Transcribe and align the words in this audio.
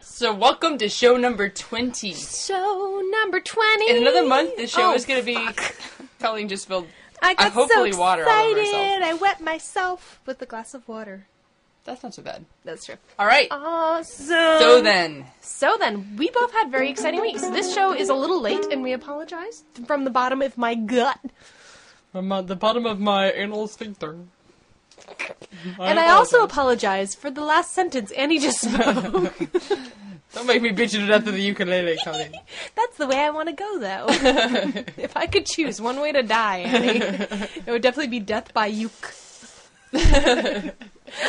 So 0.00 0.34
welcome 0.34 0.78
to 0.78 0.88
show 0.88 1.16
number 1.16 1.48
twenty. 1.48 2.12
Show 2.12 3.02
number 3.10 3.40
20. 3.40 3.90
In 3.90 3.96
another 4.02 4.26
month, 4.26 4.56
the 4.56 4.66
show 4.66 4.90
Oh, 4.90 4.94
is 4.94 5.04
going 5.04 5.20
to 5.20 5.26
be. 5.26 5.48
Colleen 6.20 6.48
just 6.48 6.64
spilled. 6.64 6.86
I 7.22 7.34
got 7.34 7.52
hopefully 7.52 7.92
so 7.92 7.98
water 7.98 8.24
all 8.28 8.30
over 8.46 8.60
excited. 8.60 9.02
herself. 9.02 9.02
I 9.02 9.14
wet 9.20 9.40
myself 9.40 10.20
with 10.26 10.40
a 10.42 10.46
glass 10.46 10.74
of 10.74 10.86
water. 10.88 11.26
That's 11.88 12.02
not 12.02 12.12
so 12.12 12.20
bad. 12.22 12.44
That's 12.66 12.84
true. 12.84 12.96
All 13.18 13.24
right. 13.26 13.48
Awesome. 13.50 14.28
So 14.28 14.82
then, 14.82 15.24
So 15.40 15.76
then, 15.78 16.16
we 16.18 16.28
both 16.28 16.52
had 16.52 16.70
very 16.70 16.90
exciting 16.90 17.22
weeks. 17.22 17.40
This 17.40 17.72
show 17.74 17.94
is 17.94 18.10
a 18.10 18.14
little 18.14 18.42
late, 18.42 18.66
and 18.70 18.82
we 18.82 18.92
apologize 18.92 19.64
from 19.86 20.04
the 20.04 20.10
bottom 20.10 20.42
of 20.42 20.58
my 20.58 20.74
gut. 20.74 21.18
from 22.12 22.30
uh, 22.30 22.42
the 22.42 22.56
bottom 22.56 22.84
of 22.84 23.00
my 23.00 23.32
anal 23.32 23.68
sphincter. 23.68 24.18
and 25.80 25.98
I 25.98 26.10
also 26.10 26.42
apologize 26.44 27.14
for 27.14 27.30
the 27.30 27.40
last 27.42 27.72
sentence 27.72 28.10
Annie 28.10 28.38
just 28.38 28.60
spoke. 28.60 29.34
Don't 30.34 30.46
make 30.46 30.60
me 30.60 30.70
bitch 30.72 30.92
you 30.92 31.00
to 31.00 31.06
death 31.06 31.26
of 31.26 31.32
the 31.32 31.40
ukulele, 31.40 31.96
Colleen. 32.04 32.32
That's 32.76 32.98
the 32.98 33.06
way 33.06 33.16
I 33.16 33.30
want 33.30 33.48
to 33.48 33.54
go, 33.54 33.78
though. 33.78 34.06
if 34.98 35.16
I 35.16 35.26
could 35.26 35.46
choose 35.46 35.80
one 35.80 36.00
way 36.00 36.12
to 36.12 36.22
die, 36.22 36.58
Annie, 36.58 36.98
it 37.66 37.66
would 37.68 37.80
definitely 37.80 38.08
be 38.10 38.20
death 38.20 38.52
by 38.52 38.66
uke. 38.66 39.14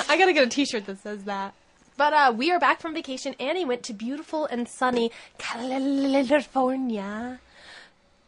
I 0.07 0.17
gotta 0.17 0.33
get 0.33 0.45
a 0.45 0.49
T-shirt 0.49 0.85
that 0.85 1.01
says 1.01 1.23
that. 1.23 1.53
But 1.97 2.13
uh, 2.13 2.33
we 2.35 2.51
are 2.51 2.59
back 2.59 2.79
from 2.79 2.93
vacation. 2.93 3.35
Annie 3.39 3.65
went 3.65 3.83
to 3.83 3.93
beautiful 3.93 4.45
and 4.45 4.69
sunny 4.69 5.11
California. 5.37 7.39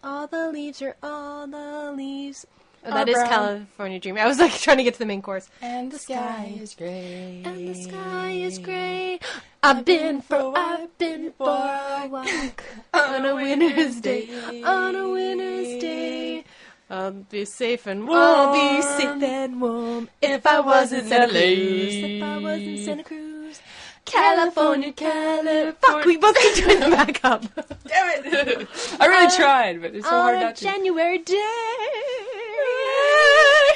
All 0.03 0.27
the 0.27 0.51
leaves 0.51 0.81
are 0.81 0.97
all 1.01 1.47
the 1.47 1.93
leaves. 1.95 2.45
Oh, 2.83 2.89
that 2.89 3.07
is 3.07 3.13
brown. 3.13 3.29
California 3.29 3.99
Dreaming. 3.99 4.23
I 4.23 4.27
was 4.27 4.39
like 4.39 4.53
trying 4.53 4.77
to 4.77 4.83
get 4.83 4.93
to 4.93 4.99
the 4.99 5.05
main 5.05 5.21
course. 5.21 5.47
And 5.61 5.91
the 5.91 5.99
sky 5.99 6.57
is 6.59 6.73
gray. 6.73 7.43
And 7.45 7.69
the 7.69 7.75
sky 7.75 8.31
is 8.31 8.57
gray. 8.57 9.19
I've 9.61 9.85
been 9.85 10.21
for 10.21 10.53
I've 10.57 10.97
been 10.97 11.31
for 11.37 11.47
a 11.47 12.07
walk 12.09 12.63
on 12.93 13.25
a 13.25 13.35
winter's 13.35 14.01
day. 14.01 14.27
On 14.63 14.95
a 14.95 15.09
winter's 15.09 15.81
day. 15.81 16.20
I'll 16.91 17.11
be 17.11 17.45
safe 17.45 17.87
and 17.87 18.05
warm. 18.07 18.19
I'll 18.19 18.51
be 18.53 18.81
safe 18.81 19.23
and 19.23 19.61
warm 19.61 20.09
if 20.21 20.45
I 20.45 20.59
was 20.59 20.91
in 20.91 21.07
Santa 21.07 21.27
LA. 21.27 21.39
Cruz. 21.39 21.95
If 21.95 22.23
I 22.23 22.37
was 22.37 22.61
in 22.61 22.77
Santa 22.83 23.03
Cruz. 23.03 23.61
California, 24.03 24.91
California. 24.91 25.75
Fuck, 25.79 26.05
we 26.05 26.17
both 26.17 26.35
keep 26.37 26.65
doing 26.65 26.79
the 26.81 26.89
backup. 26.89 27.43
Damn 27.87 28.25
it! 28.25 28.67
I 28.99 29.05
really 29.05 29.27
uh, 29.27 29.37
tried, 29.37 29.81
but 29.81 29.95
it's 29.95 30.05
so 30.05 30.11
hard 30.11 30.35
on 30.35 30.41
a 30.41 30.45
not 30.47 30.55
to. 30.57 30.63
January 30.65 31.17
day. 31.19 31.35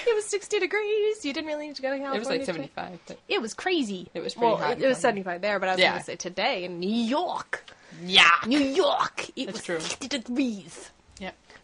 It 0.07 0.13
was 0.13 0.25
60 0.25 0.59
degrees. 0.59 1.25
You 1.25 1.33
didn't 1.33 1.47
really 1.47 1.67
need 1.67 1.75
to 1.77 1.81
go 1.81 1.89
to 1.89 1.97
California. 1.97 2.15
It 2.15 2.19
was 2.19 2.27
like 2.29 2.45
75. 2.45 2.99
But 3.07 3.17
It 3.27 3.41
was 3.41 3.53
crazy. 3.55 4.07
It 4.13 4.21
was 4.21 4.35
pretty 4.35 4.47
well, 4.53 4.57
hot 4.57 4.77
It, 4.77 4.83
it 4.83 4.87
was 4.87 4.99
75 4.99 5.41
there, 5.41 5.59
but 5.59 5.67
I 5.67 5.71
was 5.73 5.79
Yeah. 5.81 5.89
going 5.91 5.99
to 5.99 6.05
say 6.05 6.15
today 6.15 6.63
in 6.63 6.79
New 6.79 6.87
York. 6.87 7.65
yeah. 8.03 8.29
New 8.45 8.59
York. 8.59 9.29
It 9.35 9.47
That's 9.47 9.57
was 9.57 9.63
true. 9.63 9.79
60 9.79 10.07
degrees. 10.07 10.91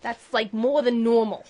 Yeah. 0.04 0.12
That's 0.14 0.34
like 0.34 0.54
more 0.54 0.82
than 0.82 1.04
normal. 1.04 1.46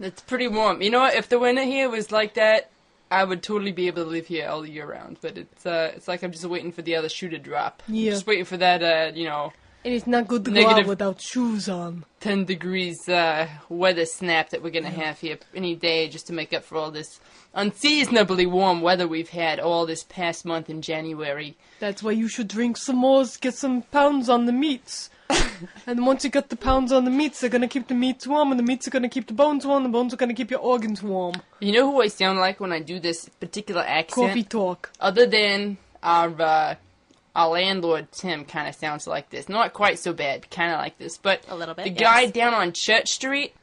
It's 0.00 0.22
pretty 0.22 0.48
warm. 0.48 0.82
You 0.82 0.90
know 0.90 1.00
what? 1.00 1.14
If 1.14 1.28
the 1.28 1.38
winter 1.38 1.62
here 1.64 1.88
was 1.88 2.10
like 2.10 2.34
that, 2.34 2.70
I 3.10 3.24
would 3.24 3.42
totally 3.42 3.72
be 3.72 3.86
able 3.88 4.04
to 4.04 4.10
live 4.10 4.26
here 4.26 4.48
all 4.48 4.66
year 4.66 4.86
round. 4.86 5.18
But 5.20 5.38
it's 5.38 5.66
uh, 5.66 5.92
it's 5.94 6.08
like 6.08 6.22
I'm 6.22 6.32
just 6.32 6.44
waiting 6.44 6.72
for 6.72 6.82
the 6.82 6.96
other 6.96 7.08
shoe 7.08 7.28
to 7.28 7.38
drop. 7.38 7.82
I'm 7.88 7.94
Yeah. 7.94 8.10
just 8.10 8.26
waiting 8.26 8.44
for 8.46 8.56
that, 8.56 8.82
uh, 8.82 9.12
you 9.14 9.26
know, 9.26 9.52
And 9.84 9.92
it's 9.94 10.06
not 10.06 10.28
good 10.28 10.44
to 10.44 10.50
Negative- 10.52 10.86
without 10.86 11.20
shoes 11.20 11.68
on. 11.68 12.04
10 12.20 12.44
degrees 12.44 13.08
uh, 13.08 13.48
weather 13.68 14.06
snap 14.06 14.50
that 14.50 14.62
we're 14.62 14.70
gonna 14.70 14.88
have 14.90 15.18
here 15.20 15.38
any 15.56 15.74
day 15.74 16.08
just 16.08 16.26
to 16.28 16.32
make 16.32 16.52
up 16.52 16.62
for 16.64 16.78
all 16.78 16.90
this 16.92 17.18
unseasonably 17.54 18.46
warm 18.46 18.80
weather 18.80 19.06
we've 19.08 19.30
had 19.30 19.58
all 19.60 19.84
this 19.86 20.04
past 20.04 20.44
month 20.44 20.68
in 20.70 20.82
January. 20.82 21.56
That's 21.80 22.02
why 22.02 22.12
you 22.12 22.28
should 22.28 22.48
drink 22.48 22.76
some 22.76 22.96
more, 22.96 23.24
get 23.40 23.54
some 23.54 23.82
pounds 23.82 24.28
on 24.28 24.46
the 24.46 24.52
meats. 24.52 25.10
and 25.86 26.04
once 26.06 26.24
you 26.24 26.30
get 26.30 26.48
the 26.48 26.56
pounds 26.56 26.92
on 26.92 27.04
the 27.04 27.10
meats, 27.10 27.40
they're 27.40 27.50
gonna 27.50 27.68
keep 27.68 27.88
the 27.88 27.94
meats 27.94 28.26
warm, 28.26 28.50
and 28.50 28.58
the 28.58 28.64
meats 28.64 28.86
are 28.86 28.90
gonna 28.90 29.08
keep 29.08 29.26
the 29.26 29.34
bones 29.34 29.66
warm, 29.66 29.84
and 29.84 29.92
the 29.92 29.96
bones 29.98 30.12
are 30.12 30.16
gonna 30.16 30.34
keep 30.34 30.50
your 30.50 30.60
organs 30.60 31.02
warm. 31.02 31.34
You 31.60 31.72
know 31.72 31.90
who 31.90 32.02
I 32.02 32.08
sound 32.08 32.38
like 32.38 32.60
when 32.60 32.72
I 32.72 32.80
do 32.80 32.98
this 33.00 33.28
particular 33.40 33.82
accent? 33.82 34.28
Coffee 34.28 34.42
talk. 34.44 34.90
Other 35.00 35.26
than 35.26 35.78
our 36.02 36.28
uh, 36.40 36.74
our 37.34 37.48
landlord 37.48 38.12
Tim, 38.12 38.44
kind 38.44 38.68
of 38.68 38.74
sounds 38.74 39.06
like 39.06 39.30
this. 39.30 39.48
Not 39.48 39.72
quite 39.72 39.98
so 39.98 40.12
bad, 40.12 40.50
kind 40.50 40.72
of 40.72 40.78
like 40.78 40.98
this, 40.98 41.16
but 41.18 41.42
A 41.48 41.56
little 41.56 41.74
bit, 41.74 41.84
The 41.84 41.90
yes. 41.90 42.00
guy 42.00 42.26
down 42.26 42.52
on 42.54 42.72
Church 42.72 43.08
Street, 43.10 43.54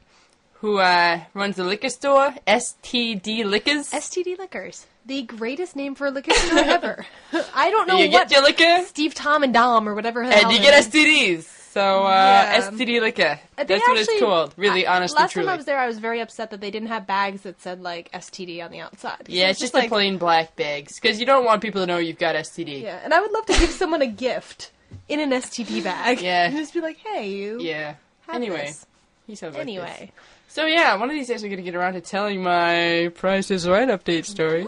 who 0.54 0.78
uh, 0.78 1.20
runs 1.34 1.56
the 1.56 1.64
liquor 1.64 1.88
store, 1.88 2.34
STD 2.46 3.44
Liquors. 3.44 3.90
STD 3.92 4.38
Liquors. 4.38 4.86
The 5.06 5.22
greatest 5.22 5.76
name 5.76 5.94
for 5.94 6.06
a 6.08 6.10
liquor 6.10 6.32
store 6.34 6.58
ever. 6.58 7.06
I 7.54 7.70
don't 7.70 7.88
know 7.88 7.96
you 7.96 8.10
what 8.10 8.28
get 8.28 8.32
your 8.32 8.42
liquor, 8.42 8.84
Steve, 8.86 9.14
Tom, 9.14 9.42
and 9.42 9.52
Dom 9.54 9.88
or 9.88 9.94
whatever. 9.94 10.24
the 10.26 10.34
and 10.34 10.50
you 10.50 10.58
it 10.58 10.62
get 10.62 10.74
is. 10.78 10.88
STDs. 10.88 11.59
So 11.72 12.04
uh, 12.04 12.10
Yeah. 12.10 12.60
STD 12.70 13.00
Liquor. 13.00 13.22
Uh, 13.22 13.36
That's 13.64 13.68
they 13.68 13.78
what 13.78 13.96
it's 13.98 14.08
actually- 14.08 14.20
called. 14.26 14.54
Really, 14.56 14.86
I- 14.86 14.96
honest 14.96 15.14
Last 15.16 15.32
truly. 15.32 15.46
time 15.46 15.52
I 15.54 15.56
was 15.56 15.66
there, 15.66 15.78
I 15.78 15.86
was 15.86 15.98
very 15.98 16.20
upset 16.20 16.50
that 16.50 16.60
they 16.60 16.70
didn't 16.70 16.88
have 16.88 17.06
bags 17.06 17.42
that 17.42 17.60
said 17.62 17.80
like 17.80 18.10
STD 18.12 18.60
on 18.64 18.70
the 18.72 18.80
outside. 18.80 19.26
yeah, 19.28 19.48
it's 19.50 19.60
just 19.60 19.72
like, 19.74 19.86
a 19.86 19.88
plain 19.88 20.18
black 20.18 20.56
bags 20.56 20.98
because 20.98 21.20
you 21.20 21.26
don't 21.26 21.44
want 21.44 21.62
people 21.62 21.80
to 21.80 21.86
know 21.86 21.98
you've 21.98 22.18
got 22.18 22.34
STD. 22.34 22.82
Yeah, 22.82 22.98
and 23.04 23.14
I 23.14 23.20
would 23.20 23.30
love 23.30 23.46
to 23.46 23.52
give 23.52 23.70
someone 23.70 24.02
a 24.02 24.06
gift 24.08 24.72
in 25.08 25.20
an 25.20 25.30
STD 25.30 25.84
bag. 25.84 26.20
Yeah. 26.22 26.46
and 26.46 26.56
just 26.56 26.74
be 26.74 26.80
like, 26.80 26.96
"Hey, 26.98 27.28
you." 27.30 27.60
Yeah. 27.60 27.94
have 28.26 28.34
Anyway, 28.34 28.66
this. 28.66 28.86
he 29.28 29.34
sounds 29.36 29.54
like 29.54 29.64
this. 29.66 29.76
Anyway. 29.76 30.12
So 30.48 30.66
yeah, 30.66 30.96
one 30.96 31.08
of 31.08 31.14
these 31.14 31.28
days 31.28 31.44
we're 31.44 31.50
gonna 31.50 31.62
get 31.62 31.76
around 31.76 31.92
to 31.92 32.00
telling 32.00 32.42
my 32.42 33.12
Price 33.14 33.52
is 33.52 33.68
Right 33.68 33.86
update 33.88 34.24
story. 34.24 34.66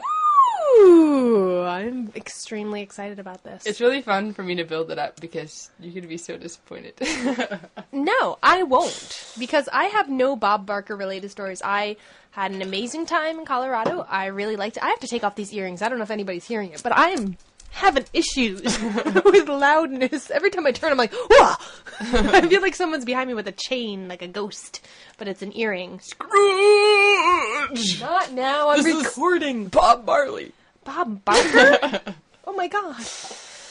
Ooh, 0.82 1.62
I'm 1.62 2.10
extremely 2.16 2.82
excited 2.82 3.18
about 3.18 3.44
this. 3.44 3.66
It's 3.66 3.80
really 3.80 4.02
fun 4.02 4.32
for 4.32 4.42
me 4.42 4.56
to 4.56 4.64
build 4.64 4.90
it 4.90 4.98
up 4.98 5.20
because 5.20 5.70
you're 5.78 5.94
gonna 5.94 6.06
be 6.08 6.18
so 6.18 6.36
disappointed. 6.36 6.94
No, 7.94 8.38
I 8.42 8.62
won't. 8.62 9.32
Because 9.38 9.68
I 9.72 9.84
have 9.84 10.08
no 10.08 10.34
Bob 10.34 10.64
Barker 10.66 10.96
related 10.96 11.30
stories. 11.30 11.60
I 11.62 11.96
had 12.30 12.50
an 12.52 12.62
amazing 12.62 13.04
time 13.04 13.38
in 13.38 13.44
Colorado. 13.44 14.06
I 14.08 14.26
really 14.26 14.56
liked 14.56 14.78
it. 14.78 14.82
I 14.82 14.88
have 14.88 15.00
to 15.00 15.06
take 15.06 15.22
off 15.24 15.36
these 15.36 15.52
earrings. 15.52 15.82
I 15.82 15.88
don't 15.90 15.98
know 15.98 16.04
if 16.04 16.10
anybody's 16.10 16.46
hearing 16.46 16.72
it, 16.72 16.82
but 16.82 16.96
I 16.96 17.10
am 17.10 17.36
having 17.70 18.04
issues 18.14 18.62
with 19.24 19.48
loudness. 19.48 20.30
Every 20.30 20.48
time 20.50 20.66
I 20.66 20.72
turn, 20.72 20.90
I'm 20.90 20.96
like, 20.98 21.12
Whoa! 21.12 21.54
I 22.00 22.48
feel 22.48 22.62
like 22.62 22.74
someone's 22.74 23.04
behind 23.04 23.28
me 23.28 23.34
with 23.34 23.46
a 23.46 23.52
chain, 23.52 24.08
like 24.08 24.22
a 24.22 24.28
ghost, 24.28 24.80
but 25.18 25.28
it's 25.28 25.42
an 25.42 25.54
earring. 25.56 26.00
Scrooge! 26.00 28.00
Not 28.00 28.32
now, 28.32 28.70
I'm 28.70 28.82
This 28.82 28.86
is- 28.96 29.04
recording. 29.04 29.68
Bob 29.68 30.06
Marley. 30.06 30.52
Bob 30.84 31.24
Barker? 31.24 32.00
oh 32.46 32.52
my 32.54 32.68
god. 32.68 32.96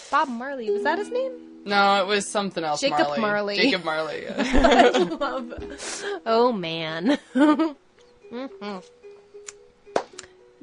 Bob 0.09 0.29
Marley, 0.29 0.69
was 0.69 0.83
that 0.83 0.97
his 0.97 1.09
name? 1.09 1.31
No, 1.66 2.01
it 2.01 2.07
was 2.07 2.27
something 2.27 2.63
else. 2.63 2.81
Jacob 2.81 2.99
Marley. 2.99 3.19
Marley. 3.19 3.55
Jacob 3.57 3.85
Marley. 3.85 4.23
yeah. 4.23 4.33
I 4.94 4.97
love. 4.97 6.21
Oh 6.25 6.51
man. 6.51 7.17
Mhm. 7.35 7.75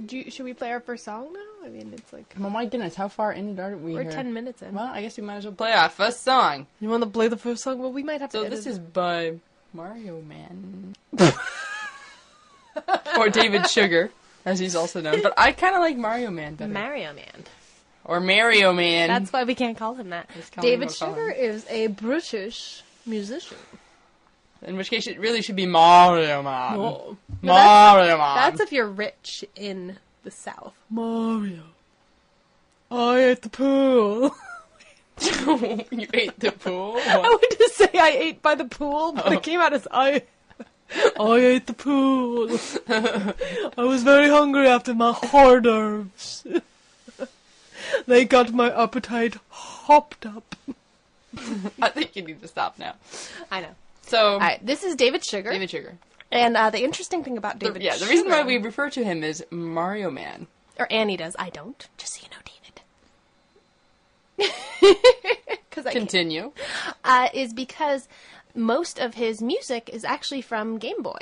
Do 0.05 0.17
you, 0.17 0.31
should 0.31 0.45
we 0.45 0.55
play 0.55 0.71
our 0.71 0.81
first 0.81 1.05
song 1.05 1.33
now? 1.33 1.67
I 1.67 1.69
mean, 1.71 1.93
it's 1.93 2.13
like 2.13 2.35
oh 2.41 2.49
my 2.49 2.67
goodness, 2.67 2.95
how 2.95 3.09
far 3.09 3.33
in 3.33 3.59
are 3.59 3.77
we 3.77 3.95
we're 3.95 4.03
here? 4.03 4.13
ten 4.13 4.33
minutes 4.33 4.63
in. 4.63 4.75
Well, 4.75 4.87
I 4.87 5.03
guess 5.03 5.17
we 5.17 5.23
might 5.25 5.37
as 5.37 5.45
well 5.45 5.55
play 5.55 5.73
our 5.73 5.89
first 5.89 6.23
song. 6.23 6.67
You 6.81 6.89
want 6.89 7.03
to 7.03 7.11
play 7.11 7.29
the 7.29 7.37
first 7.37 7.63
song? 7.63 7.79
Well, 7.79 7.93
we 7.93 8.03
might 8.03 8.21
have 8.21 8.31
to. 8.31 8.43
So 8.43 8.49
this 8.49 8.67
it. 8.67 8.71
is 8.71 8.79
by 8.79 9.39
Mario 9.73 10.21
Man. 10.23 10.95
or 13.19 13.29
David 13.29 13.69
Sugar, 13.69 14.11
as 14.49 14.59
he's 14.59 14.75
also 14.77 15.01
known. 15.01 15.23
But 15.23 15.35
I 15.39 15.53
kind 15.53 15.75
of 15.75 15.81
like 15.81 15.97
Mario 15.97 16.31
Man 16.31 16.55
better. 16.55 16.73
Mario 16.73 17.13
Man. 17.13 17.45
or 18.05 18.21
Mario 18.21 18.73
Man. 18.73 19.09
That's 19.09 19.33
why 19.33 19.45
we 19.45 19.55
can't 19.55 19.77
call 19.77 19.95
him 19.95 20.11
that. 20.11 20.29
Let's 20.35 20.51
call 20.51 20.65
him- 20.65 20.71
David 20.71 20.87
we'll 20.87 20.95
Sugar 20.95 21.31
is 21.31 21.67
a 21.69 21.89
British 21.89 22.83
musician. 23.07 23.57
In 24.67 24.77
which 24.77 24.91
case, 24.91 25.07
it 25.07 25.21
really 25.21 25.41
should 25.43 25.55
be 25.57 25.67
Mario 25.67 26.43
Man. 26.43 26.77
No. 26.77 27.17
Mario 27.43 28.19
Man. 28.19 28.37
That's 28.37 28.61
if 28.61 28.73
you're 28.73 28.89
rich 28.89 29.45
in 29.55 29.97
the 30.25 30.31
South. 30.33 30.75
Mario. 30.91 31.63
I 32.91 33.19
ate 33.25 33.43
the 33.43 33.51
pool. 33.51 34.35
you 35.21 36.07
ate 36.15 36.39
the 36.39 36.53
pool. 36.53 36.97
I 36.97 37.19
wanted 37.19 37.57
to 37.59 37.71
say 37.75 37.89
I 37.95 38.11
ate 38.11 38.41
by 38.43 38.55
the 38.55 38.65
pool, 38.65 39.13
but 39.13 39.27
Oh. 39.27 39.33
it 39.33 39.43
came 39.43 39.61
out 39.61 39.73
as 39.73 39.87
I. 39.91 40.23
I 41.21 41.37
ate 41.39 41.67
the 41.67 41.73
pool. 41.75 42.49
I 43.77 43.83
was 43.85 44.03
very 44.03 44.29
hungry 44.29 44.67
after 44.67 44.95
my 44.95 45.13
hors 45.13 45.61
d'oeuvres. 45.61 46.45
they 48.07 48.25
got 48.25 48.53
my 48.53 48.71
appetite 48.83 49.37
hopped 49.51 50.25
up. 50.27 50.55
I 51.83 51.89
think 51.91 52.17
you 52.17 52.23
need 52.23 52.41
to 52.43 52.49
stop 52.49 52.79
now. 52.79 52.95
I 53.51 53.61
know. 53.61 53.75
So, 54.03 54.33
All 54.35 54.39
right, 54.39 54.65
this 54.65 54.83
is 54.83 54.97
David 54.97 55.23
Sugar, 55.25 55.51
David 55.53 55.69
Sugar. 55.71 55.95
and 56.33 56.57
uh, 56.57 56.71
the 56.71 56.83
interesting 56.83 57.23
thing 57.23 57.37
about 57.37 57.59
The- 57.61 57.67
David, 57.67 57.83
yeah, 57.83 57.97
the 57.99 58.07
reason 58.07 58.29
why 58.31 58.43
we 58.43 58.57
refer 58.57 58.89
to 58.91 59.05
him 59.05 59.23
as 59.23 59.43
Mario 59.51 60.11
Man. 60.11 60.47
or 60.79 60.87
Annie 60.91 61.19
does, 61.19 61.37
I 61.39 61.51
don't. 61.51 61.87
Just 61.99 62.15
so 62.15 62.23
you 62.25 62.31
know, 62.31 62.39
David. 62.45 62.55
Because 65.71 65.87
I 65.87 65.91
Because 65.91 65.93
Continue. 65.93 66.53
uh, 67.05 67.29
is 67.35 67.53
because 67.53 68.09
most 68.55 68.99
of 68.99 69.15
his 69.15 69.41
music 69.43 69.89
is 69.93 70.05
actually 70.05 70.43
from 70.43 70.79
Game 70.79 71.03
Boy, 71.03 71.21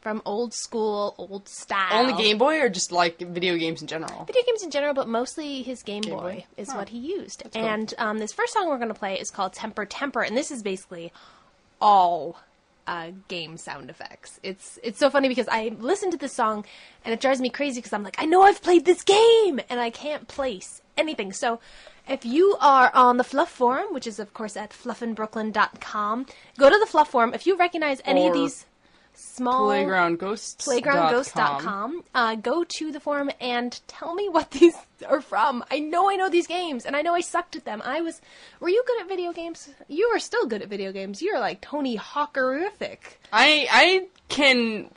from 0.00 0.22
old 0.24 0.54
school, 0.54 1.14
old 1.18 1.48
style. 1.48 1.92
Only 1.92 2.14
Game 2.22 2.38
Boy 2.38 2.60
or 2.60 2.68
just 2.68 2.92
like 2.92 3.18
video 3.18 3.56
games 3.56 3.82
in 3.82 3.88
general? 3.88 4.24
video 4.24 4.42
games 4.46 4.62
in 4.62 4.70
general, 4.70 4.94
but 4.94 5.08
mostly 5.08 5.62
his 5.62 5.82
Game, 5.82 6.02
Game 6.02 6.14
Boy, 6.14 6.20
Boy? 6.20 6.44
is 6.56 6.70
Huh. 6.70 6.78
what 6.78 6.88
he 6.90 6.98
used. 6.98 7.42
cool. 7.52 7.64
And 7.64 7.92
um, 7.98 8.18
this 8.18 8.32
first 8.32 8.52
song 8.52 8.68
we're 8.68 8.76
going 8.78 8.88
to 8.88 8.94
play 8.94 9.18
is 9.18 9.30
called 9.30 9.52
Temper 9.52 9.84
Temper, 9.84 10.22
and 10.22 10.36
this 10.36 10.50
is 10.50 10.62
basically 10.62 11.12
all 11.80 12.38
uh, 12.86 13.10
game 13.28 13.56
sound 13.58 13.90
effects. 13.90 14.40
It's 14.42 14.78
it's 14.82 14.98
so 14.98 15.10
funny 15.10 15.28
because 15.28 15.46
I 15.48 15.76
listen 15.78 16.10
to 16.10 16.16
this 16.16 16.32
song 16.32 16.64
and 17.04 17.12
it 17.12 17.20
drives 17.20 17.40
me 17.40 17.50
crazy 17.50 17.80
because 17.80 17.92
I'm 17.92 18.02
like, 18.02 18.16
I 18.18 18.24
know 18.24 18.42
I've 18.42 18.62
played 18.62 18.84
this 18.84 19.02
game 19.02 19.60
and 19.68 19.78
I 19.78 19.90
can't 19.90 20.26
place 20.26 20.80
anything. 20.98 21.32
So 21.32 21.60
if 22.08 22.24
you 22.24 22.56
are 22.60 22.90
on 22.94 23.16
the 23.16 23.24
Fluff 23.24 23.50
Forum, 23.50 23.92
which 23.92 24.06
is 24.06 24.18
of 24.18 24.34
course 24.34 24.56
at 24.56 24.70
fluffinbrooklyn.com, 24.70 26.26
go 26.58 26.70
to 26.70 26.78
the 26.78 26.86
Fluff 26.86 27.10
Forum. 27.10 27.32
If 27.34 27.46
you 27.46 27.56
recognize 27.56 28.00
any 28.04 28.26
of 28.26 28.34
these 28.34 28.66
small 29.14 29.68
Playgroundghosts. 29.68 30.64
playgroundghost.com. 30.64 32.04
Uh, 32.14 32.36
go 32.36 32.62
to 32.62 32.92
the 32.92 33.00
forum 33.00 33.30
and 33.40 33.80
tell 33.88 34.14
me 34.14 34.28
what 34.36 34.52
these 34.52 34.74
are 35.08 35.20
from. 35.20 35.64
I 35.70 35.80
know 35.80 36.08
I 36.08 36.16
know 36.16 36.28
these 36.28 36.46
games, 36.46 36.86
and 36.86 36.94
I 36.94 37.02
know 37.02 37.14
I 37.14 37.20
sucked 37.20 37.56
at 37.56 37.64
them. 37.64 37.82
I 37.84 38.00
was. 38.00 38.20
Were 38.60 38.68
you 38.68 38.82
good 38.86 39.00
at 39.00 39.08
video 39.08 39.32
games? 39.32 39.70
You 39.88 40.06
are 40.14 40.20
still 40.20 40.46
good 40.46 40.62
at 40.62 40.68
video 40.68 40.92
games. 40.92 41.20
You're 41.20 41.40
like 41.40 41.60
Tony 41.60 41.98
Hawkerific. 41.98 42.98
I 43.32 43.66
I 43.70 44.06
can 44.28 44.90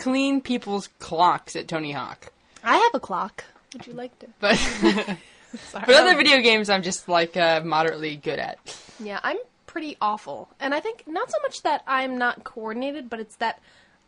clean 0.00 0.40
people's 0.40 0.88
clocks 0.98 1.54
at 1.54 1.68
Tony 1.68 1.92
Hawk, 1.92 2.32
I 2.64 2.76
have 2.76 2.94
a 2.94 3.00
clock. 3.00 3.44
Would 3.72 3.86
you 3.86 3.92
like 3.92 4.18
to? 4.20 4.26
but 4.40 4.58
but 5.72 5.88
other 5.90 6.16
video 6.16 6.40
games 6.40 6.70
I'm 6.70 6.82
just 6.82 7.08
like 7.08 7.36
uh, 7.36 7.60
moderately 7.64 8.16
good 8.16 8.38
at. 8.38 8.58
Yeah, 8.98 9.20
I'm 9.22 9.38
pretty 9.66 9.96
awful. 10.00 10.48
And 10.58 10.74
I 10.74 10.80
think 10.80 11.04
not 11.06 11.30
so 11.30 11.38
much 11.42 11.62
that 11.62 11.82
I'm 11.86 12.18
not 12.18 12.44
coordinated, 12.44 13.08
but 13.08 13.20
it's 13.20 13.36
that 13.36 13.60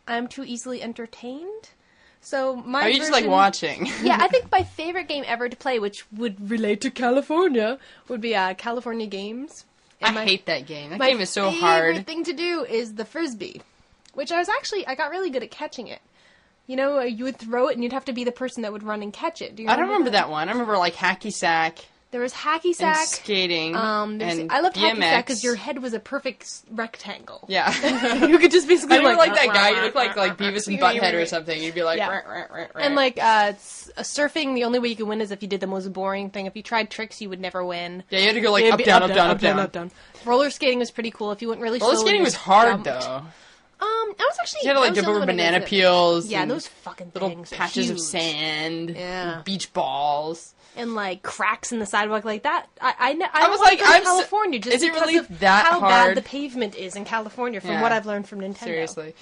I'm 0.07 0.27
too 0.27 0.43
easily 0.43 0.81
entertained. 0.81 1.69
So 2.21 2.55
my 2.55 2.83
Are 2.83 2.89
you 2.89 2.99
just 2.99 3.11
like 3.11 3.27
watching? 3.27 3.85
yeah, 4.01 4.17
I 4.19 4.27
think 4.29 4.51
my 4.51 4.63
favorite 4.63 5.07
game 5.09 5.25
ever 5.27 5.49
to 5.49 5.55
play, 5.57 5.79
which 5.79 6.05
would 6.11 6.49
relate 6.49 6.79
to 6.81 6.91
California, 6.91 7.77
would 8.07 8.21
be 8.21 8.35
uh, 8.35 8.53
California 8.53 9.07
Games. 9.07 9.65
I 10.01 10.11
my- 10.11 10.23
hate 10.25 10.45
that 10.45 10.65
game. 10.65 10.89
That 10.89 10.99
my 10.99 11.09
game 11.09 11.19
is 11.19 11.29
so 11.29 11.51
favorite 11.51 11.93
hard. 11.93 12.05
thing 12.05 12.23
to 12.25 12.33
do 12.33 12.65
is 12.65 12.95
the 12.95 13.05
frisbee, 13.05 13.61
which 14.13 14.31
I 14.31 14.39
was 14.39 14.49
actually 14.49 14.87
I 14.87 14.95
got 14.95 15.11
really 15.11 15.29
good 15.29 15.43
at 15.43 15.51
catching 15.51 15.87
it. 15.87 16.01
You 16.67 16.75
know, 16.77 16.99
uh, 16.99 17.03
you 17.03 17.25
would 17.25 17.37
throw 17.37 17.67
it 17.67 17.73
and 17.73 17.83
you'd 17.83 17.93
have 17.93 18.05
to 18.05 18.13
be 18.13 18.23
the 18.23 18.31
person 18.31 18.63
that 18.63 18.71
would 18.71 18.83
run 18.83 19.01
and 19.03 19.11
catch 19.11 19.41
it. 19.41 19.55
Do 19.55 19.63
you 19.63 19.69
I 19.69 19.75
don't 19.75 19.85
remember 19.87 20.11
that 20.11 20.29
one. 20.29 20.47
I 20.47 20.51
remember 20.53 20.77
like 20.77 20.95
hacky 20.95 21.31
sack 21.33 21.79
There 22.11 22.21
was 22.21 22.31
hacky 22.33 22.65
and 22.67 22.75
sack. 22.75 23.07
skating. 23.07 23.75
Um, 23.75 24.17
there's, 24.17 24.37
and 24.37 24.49
I 24.49 24.61
loved 24.61 24.77
hacky 24.77 24.97
sack 24.99 25.25
because 25.25 25.43
your 25.43 25.55
head 25.55 25.81
was 25.81 25.93
a 25.93 25.99
perfect 25.99 26.43
s- 26.43 26.63
rectangle. 26.71 27.43
Yeah. 27.49 27.67
you 28.27 28.37
could 28.39 28.51
just 28.51 28.67
basically 28.69 28.95
I 28.95 28.99
remember 28.99 29.17
like, 29.17 29.33
that 29.35 29.47
guy. 29.53 29.71
You 29.71 29.81
look 29.81 29.93
like 29.95 30.15
like 30.15 30.37
Beavis 30.37 30.67
and 30.69 30.79
Butthead 30.79 31.13
or 31.21 31.25
something. 31.25 31.61
You'd 31.61 31.75
be 31.75 31.83
like, 31.83 31.97
Yeah. 31.97 32.07
"Rah, 32.09 32.21
rah, 32.31 32.45
rah, 32.49 32.65
rah." 32.73 32.81
And 32.81 32.95
like 32.95 33.17
uh, 33.17 33.51
s- 33.55 33.91
uh, 33.97 34.01
surfing, 34.03 34.55
the 34.55 34.63
only 34.63 34.79
way 34.79 34.87
you 34.87 34.95
could 34.95 35.07
win 35.09 35.19
is 35.19 35.31
if 35.31 35.41
you 35.41 35.49
did 35.49 35.59
the 35.59 35.67
most 35.67 35.91
boring 35.91 36.29
thing. 36.29 36.45
If 36.45 36.55
you 36.55 36.63
tried 36.63 36.89
tricks, 36.89 37.19
you 37.19 37.27
would 37.27 37.41
never 37.41 37.65
win. 37.65 38.03
yeah, 38.09 38.19
you 38.19 38.25
had 38.27 38.35
to 38.35 38.41
go 38.41 38.53
like 38.53 38.61
It'd 38.63 38.73
up 38.73 38.77
be 38.77 38.85
down, 38.85 39.03
up 39.03 39.09
down, 39.13 39.29
up 39.31 39.39
down. 39.41 39.69
down. 39.69 39.91
Roller 40.23 40.49
skating 40.49 40.79
was 40.79 40.91
pretty 40.91 41.11
cool. 41.11 41.33
If 41.33 41.41
you 41.41 41.49
went 41.49 41.59
really 41.59 41.79
Roller 41.79 41.95
slow, 41.95 42.03
skating 42.05 42.21
you 42.21 42.25
was 42.25 42.35
hard 42.35 42.69
jumped. 42.69 42.85
though. 42.85 43.23
Um, 43.83 44.15
I 44.19 44.27
was 44.29 44.37
actually 44.41 44.59
You 44.63 44.67
had 44.69 44.73
to 44.75 44.79
like 44.79 44.93
jump 44.93 45.07
over 45.07 45.25
banana 45.25 45.61
peels. 45.61 46.27
Yeah, 46.27 46.45
those 46.45 46.67
fucking 46.67 47.11
little 47.13 47.43
patches 47.51 47.89
of 47.89 47.99
sand. 47.99 48.91
Yeah. 48.91 49.41
Beach 49.43 49.73
balls. 49.73 50.53
and 50.75 50.95
like 50.95 51.21
cracks 51.21 51.71
in 51.71 51.79
the 51.79 51.85
sidewalk 51.85 52.25
like 52.25 52.43
that. 52.43 52.67
I 52.81 52.93
I, 52.99 53.39
I, 53.41 53.45
I 53.45 53.49
was 53.49 53.59
like, 53.59 53.79
I'm 53.83 54.03
California 54.03 54.59
just 54.59 54.75
is 54.75 54.83
it 54.83 54.93
really 54.93 55.17
of 55.17 55.39
that 55.39 55.65
how 55.65 55.79
hard? 55.79 56.15
bad 56.15 56.17
the 56.17 56.21
pavement 56.27 56.75
is 56.75 56.95
in 56.95 57.05
California 57.05 57.59
from 57.61 57.71
Yeah. 57.71 57.81
what 57.81 57.91
I've 57.91 58.05
learned 58.05 58.27
from 58.27 58.39
Nintendo. 58.41 58.57
Seriously, 58.63 59.13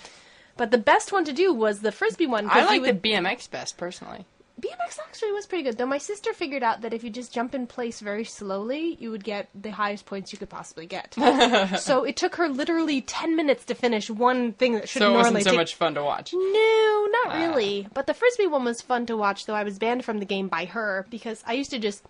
But 0.58 0.72
the 0.72 0.78
best 0.78 1.12
one 1.12 1.26
to 1.26 1.34
do 1.34 1.54
was 1.54 1.80
the 1.82 1.92
frisbee 1.92 2.28
one. 2.28 2.48
I 2.50 2.64
like 2.66 2.82
would- 2.82 3.02
the 3.02 3.10
BMX 3.10 3.50
best 3.50 3.78
personally. 3.78 4.26
BMX 4.62 5.00
actually 5.00 5.32
was 5.32 5.48
pretty 5.48 5.64
good, 5.64 5.78
though. 5.78 5.86
My 5.88 5.98
sister 5.98 6.34
figured 6.34 6.62
out 6.62 6.82
that 6.82 6.94
if 6.94 7.04
you 7.04 7.10
just 7.10 7.34
jump 7.34 7.56
in 7.56 7.66
place 7.66 8.00
very 8.00 8.24
slowly, 8.24 8.96
you 9.00 9.10
would 9.10 9.24
get 9.24 9.50
the 9.60 9.72
highest 9.72 10.06
points 10.06 10.32
you 10.32 10.38
could 10.38 10.50
possibly 10.50 10.86
get. 10.86 11.16
so 11.80 12.04
it 12.04 12.16
took 12.16 12.36
her 12.36 12.48
literally 12.48 13.02
ten 13.02 13.36
minutes 13.36 13.66
to 13.66 13.74
finish 13.76 14.10
one 14.10 14.54
thing 14.54 14.74
that 14.76 14.88
should 14.88 15.00
So 15.00 15.08
it 15.10 15.14
normally 15.14 15.34
wasn't 15.34 15.44
so 15.46 15.50
take 15.52 15.58
much 15.60 15.76
fun 15.76 15.96
to 15.96 16.04
watch. 16.04 16.34
No, 16.34 17.08
not 17.12 17.28
Ah. 17.36 17.38
really. 17.48 17.88
But 17.94 18.06
the 18.08 18.14
frisbee 18.14 18.48
one 18.48 18.64
was 18.64 18.82
fun 18.82 19.06
to 19.08 19.18
watch, 19.18 19.46
though 19.48 19.56
I 19.56 19.64
was 19.64 19.80
banned 19.80 20.06
from 20.06 20.20
the 20.20 20.26
game 20.26 20.48
by 20.48 20.66
her 20.66 21.08
because 21.10 21.44
I 21.48 21.54
used 21.54 21.72
to 21.72 21.80
just 21.80 22.04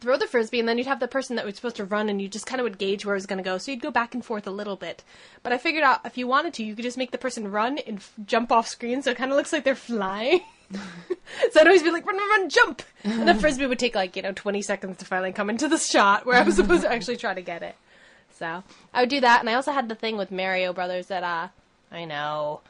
throw 0.00 0.16
the 0.16 0.26
frisbee 0.26 0.58
and 0.58 0.68
then 0.68 0.76
you'd 0.76 0.88
have 0.88 0.98
the 1.00 1.06
person 1.08 1.36
that 1.36 1.44
was 1.44 1.54
supposed 1.54 1.76
to 1.76 1.84
run 1.84 2.08
and 2.08 2.20
you 2.20 2.28
just 2.28 2.46
kind 2.46 2.60
of 2.60 2.64
would 2.64 2.78
gauge 2.78 3.04
where 3.06 3.14
it 3.14 3.18
was 3.18 3.26
going 3.26 3.36
to 3.38 3.44
go. 3.44 3.58
So 3.58 3.70
you'd 3.70 3.80
go 3.82 3.92
back 3.92 4.12
and 4.14 4.24
forth 4.24 4.46
a 4.46 4.50
little 4.50 4.74
bit. 4.76 5.04
But 5.44 5.52
I 5.52 5.58
figured 5.58 5.84
out 5.84 6.00
if 6.04 6.18
you 6.18 6.26
wanted 6.26 6.54
to, 6.54 6.64
you 6.64 6.74
could 6.74 6.84
just 6.84 6.98
make 6.98 7.12
the 7.12 7.18
person 7.18 7.50
run 7.50 7.78
and 7.78 7.98
f- 7.98 8.12
jump 8.26 8.50
off 8.50 8.66
screen 8.66 9.02
so 9.02 9.12
it 9.12 9.16
kind 9.16 9.30
of 9.30 9.36
looks 9.36 9.52
like 9.52 9.62
they're 9.64 9.74
flying. 9.76 10.40
so 11.52 11.60
I'd 11.60 11.66
always 11.66 11.82
be 11.82 11.90
like, 11.90 12.06
run, 12.06 12.16
run, 12.16 12.28
run, 12.30 12.48
jump! 12.48 12.82
And 13.04 13.28
the 13.28 13.34
frisbee 13.34 13.66
would 13.66 13.78
take 13.78 13.94
like, 13.94 14.16
you 14.16 14.22
know, 14.22 14.32
20 14.32 14.62
seconds 14.62 14.98
to 14.98 15.04
finally 15.04 15.32
come 15.32 15.50
into 15.50 15.68
the 15.68 15.78
shot 15.78 16.26
where 16.26 16.36
I 16.36 16.42
was 16.42 16.56
supposed 16.56 16.82
to 16.82 16.92
actually 16.92 17.16
try 17.16 17.34
to 17.34 17.42
get 17.42 17.62
it. 17.62 17.76
So 18.38 18.62
I 18.92 19.00
would 19.00 19.10
do 19.10 19.20
that. 19.20 19.40
And 19.40 19.48
I 19.48 19.54
also 19.54 19.72
had 19.72 19.88
the 19.88 19.94
thing 19.94 20.16
with 20.16 20.30
Mario 20.30 20.72
Brothers 20.72 21.06
that, 21.06 21.22
uh, 21.22 21.48
I 21.92 22.04
know. 22.04 22.60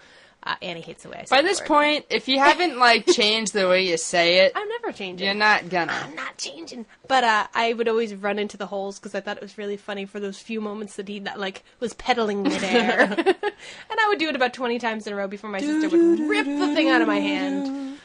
Uh, 0.47 0.57
Annie 0.61 0.83
hates 0.83 1.03
the 1.05 1.09
way 1.09 1.21
I 1.21 1.25
say 1.25 1.37
By 1.37 1.41
this 1.41 1.59
point, 1.61 2.05
if 2.11 2.29
you 2.29 2.39
haven't 2.39 2.79
like 2.79 3.07
changed 3.13 3.55
the 3.55 3.67
way 3.67 3.89
you 3.89 3.97
say 3.97 4.41
it, 4.45 4.53
I'm 4.55 4.69
never 4.69 4.93
changing. 4.93 5.25
you're 5.25 5.35
not 5.35 5.71
gonna. 5.71 5.93
I'm 5.93 6.15
not 6.15 6.37
changing. 6.37 6.85
But 7.09 7.25
uh, 7.25 7.47
I 7.55 7.73
would 7.73 7.89
always 7.89 8.15
run 8.15 8.39
into 8.39 8.59
the 8.59 8.67
holes 8.67 8.99
because 8.99 9.15
I 9.15 9.21
thought 9.21 9.39
it 9.39 9.43
was 9.43 9.57
really 9.57 9.79
funny 9.79 10.05
for 10.05 10.21
those 10.21 10.39
few 10.39 10.61
moments 10.61 10.97
that 10.97 11.09
he 11.09 11.19
that 11.21 11.41
like 11.41 11.63
was 11.81 11.95
pedaling 11.95 12.43
midair, 12.45 13.01
and 13.17 13.99
I 13.99 14.09
would 14.09 14.19
do 14.19 14.29
it 14.29 14.37
about 14.37 14.53
twenty 14.53 14.79
times 14.79 15.07
in 15.07 15.15
a 15.15 15.17
row 15.17 15.29
before 15.29 15.49
my 15.49 15.61
sister 15.61 15.89
would 15.89 16.21
rip 16.21 16.45
the 16.45 16.75
thing 16.75 16.91
out 16.91 17.01
of 17.01 17.09
my 17.09 17.21
hand. 17.21 17.99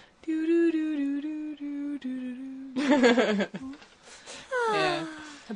Yeah. 4.71 5.06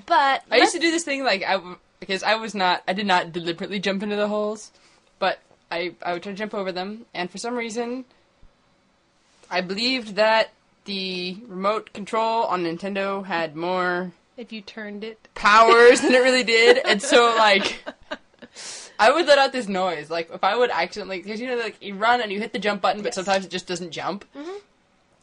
But 0.05 0.43
I 0.49 0.57
used 0.57 0.73
to 0.73 0.79
do 0.79 0.91
this 0.91 1.03
thing 1.03 1.23
like 1.23 1.43
I 1.43 1.61
because 1.99 2.23
I 2.23 2.35
was 2.35 2.55
not 2.55 2.83
I 2.87 2.93
did 2.93 3.05
not 3.05 3.31
deliberately 3.31 3.79
jump 3.79 4.01
into 4.03 4.15
the 4.15 4.27
holes, 4.27 4.71
I 5.73 5.95
I 6.03 6.13
would 6.13 6.23
try 6.23 6.31
to 6.31 6.37
jump 6.37 6.53
over 6.53 6.71
them, 6.71 7.05
and 7.13 7.31
for 7.31 7.39
some 7.39 7.55
reason, 7.55 8.05
I 9.49 9.61
believed 9.61 10.15
that 10.15 10.51
the 10.85 11.37
remote 11.47 11.93
control 11.93 12.43
on 12.43 12.63
Nintendo 12.63 13.25
had 13.25 13.55
more 13.55 14.11
if 14.37 14.51
you 14.51 14.61
turned 14.61 15.03
it, 15.03 15.27
powers 15.33 16.01
than 16.01 16.13
it 16.13 16.19
really 16.21 16.43
did, 16.43 16.77
and 16.85 17.01
so 17.01 17.35
like. 17.37 17.83
I 18.99 19.11
would 19.11 19.25
let 19.25 19.39
out 19.39 19.51
this 19.51 19.67
noise, 19.67 20.11
like 20.11 20.29
if 20.31 20.43
I 20.43 20.55
would 20.55 20.69
accidentally, 20.69 21.19
because 21.19 21.41
you 21.41 21.47
know, 21.47 21.55
like 21.55 21.81
you 21.81 21.95
run 21.95 22.21
and 22.21 22.31
you 22.31 22.39
hit 22.39 22.53
the 22.53 22.59
jump 22.59 22.81
button, 22.83 23.01
but 23.01 23.07
Yes. 23.07 23.15
sometimes 23.15 23.43
it 23.43 23.49
just 23.51 23.65
doesn't 23.65 23.89
jump, 23.89 24.23
mm-hmm. 24.35 24.57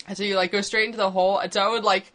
and 0.08 0.16
so 0.18 0.24
you 0.24 0.34
like 0.34 0.50
go 0.50 0.60
straight 0.60 0.86
into 0.86 0.98
the 0.98 1.12
hole, 1.12 1.38
and 1.38 1.52
so 1.52 1.62
I 1.62 1.68
would 1.68 1.84
like 1.84 2.12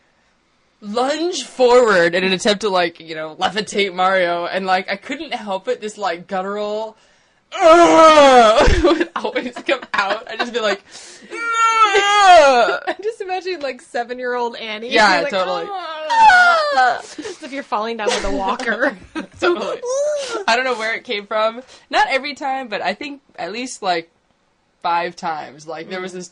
lunge 0.82 1.44
forward 1.44 2.14
in 2.14 2.26
an 2.26 2.34
attempt 2.34 2.62
to 2.62 2.70
like 2.70 3.00
you 3.00 3.16
know 3.16 3.38
levitate 3.38 3.96
Mario, 3.96 4.46
and 4.46 4.66
like 4.66 4.90
I 4.92 4.98
couldn't 4.98 5.34
help 5.34 5.70
it. 5.70 5.80
This 5.80 5.98
like 5.98 6.28
guttural 6.28 6.98
would 8.84 9.10
always 9.16 9.54
come 9.56 9.82
out. 9.94 10.30
I'd 10.30 10.40
just 10.40 10.54
be 10.54 10.60
like, 10.60 10.84
I'm 12.88 13.04
just 13.04 13.22
imagining 13.22 13.62
like 13.62 13.82
seven 13.82 14.20
year 14.20 14.34
old 14.34 14.56
Annie. 14.56 14.92
Yeah, 14.92 15.22
like, 15.22 15.30
totally. 15.30 15.66
"Ah!" 15.70 17.00
As 17.00 17.44
if 17.44 17.52
you're 17.52 17.64
falling 17.64 17.98
down 17.98 18.08
with 18.08 18.26
a 18.26 18.32
walker. 18.32 18.98
Totally. 19.40 19.82
I 20.48 20.56
don't 20.56 20.66
know 20.66 20.76
where 20.78 20.96
it 20.96 21.04
came 21.04 21.26
from. 21.28 21.62
Not 21.90 22.08
every 22.10 22.34
time, 22.36 22.68
but 22.68 22.82
I 22.82 22.94
think 22.94 23.22
at 23.38 23.52
least 23.52 23.82
like 23.82 24.10
five 24.82 25.16
times. 25.16 25.68
Like 25.68 25.90
there 25.90 26.02
was 26.02 26.14
this 26.14 26.32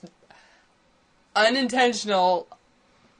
unintentional, 1.36 2.48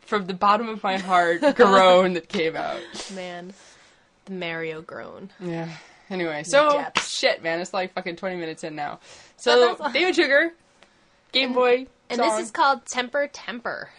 from 0.02 0.28
the 0.28 0.34
bottom 0.34 0.68
of 0.70 0.84
my 0.84 0.98
heart, 0.98 1.42
groan 1.56 2.14
that 2.14 2.28
came 2.28 2.56
out. 2.56 2.82
Man, 3.14 3.54
the 4.26 4.34
Mario 4.34 4.82
groan. 4.82 5.30
Yeah. 5.40 5.70
Anyway, 6.14 6.44
so 6.44 6.70
Depths. 6.74 7.10
shit, 7.18 7.42
man. 7.42 7.60
It's 7.60 7.74
like 7.74 7.92
fucking 7.94 8.16
twenty 8.18 8.36
minutes 8.36 8.64
in 8.64 8.76
now. 8.76 9.00
So 9.36 9.76
David 9.92 10.16
Sugar, 10.16 10.54
Game 11.32 11.54
Boy, 11.54 11.88
And 12.10 12.20
song. 12.20 12.30
this 12.30 12.46
is 12.46 12.52
called 12.52 12.86
Temper 12.86 13.28
Temper. 13.34 13.90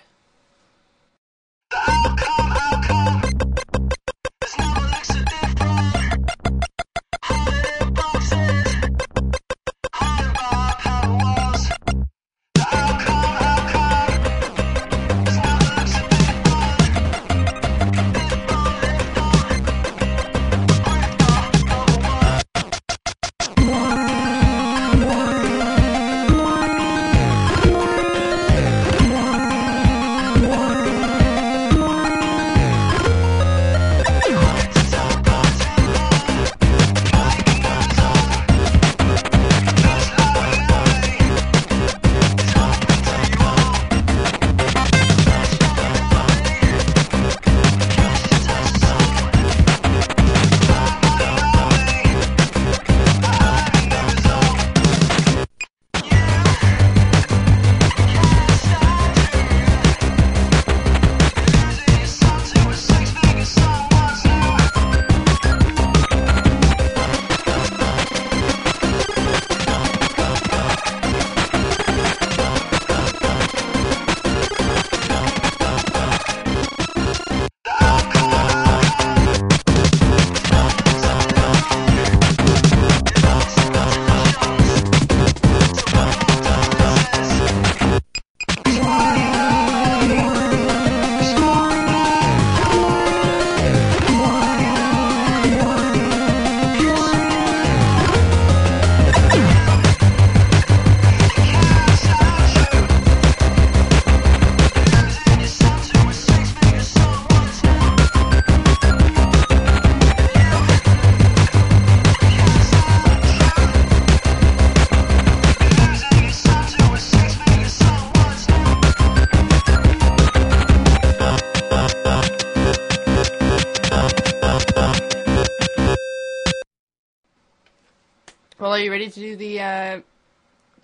Are 128.75 128.81
you 128.81 128.91
ready 128.91 129.09
to 129.11 129.21
do 129.21 129.37
the 129.37 129.61
uh, 129.61 130.01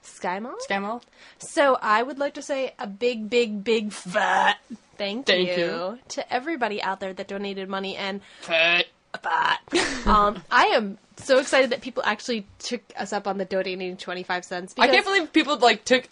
Sky 0.02 0.38
Mall? 0.40 0.54
scam 0.68 0.84
all? 0.84 1.02
So 1.38 1.78
I 1.80 2.02
would 2.02 2.18
like 2.18 2.34
to 2.34 2.42
say 2.42 2.74
a 2.78 2.86
big, 2.86 3.28
big, 3.30 3.62
big 3.64 3.92
fat 3.92 4.58
thank, 4.96 5.26
Thank 5.26 5.48
you, 5.56 5.64
you. 5.64 5.98
to 6.08 6.32
everybody 6.32 6.82
out 6.82 7.00
there 7.00 7.12
that 7.12 7.28
donated 7.28 7.68
money 7.68 7.96
and 7.96 8.20
Fat. 8.42 8.86
fat. 9.22 9.60
um, 10.06 10.42
I 10.50 10.66
am 10.66 10.98
so 11.16 11.38
excited 11.38 11.70
that 11.70 11.80
people 11.80 12.02
actually 12.06 12.46
took 12.58 12.80
us 12.96 13.12
up 13.12 13.26
on 13.26 13.38
the 13.38 13.44
donating 13.44 13.96
twenty 13.96 14.22
five 14.22 14.44
cents. 14.44 14.74
I 14.78 14.88
can't 14.88 15.04
believe 15.04 15.32
people 15.32 15.56
like 15.58 15.84
took 15.84 16.08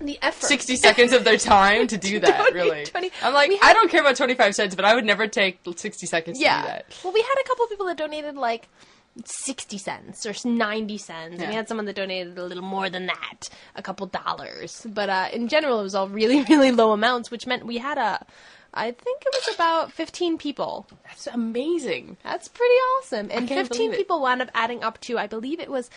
the 0.00 0.18
effort. 0.22 0.46
60 0.46 0.74
seconds 0.74 1.12
of 1.12 1.22
their 1.22 1.36
time 1.36 1.86
to 1.86 1.96
do 1.96 2.18
that, 2.20 2.52
really. 2.52 2.84
20 2.84 3.10
I'm 3.22 3.32
like, 3.32 3.48
we 3.48 3.60
I 3.62 3.72
don't 3.72 3.88
care 3.88 4.00
about 4.00 4.16
25 4.16 4.54
cents, 4.56 4.74
but 4.74 4.84
I 4.84 4.92
would 4.94 5.04
never 5.04 5.28
take 5.28 5.60
60 5.76 6.04
seconds 6.06 6.38
to 6.38 6.42
Yeah. 6.44 6.62
do 6.62 6.66
that. 6.68 6.86
Well, 7.04 7.12
we 7.12 7.20
had 7.22 7.34
a 7.40 7.46
couple 7.46 7.66
people 7.68 7.86
that 7.86 7.96
donated 7.96 8.34
like 8.34 8.68
60 9.24 9.78
cents 9.78 10.26
or 10.26 10.34
90 10.48 10.98
cents. 10.98 11.40
And 11.40 11.48
we 11.48 11.54
had 11.54 11.68
someone 11.68 11.86
that 11.86 11.96
donated 11.96 12.38
a 12.38 12.44
little 12.44 12.64
more 12.64 12.88
than 12.90 13.06
that, 13.06 13.48
a 13.74 13.82
couple 13.82 14.06
dollars. 14.06 14.86
But 14.88 15.08
uh, 15.08 15.28
in 15.32 15.48
general, 15.48 15.80
it 15.80 15.82
was 15.82 15.94
all 15.94 16.08
really, 16.08 16.42
really 16.48 16.70
low 16.72 16.92
amounts, 16.92 17.30
which 17.30 17.46
meant 17.46 17.66
we 17.66 17.78
had 17.78 17.98
a, 17.98 18.24
I 18.74 18.90
think 18.90 19.22
it 19.24 19.34
was 19.34 19.54
about 19.54 19.92
15 19.92 20.38
people. 20.38 20.86
That's 21.04 21.26
amazing. 21.26 22.16
That's 22.22 22.48
pretty 22.48 22.74
awesome. 22.74 23.28
And 23.30 23.48
15 23.48 23.92
people 23.92 24.20
wound 24.20 24.42
up 24.42 24.50
adding 24.54 24.82
up 24.82 25.00
to, 25.02 25.18
I 25.18 25.26
believe 25.26 25.58
it 25.60 25.70
was 25.70 25.90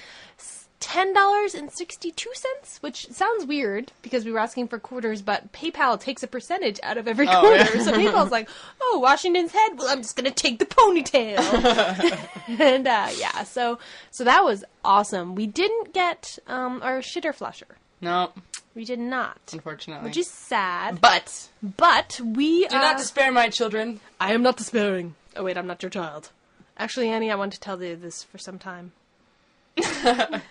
$10.62, 0.81 2.81
which 2.81 3.07
sounds 3.09 3.45
weird 3.45 3.91
because 4.01 4.25
we 4.25 4.31
were 4.31 4.39
asking 4.39 4.67
for 4.67 4.79
quarters, 4.79 5.21
but 5.21 5.51
PayPal 5.53 5.99
takes 5.99 6.23
a 6.23 6.27
percentage 6.27 6.79
out 6.83 6.97
of 6.97 7.07
every 7.07 7.27
Oh, 7.27 7.41
quarter. 7.41 7.77
yeah. 7.77 7.83
So 7.83 7.93
PayPal's 7.93 8.31
like, 8.31 8.49
oh, 8.81 8.99
Washington's 9.01 9.51
head, 9.51 9.71
well, 9.77 9.87
I'm 9.89 10.01
just 10.01 10.15
going 10.15 10.25
to 10.25 10.31
take 10.35 10.59
the 10.59 10.65
ponytail. 10.65 11.37
and 12.59 12.87
uh, 12.87 13.09
yeah, 13.17 13.43
so 13.43 13.79
so 14.11 14.23
that 14.23 14.43
was 14.43 14.63
awesome. 14.83 15.35
We 15.35 15.47
didn't 15.47 15.93
get 15.93 16.37
um, 16.47 16.81
our 16.83 16.99
shitter 16.99 17.33
flusher. 17.33 17.67
No, 18.03 18.31
We 18.73 18.83
did 18.83 18.97
not, 18.99 19.37
unfortunately. 19.53 20.09
which 20.09 20.17
is 20.17 20.27
sad. 20.27 20.99
but 21.01 21.49
But 21.61 22.19
we 22.23 22.67
do 22.67 22.75
uh, 22.75 22.81
not 22.81 22.97
despair, 22.97 23.31
my 23.31 23.49
children. 23.49 23.99
I 24.19 24.33
am 24.33 24.41
not 24.41 24.57
despairing. 24.57 25.13
Oh 25.35 25.43
wait, 25.43 25.55
I'm 25.57 25.67
not 25.67 25.83
your 25.83 25.91
child. 25.91 26.31
Actually, 26.77 27.09
Annie, 27.09 27.29
I 27.29 27.35
want 27.35 27.53
to 27.53 27.59
tell 27.59 27.81
you 27.83 27.95
this 27.95 28.23
for 28.23 28.39
some 28.39 28.57
time. 28.57 28.93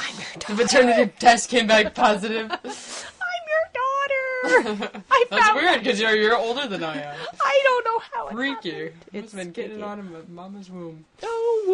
I'm 0.00 0.14
your 0.16 0.26
The 0.34 0.38
daughter. 0.40 0.62
paternity 0.62 1.12
test 1.18 1.50
came 1.50 1.66
back 1.66 1.94
positive. 1.94 2.50
I'm 2.64 3.44
your 3.50 3.64
daughter. 3.74 5.02
I 5.10 5.24
That's 5.30 5.54
weird 5.54 5.78
because 5.82 6.00
you're 6.00 6.14
you're 6.14 6.36
older 6.36 6.66
than 6.66 6.84
I 6.84 6.96
am. 7.00 7.16
I 7.40 7.60
don't 7.64 7.84
know 7.84 7.98
how 8.12 8.28
it 8.28 8.32
Freaky. 8.32 8.70
happened. 8.70 8.92
It's 9.12 9.32
been 9.32 9.50
getting 9.52 9.82
on 9.82 9.98
in 10.00 10.12
my 10.12 10.18
mama's 10.28 10.70
womb. 10.70 11.04
Oh, 11.22 11.64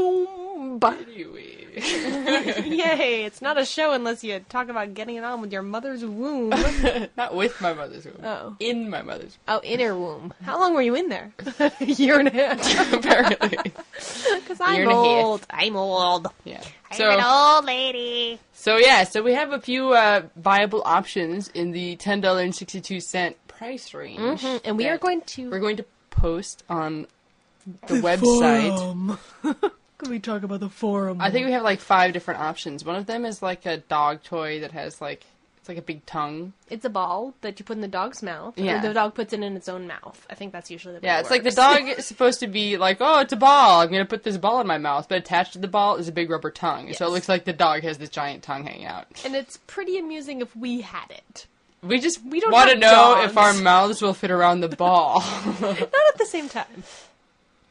womb. 0.52 0.80
Anyway. 0.85 1.66
yay! 1.76 3.25
It's 3.25 3.40
not 3.42 3.59
a 3.59 3.64
show 3.64 3.92
unless 3.92 4.23
you 4.25 4.40
talk 4.49 4.69
about 4.69 4.95
getting 4.95 5.16
it 5.16 5.25
on 5.25 5.40
with 5.40 5.52
your 5.52 5.62
mother's 5.62 6.04
womb. 6.04 6.50
Not 7.16 7.35
with 7.35 7.61
my 7.61 7.73
mother's 7.73 8.04
womb. 8.04 8.25
Oh. 8.25 8.57
In 8.61 8.90
my 8.90 9.02
mother's 9.02 9.38
Oh, 9.49 9.61
inner 9.62 9.97
womb. 9.97 10.35
How 10.42 10.59
long 10.59 10.75
were 10.75 10.83
you 10.83 10.95
in 10.97 11.09
there? 11.09 11.33
a 11.59 11.73
year 11.85 12.19
and 12.19 12.28
a 12.28 12.30
half. 12.33 12.92
apparently. 12.92 13.57
Because 13.95 14.61
I'm 14.61 14.75
Year 14.75 14.83
and 14.85 14.92
a 14.92 14.95
half. 14.95 15.04
old. 15.25 15.47
I'm 15.50 15.76
old. 15.76 16.26
Yeah. 16.45 16.62
I'm 16.90 17.00
an 17.00 17.20
So, 17.20 17.26
old 17.56 17.64
lady. 17.66 18.38
so 18.52 18.76
yeah, 18.76 19.04
so 19.04 19.23
we 19.23 19.35
have 19.35 19.52
a 19.52 19.61
few 19.61 19.92
uh, 19.92 20.23
viable 20.37 20.82
options 20.85 21.49
in 21.49 21.70
the 21.70 21.97
$10.62 21.97 23.35
price 23.49 23.94
range. 23.94 24.40
Mhm, 24.42 24.61
And 24.64 24.76
we 24.76 24.88
are 24.88 24.99
going 24.99 25.20
to. 25.23 25.50
We're 25.50 25.61
going 25.61 25.76
to 25.76 25.85
post 26.11 26.64
on 26.68 27.06
the, 27.87 27.94
website. 27.97 29.18
Can 29.99 30.11
we 30.11 30.18
talk 30.18 30.42
about 30.42 30.61
the 30.61 30.70
forum? 30.70 31.20
I 31.20 31.30
think 31.30 31.47
we 31.47 31.52
have 31.52 31.62
like 31.62 31.78
five 31.80 32.12
different 32.14 32.40
options. 32.40 32.85
One 32.85 32.97
of 32.97 33.06
them 33.06 33.25
is 33.26 33.42
like 33.42 33.66
a 33.66 33.76
dog 33.76 34.23
toy 34.23 34.61
that 34.61 34.73
has 34.73 35.00
like 35.00 35.25
it's 35.61 35.69
like 35.69 35.79
a 35.79 35.83
big 35.83 36.05
tongue. 36.07 36.55
It's 36.71 36.85
a 36.87 36.90
ball 36.90 37.35
that 37.43 37.59
you 37.59 37.64
put 37.67 37.76
in 37.76 37.83
the 37.83 37.88
dog's 37.88 38.23
mouth. 38.23 38.59
Yeah. 38.59 38.81
the 38.81 38.95
dog 38.95 39.14
puts 39.14 39.33
it 39.35 39.43
in 39.43 39.57
its 39.57 39.69
own 39.69 39.87
mouth. 39.87 40.26
I 40.31 40.35
think 40.35 40.52
that's 40.52 40.71
usually 40.71 40.95
the 40.95 41.00
way 41.00 41.07
Yeah, 41.09 41.19
it 41.19 41.21
it's 41.21 41.31
like 41.31 41.43
the 41.43 41.50
dog 41.50 41.83
is 41.87 42.07
supposed 42.12 42.40
to 42.40 42.47
be 42.47 42.79
like, 42.79 42.97
oh, 43.00 43.21
it's 43.21 43.33
a 43.33 43.37
ball. 43.37 43.81
I'm 43.83 43.90
gonna 43.90 44.07
put 44.07 44.23
this 44.23 44.38
ball 44.38 44.61
in 44.61 44.67
my 44.67 44.79
mouth, 44.79 45.09
but 45.09 45.19
attached 45.19 45.52
to 45.52 45.59
the 45.59 45.69
ball 45.69 45.97
is 45.97 46.09
a 46.09 46.12
big 46.12 46.31
rubber 46.31 46.50
tongue. 46.50 46.93
So 46.95 47.07
it 47.07 47.11
looks 47.11 47.29
like 47.29 47.45
the 47.45 47.52
dog 47.52 47.83
has 47.83 47.99
this 47.99 48.09
giant 48.09 48.43
tongue 48.43 48.64
hanging 48.64 48.87
out. 48.87 49.07
And 49.25 49.35
it's 49.35 49.59
pretty 49.67 49.99
amusing 49.99 50.40
if 50.40 50.57
we 50.57 50.81
had 50.81 51.11
it. 51.11 51.47
We 51.83 51.99
just 52.00 52.25
We 52.25 52.40
don't 52.40 52.52
want 52.52 52.71
to 52.71 52.76
know 52.76 53.14
dogs. 53.17 53.31
if 53.31 53.38
our 53.38 53.52
mouths 53.55 54.02
will 54.02 54.14
fit 54.14 54.31
around 54.31 54.61
the 54.61 54.69
ball. 54.76 55.21
Not 55.61 55.81
at 55.83 56.19
the 56.19 56.26
same 56.26 56.49
time. 56.49 56.85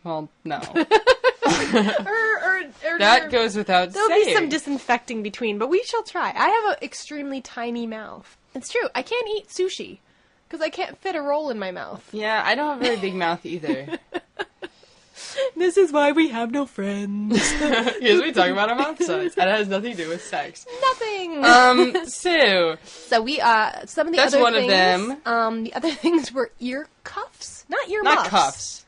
well, 0.04 0.30
no, 0.46 0.60
or, 2.06 2.10
or, 2.10 2.64
or, 2.94 3.00
that 3.00 3.24
or- 3.26 3.30
goes 3.30 3.56
without 3.56 3.92
saying. 3.92 4.08
There'll 4.08 4.10
saying. 4.24 4.26
be 4.26 4.34
some 4.34 4.50
disinfecting 4.50 5.24
between, 5.24 5.58
but 5.58 5.70
we 5.70 5.84
shall 5.84 6.04
try. 6.04 6.34
I 6.36 6.50
have 6.50 6.72
an 6.78 6.84
extremely 6.84 7.42
tiny 7.42 7.86
mouth. 7.88 8.38
It's 8.56 8.70
true. 8.72 8.88
I 8.96 9.02
can't 9.02 9.28
eat 9.38 9.48
sushi 9.50 10.00
because 10.48 10.62
I 10.62 10.70
can't 10.70 10.98
fit 10.98 11.16
a 11.16 11.22
roll 11.22 11.50
in 11.50 11.60
my 11.60 11.72
mouth. 11.72 12.08
yeah, 12.12 12.42
I 12.46 12.56
don't 12.56 12.70
have 12.70 12.82
a 12.82 12.84
very 12.84 12.98
big 12.98 13.16
mouth 13.26 13.46
either. 13.46 13.88
This 15.56 15.78
is 15.78 15.92
why 15.92 16.12
we 16.14 16.30
have 16.30 16.52
no 16.52 16.66
friends. 16.66 17.34
Because 17.60 18.22
we 18.22 18.32
talk 18.32 18.50
about 18.50 18.70
our 18.70 18.76
mouth 18.76 18.98
size, 19.04 19.36
and 19.38 19.50
it 19.50 19.56
has 19.58 19.68
nothing 19.68 19.92
to 19.96 20.04
do 20.04 20.10
with 20.10 20.24
sex. 20.24 20.66
Nothing. 20.82 21.44
Um, 21.46 22.06
so 22.08 22.78
so 22.86 23.22
we 23.22 23.40
uh 23.42 23.86
some 23.86 24.08
of 24.08 24.14
the 24.14 24.18
That's 24.18 24.34
other 24.34 24.42
one 24.42 24.56
of 24.56 24.62
things, 24.62 24.72
them. 24.72 25.18
Um, 25.26 25.64
the 25.64 25.74
other 25.74 25.92
things 25.92 26.32
were 26.34 26.52
ear 26.60 26.88
cuffs, 27.04 27.66
not 27.70 27.88
ear 27.90 28.02
not 28.02 28.16
muffs. 28.16 28.30
cuffs. 28.30 28.86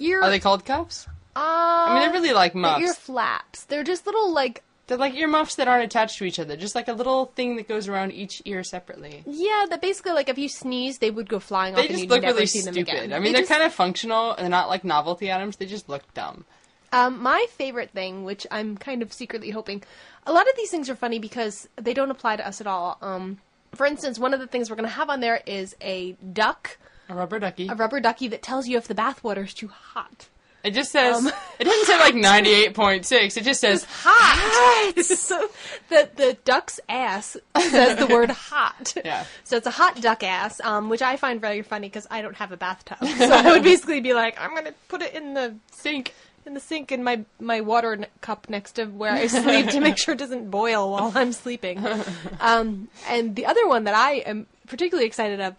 Ear. 0.00 0.20
Are 0.22 0.30
they 0.30 0.40
called 0.40 0.64
cuffs? 0.64 1.06
Uh, 1.36 1.40
I 1.40 1.94
mean, 1.94 2.02
they're 2.02 2.20
really 2.20 2.32
like 2.34 2.52
they're 2.52 2.62
muffs. 2.62 2.82
ear 2.82 2.94
flaps. 2.94 3.64
They're 3.64 3.84
just 3.84 4.06
little 4.06 4.32
like 4.32 4.62
They're 4.86 4.96
like 4.98 5.14
earmuffs 5.14 5.54
that 5.56 5.68
aren't 5.68 5.84
attached 5.84 6.18
to 6.18 6.24
each 6.24 6.38
other, 6.38 6.56
just 6.56 6.74
like 6.74 6.88
a 6.88 6.92
little 6.92 7.26
thing 7.26 7.56
that 7.56 7.68
goes 7.68 7.86
around 7.88 8.12
each 8.12 8.42
ear 8.44 8.64
separately. 8.64 9.22
yeah. 9.26 9.66
That 9.70 9.80
basically 9.80 10.12
like 10.12 10.28
if 10.28 10.38
you 10.38 10.48
sneeze, 10.48 10.98
they 10.98 11.10
would 11.10 11.28
go 11.28 11.38
flying 11.38 11.74
off 11.74 11.78
They 11.80 11.86
and 11.88 11.90
just 11.90 12.00
you'd 12.02 12.10
look 12.10 12.22
never 12.22 12.34
really 12.34 12.46
see 12.46 12.62
them 12.62 12.74
stupid. 12.74 12.94
again. 12.94 13.12
I 13.12 13.18
mean, 13.18 13.24
They 13.24 13.32
they 13.32 13.38
are 13.38 13.42
just- 13.42 13.52
kind 13.52 13.62
of 13.62 13.72
functional 13.72 14.32
and 14.32 14.40
they're 14.44 14.48
not 14.50 14.68
like 14.68 14.84
novelty 14.84 15.32
items. 15.32 15.56
They 15.56 15.66
just 15.66 15.88
look 15.88 16.02
dumb. 16.14 16.44
Um, 16.90 17.22
my 17.22 17.44
favorite 17.50 17.90
thing, 17.90 18.24
which 18.24 18.46
I'm 18.50 18.78
kind 18.78 19.02
of 19.02 19.12
secretly 19.12 19.50
hoping, 19.50 19.82
a 20.26 20.32
lot 20.32 20.48
of 20.48 20.56
these 20.56 20.70
things 20.70 20.88
are 20.88 20.94
funny 20.96 21.18
because 21.18 21.68
they 21.76 21.92
don't 21.92 22.10
apply 22.10 22.36
to 22.36 22.46
us 22.48 22.62
at 22.62 22.66
all. 22.66 22.96
Um, 23.02 23.38
for 23.74 23.84
instance, 23.84 24.18
one 24.18 24.32
of 24.32 24.40
the 24.40 24.46
things 24.46 24.70
we're 24.70 24.76
going 24.76 24.88
to 24.88 24.94
have 24.94 25.10
on 25.10 25.20
there 25.20 25.42
is 25.44 25.76
a 25.82 26.12
duck, 26.32 26.78
A 27.10 27.14
rubber 27.14 27.38
ducky. 27.38 27.68
a 27.68 27.74
rubber 27.74 28.00
ducky 28.00 28.26
that 28.28 28.42
tells 28.42 28.68
you 28.68 28.78
if 28.78 28.88
the 28.88 28.94
bathwater 28.94 29.44
is 29.44 29.52
too 29.52 29.68
hot. 29.68 30.28
It 30.68 30.74
just 30.74 30.92
says. 30.92 31.16
Um, 31.16 31.32
it 31.58 31.64
doesn't 31.64 31.86
say 31.86 31.98
like 31.98 32.14
ninety 32.30 32.50
eight 32.50 32.74
point 32.74 33.06
six. 33.06 33.36
It 33.36 33.44
just 33.44 33.60
says 33.60 33.84
Hot. 33.90 34.94
so 35.04 35.48
the 35.88 36.08
the 36.14 36.36
duck's 36.44 36.78
ass 36.88 37.36
says 37.58 37.98
the 37.98 38.06
word 38.06 38.30
hot. 38.30 38.94
Yeah. 39.04 39.24
So 39.44 39.56
it's 39.56 39.66
a 39.66 39.70
hot 39.70 40.00
duck 40.00 40.22
ass, 40.22 40.60
um, 40.62 40.88
which 40.88 41.02
I 41.02 41.16
find 41.16 41.40
very 41.40 41.62
funny 41.62 41.88
because 41.88 42.06
I 42.10 42.22
don't 42.22 42.36
have 42.36 42.52
a 42.52 42.56
bathtub. 42.56 42.98
So 43.18 43.30
I 43.30 43.50
would 43.52 43.62
basically 43.64 44.00
be 44.00 44.14
like, 44.14 44.40
I'm 44.40 44.54
gonna 44.54 44.74
put 44.88 45.02
it 45.02 45.14
in 45.14 45.34
the 45.34 45.54
sink. 45.72 46.14
in 46.46 46.54
the 46.54 46.60
sink 46.60 46.92
in 46.92 47.02
my 47.02 47.24
my 47.40 47.60
water 47.60 47.92
n- 47.94 48.06
cup 48.20 48.48
next 48.48 48.72
to 48.72 48.84
where 48.86 49.12
I 49.12 49.26
sleep 49.26 49.68
to 49.70 49.80
make 49.80 49.98
sure 49.98 50.14
it 50.14 50.18
doesn't 50.18 50.50
boil 50.50 50.90
while 50.92 51.12
I'm 51.14 51.32
sleeping. 51.32 51.84
Um, 52.40 52.88
and 53.08 53.34
the 53.34 53.46
other 53.46 53.66
one 53.66 53.84
that 53.84 53.94
I 53.94 54.16
am 54.26 54.46
particularly 54.66 55.06
excited 55.06 55.40
of. 55.40 55.54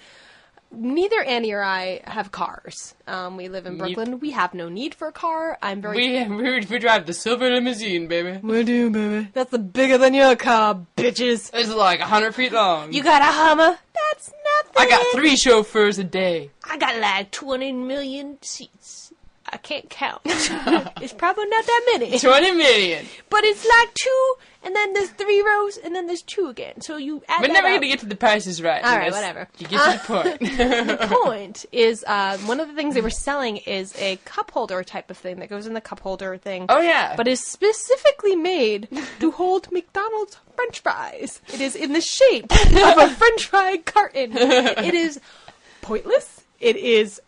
Neither 0.72 1.22
Annie 1.24 1.52
or 1.52 1.64
I 1.64 2.02
have 2.04 2.32
cars. 2.32 2.94
Um, 3.08 3.38
we 3.38 3.50
live 3.50 3.66
in 3.66 3.74
Yep. 3.74 3.80
Brooklyn. 3.80 4.20
We 4.20 4.32
have 4.32 4.54
no 4.54 4.70
need 4.70 4.94
for 4.94 5.08
a 5.08 5.12
car. 5.12 5.58
I'm 5.64 5.82
very. 5.82 5.96
We, 5.98 6.36
we 6.36 6.66
we 6.66 6.80
drive 6.80 7.08
the 7.08 7.14
silver 7.14 7.50
limousine, 7.50 8.08
baby. 8.08 8.40
we 8.44 8.64
do, 8.64 8.90
baby. 8.92 9.30
That's 9.34 9.50
the 9.52 9.58
bigger 9.60 9.98
than 9.98 10.14
your 10.14 10.36
car, 10.36 10.80
bitches. 10.96 11.50
It's 11.54 11.74
like 11.74 12.00
hundred 12.02 12.36
feet 12.36 12.52
long. 12.52 12.94
You 12.94 13.02
got 13.04 13.22
a 13.22 13.26
Hummer? 13.26 13.78
That's 13.94 14.32
nothing. 14.32 14.74
I 14.78 14.88
got 14.90 15.06
three 15.16 15.36
chauffeurs 15.36 15.98
a 15.98 16.04
day. 16.04 16.52
I 16.70 16.78
got 16.78 16.96
like 17.00 17.32
20 17.32 17.72
million 17.74 18.38
seats. 18.42 19.09
I 19.52 19.58
can't 19.58 19.90
count. 19.90 20.22
it's 20.26 21.14
probably 21.14 21.46
not 21.48 21.66
that 21.66 21.90
many. 21.94 22.20
Twenty 22.20 22.52
million. 22.52 23.06
But 23.30 23.44
it's 23.44 23.66
like 23.66 23.94
two, 23.94 24.34
and 24.64 24.76
then 24.76 24.94
there's 24.94 25.10
three 25.12 25.42
rows, 25.42 25.78
and 25.78 25.96
then 25.96 26.08
there's 26.08 26.22
two 26.22 26.48
again. 26.48 26.82
So 26.82 26.98
you 26.98 27.24
add 27.28 27.42
We're 27.42 27.48
that 27.48 27.54
never 27.54 27.68
gonna 27.70 27.88
get 27.88 28.00
to 28.00 28.06
the 28.06 28.16
prices 28.16 28.62
right. 28.62 28.84
All 28.84 28.96
right, 28.96 29.12
whatever. 29.12 29.48
You 29.58 29.68
get 29.68 29.84
to 29.84 29.98
the 29.98 30.22
point. 30.22 30.40
the 31.00 31.18
point 31.24 31.66
is, 31.72 32.04
uh, 32.08 32.38
one 32.40 32.60
of 32.60 32.68
the 32.68 32.74
things 32.74 32.96
they 32.96 33.02
were 33.02 33.10
selling 33.10 33.58
is 33.58 33.96
a 33.98 34.18
cup 34.26 34.52
holder 34.52 34.84
type 34.84 35.10
of 35.10 35.18
thing 35.18 35.40
that 35.40 35.50
goes 35.50 35.68
in 35.68 35.74
the 35.74 35.82
cup 35.82 36.00
holder 36.00 36.38
thing. 36.38 36.66
oh 36.70 36.82
yeah. 36.82 37.16
But 37.16 37.28
is 37.28 37.46
specifically 37.46 38.36
made 38.36 38.88
to 39.20 39.32
hold 39.32 39.72
McDonald's 39.72 40.38
French 40.56 40.80
fries. 40.80 41.42
It 41.54 41.62
is 41.62 41.76
in 41.76 41.94
the 41.94 42.02
shape 42.02 42.52
of 42.52 42.98
a 42.98 43.10
French 43.10 43.46
fry 43.48 43.78
carton. 43.78 44.32
It 44.36 44.94
is 44.94 45.20
pointless. 45.82 46.42
It 46.60 46.76
is 46.76 47.22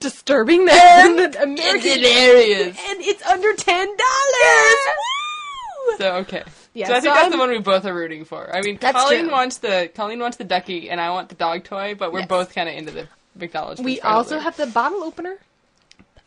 disturbing 0.00 0.64
that 0.66 1.32
the 1.32 1.42
American 1.42 1.80
hilarious. 1.80 2.76
and 2.88 3.00
it's 3.00 3.22
under 3.26 3.52
ten 3.54 3.86
dollars. 3.86 5.98
So 5.98 6.14
okay. 6.16 6.42
Yeah, 6.74 6.86
so 6.88 6.94
I 6.94 7.00
think 7.00 7.10
so 7.10 7.14
that's 7.14 7.22
I'm- 7.24 7.32
the 7.32 7.38
one 7.38 7.50
we 7.50 7.58
both 7.58 7.84
are 7.86 7.94
rooting 7.94 8.24
for. 8.24 8.54
I 8.54 8.60
mean, 8.60 8.78
Colleen 8.78 9.24
true. 9.24 9.32
wants 9.32 9.58
the 9.58 9.90
Colleen 9.94 10.20
wants 10.20 10.36
the 10.36 10.44
ducky, 10.44 10.90
and 10.90 11.00
I 11.00 11.10
want 11.10 11.28
the 11.28 11.34
dog 11.34 11.64
toy, 11.64 11.94
but 11.98 12.12
we're 12.12 12.20
Yes. 12.20 12.28
both 12.28 12.54
kind 12.54 12.68
of 12.68 12.74
into 12.76 12.92
the 12.92 13.08
McDonald's. 13.34 13.80
We 13.80 14.00
also 14.00 14.38
have 14.38 14.56
the 14.56 14.66
bottle 14.66 15.02
opener. 15.02 15.38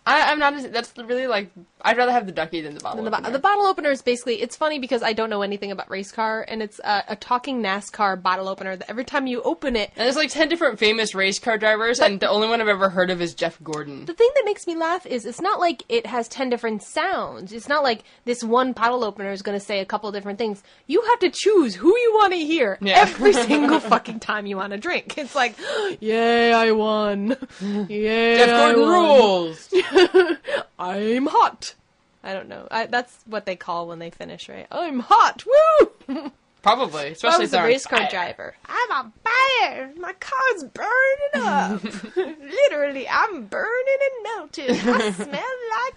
I, 0.06 0.32
I'm 0.32 0.40
not. 0.40 0.54
As, 0.56 0.68
that's 0.70 0.94
really 0.98 1.28
like 1.28 1.52
I'd 1.82 1.96
rather 1.98 2.12
have 2.12 2.26
the 2.26 2.32
ducky 2.32 2.62
than 2.62 2.74
the 2.74 2.80
bottle. 2.80 3.00
And 3.00 3.08
the, 3.08 3.16
opener. 3.16 3.32
the 3.32 3.40
bottle 3.40 3.66
opener 3.66 3.92
is 3.92 4.02
basically 4.02 4.42
it's 4.42 4.56
funny 4.56 4.80
because 4.80 5.04
I 5.04 5.14
don't 5.14 5.30
know 5.30 5.42
anything 5.44 5.72
about 5.72 5.90
race 5.92 6.12
car 6.12 6.44
and 6.48 6.62
it's 6.64 6.80
a, 6.84 7.04
a 7.10 7.16
talking 7.16 7.62
NASCAR 7.62 8.20
bottle 8.22 8.50
opener 8.50 8.76
that 8.76 8.90
every 8.90 9.06
time 9.06 9.28
you 9.28 9.42
open 9.44 9.76
it 9.76 9.92
and 9.96 10.06
there's 10.06 10.16
like 10.16 10.32
ten 10.32 10.50
different 10.50 10.80
famous 10.80 11.14
race 11.14 11.38
car 11.38 11.58
drivers, 11.58 12.00
and 12.00 12.20
the 12.20 12.28
only 12.30 12.48
one 12.48 12.62
I've 12.62 12.68
ever 12.68 12.90
heard 12.90 13.12
of 13.12 13.22
is 13.22 13.36
Jeff 13.36 13.62
Gordon. 13.64 14.06
the 14.06 14.14
thing 14.14 14.30
that 14.36 14.44
makes 14.46 14.66
me 14.66 14.76
laugh 14.76 15.06
is 15.06 15.26
it's 15.26 15.42
not 15.42 15.60
like 15.60 15.84
it 15.88 16.06
has 16.08 16.28
10 16.28 16.50
different 16.50 16.82
sounds. 16.84 17.54
It's 17.54 17.68
not 17.70 17.84
like 17.84 18.04
this 18.26 18.44
one 18.44 18.74
bottle 18.74 19.04
opener 19.04 19.32
is 19.32 19.42
going 19.44 19.58
to 19.60 19.64
say 19.64 19.80
a 19.82 19.86
couple 19.86 20.12
different 20.12 20.40
things. 20.40 20.64
You 20.88 21.02
have 21.02 21.20
to 21.20 21.30
choose 21.30 21.76
who 21.76 21.90
you 21.96 22.12
want 22.16 22.34
to 22.34 22.40
hear 22.40 22.78
Yeah. 22.82 23.00
every 23.00 23.34
single 23.48 23.80
fucking 23.80 24.20
time 24.20 24.46
you 24.48 24.58
want 24.58 24.72
to 24.74 24.80
drink. 24.80 25.18
It's 25.18 25.36
like, 25.36 25.56
yay, 26.00 26.54
I 26.54 26.72
won. 26.72 27.36
Yay, 27.62 28.38
Jeff 28.38 28.76
Gordon 28.76 28.90
rules. 28.90 29.70
I'm 30.80 31.28
hot. 31.28 31.76
I 32.24 32.34
don't 32.34 32.48
know. 32.50 32.68
I, 32.70 32.86
that's 32.86 33.18
what 33.26 33.46
they 33.46 33.56
call 33.56 33.88
when 33.88 34.00
they 34.00 34.10
finish, 34.12 34.48
right? 34.48 34.68
I'm 34.72 35.00
hot. 35.00 35.44
Woo! 35.46 36.32
Probably, 36.62 37.02
I 37.02 37.06
especially 37.08 37.46
was 37.46 37.54
if 37.54 37.60
a 37.60 37.64
race 37.64 37.88
car 37.88 38.08
driver. 38.12 38.54
I'm 38.68 38.92
on 38.92 39.14
fire. 39.24 39.92
My 39.98 40.14
car's 40.14 40.64
burning 40.66 41.34
up. 41.36 41.84
Literally, 42.16 43.10
I'm 43.10 43.46
burning 43.48 43.98
and 44.00 44.24
melting. 44.24 44.70
I 44.94 45.12
smell 45.12 45.28
like 45.32 45.96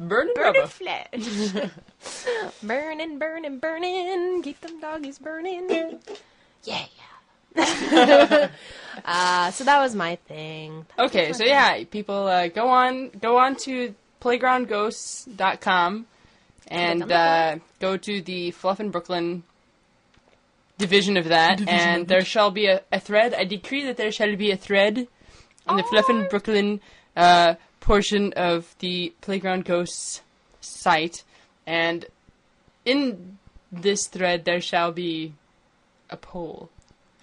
Burning 0.00 0.32
burning 0.34 0.66
flesh. 0.66 1.68
burning, 2.62 3.18
burning, 3.18 3.58
burning. 3.58 4.42
Keep 4.42 4.60
them 4.62 4.80
doggies 4.80 5.18
burning. 5.18 5.98
Yeah. 6.64 6.84
uh, 9.04 9.50
so 9.50 9.64
that 9.64 9.78
was 9.80 9.94
my 9.94 10.16
thing. 10.16 10.86
Okay, 10.98 11.32
so 11.32 11.44
yeah, 11.44 11.84
people 11.84 12.26
uh, 12.26 12.48
go 12.48 12.68
on 12.68 13.10
go 13.20 13.38
on 13.38 13.56
to 13.56 13.94
playgroundghosts.com 14.20 16.06
and 16.68 17.02
Click 17.02 17.02
on 17.02 17.08
the 17.08 17.14
uh, 17.14 17.58
go 17.80 17.96
to 17.96 18.20
the 18.20 18.50
Fluff 18.50 18.80
in 18.80 18.90
Brooklyn 18.90 19.42
division 20.78 21.16
of 21.16 21.26
that, 21.26 21.66
and 21.68 22.06
there 22.06 22.24
shall 22.24 22.50
be 22.50 22.66
a, 22.66 22.82
a 22.92 23.00
thread. 23.00 23.34
I 23.34 23.44
decree 23.44 23.84
that 23.84 23.96
there 23.96 24.12
shall 24.12 24.34
be 24.36 24.50
a 24.50 24.56
thread 24.56 25.08
in 25.68 25.76
the 25.76 25.82
Fluff 25.82 26.08
in 26.08 26.26
Brooklyn 26.28 26.80
uh, 27.16 27.54
portion 27.80 28.32
of 28.34 28.74
the 28.78 29.12
Playground 29.20 29.64
Ghosts 29.64 30.22
site, 30.60 31.24
and 31.66 32.06
in 32.84 33.38
this 33.72 34.06
thread 34.06 34.44
there 34.44 34.60
shall 34.60 34.92
be 34.92 35.34
a 36.10 36.16
poll. 36.16 36.70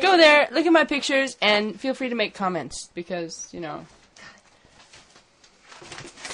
Go 0.00 0.16
there, 0.16 0.48
look 0.52 0.66
at 0.66 0.72
my 0.72 0.84
pictures, 0.84 1.36
and 1.42 1.78
feel 1.78 1.94
free 1.94 2.08
to 2.10 2.14
make 2.14 2.34
comments 2.34 2.90
because 2.94 3.48
you 3.52 3.60
know 3.60 3.84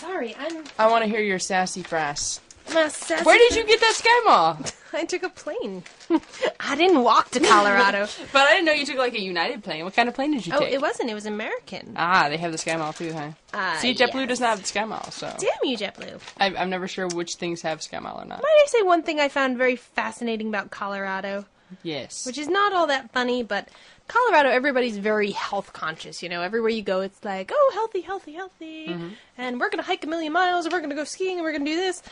Sorry, 0.05 0.35
I'm. 0.39 0.65
I 0.79 0.91
want 0.91 1.05
to 1.05 1.11
hear 1.11 1.21
your 1.21 1.39
sassy 1.39 1.83
frass. 1.83 2.41
I'm 2.69 2.91
sassy- 2.91 3.25
Where 3.25 3.39
did 3.39 3.57
you 3.57 3.65
get 3.67 3.81
that 3.81 3.95
sky 3.95 4.21
mall? 4.25 4.59
I 4.93 5.05
took 5.07 5.23
a 5.23 5.29
plane. 5.29 5.83
I 6.61 6.77
didn't 6.77 7.03
walk 7.03 7.31
to 7.31 7.41
Colorado. 7.41 8.07
But 8.33 8.43
I 8.43 8.53
didn't 8.53 8.67
know 8.67 8.73
you 8.73 8.87
took 8.87 8.97
like 8.97 9.15
a 9.15 9.21
United 9.21 9.65
plane. 9.65 9.85
What 9.85 9.95
kind 9.95 10.09
of 10.09 10.15
plane 10.15 10.33
did 10.33 10.47
you 10.47 10.53
take? 10.53 10.61
oh, 10.61 10.65
take? 10.65 10.75
it 10.75 10.81
wasn't. 10.81 11.11
It 11.11 11.15
was 11.15 11.27
American. 11.27 11.95
Ah, 11.97 12.29
they 12.29 12.37
have 12.37 12.53
the 12.53 12.59
Sky 12.59 12.77
Mall 12.77 12.93
too, 12.93 13.13
huh? 13.13 13.31
Uh, 13.53 13.77
See, 13.79 13.95
JetBlue 13.95 14.21
yes. 14.21 14.29
does 14.29 14.41
not 14.41 14.51
have 14.51 14.61
the 14.61 14.69
Sky 14.69 14.85
Mall, 14.85 15.11
so 15.11 15.35
Damn 15.39 15.71
you, 15.71 15.77
JetBlue. 15.77 16.21
I, 16.39 16.55
I'm 16.55 16.71
never 16.71 16.87
sure 16.87 17.09
which 17.09 17.37
things 17.37 17.63
have 17.63 17.83
Sky 17.83 17.99
Mall 17.99 18.21
or 18.21 18.25
not. 18.25 18.43
Might 18.43 18.63
I 18.63 18.67
say 18.69 18.83
one 18.83 19.03
thing 19.03 19.21
I 19.21 19.29
found 19.29 19.59
very 19.59 19.77
fascinating 19.77 20.49
about 20.49 20.71
Colorado? 20.71 21.47
Yes. 21.83 22.27
which 22.27 22.39
is 22.39 22.49
not 22.49 22.73
all 22.73 22.87
that 22.87 23.11
funny, 23.13 23.43
but 23.43 23.69
Colorado, 24.07 24.51
everybody's 24.51 24.99
very 24.99 25.31
health 25.31 25.73
conscious. 25.73 26.23
You 26.23 26.29
know, 26.29 26.43
everywhere 26.43 26.71
you 26.71 26.83
go, 26.83 27.01
it's 27.01 27.25
like, 27.25 27.51
oh, 27.53 27.71
healthy, 27.75 28.03
healthy, 28.03 28.33
healthy, 28.33 28.89
mm-hmm. 28.89 29.09
and 29.39 29.59
we're 29.59 29.71
gonna 29.71 29.83
hike 29.83 30.05
a 30.05 30.07
million 30.07 30.33
miles, 30.33 30.67
and 30.67 30.73
we're 30.73 30.81
gonna 30.81 30.95
go 30.95 31.05
skiing, 31.05 31.37
and 31.37 31.43
we're 31.43 31.53
gonna 31.53 31.65
do 31.65 31.77
this, 31.77 32.03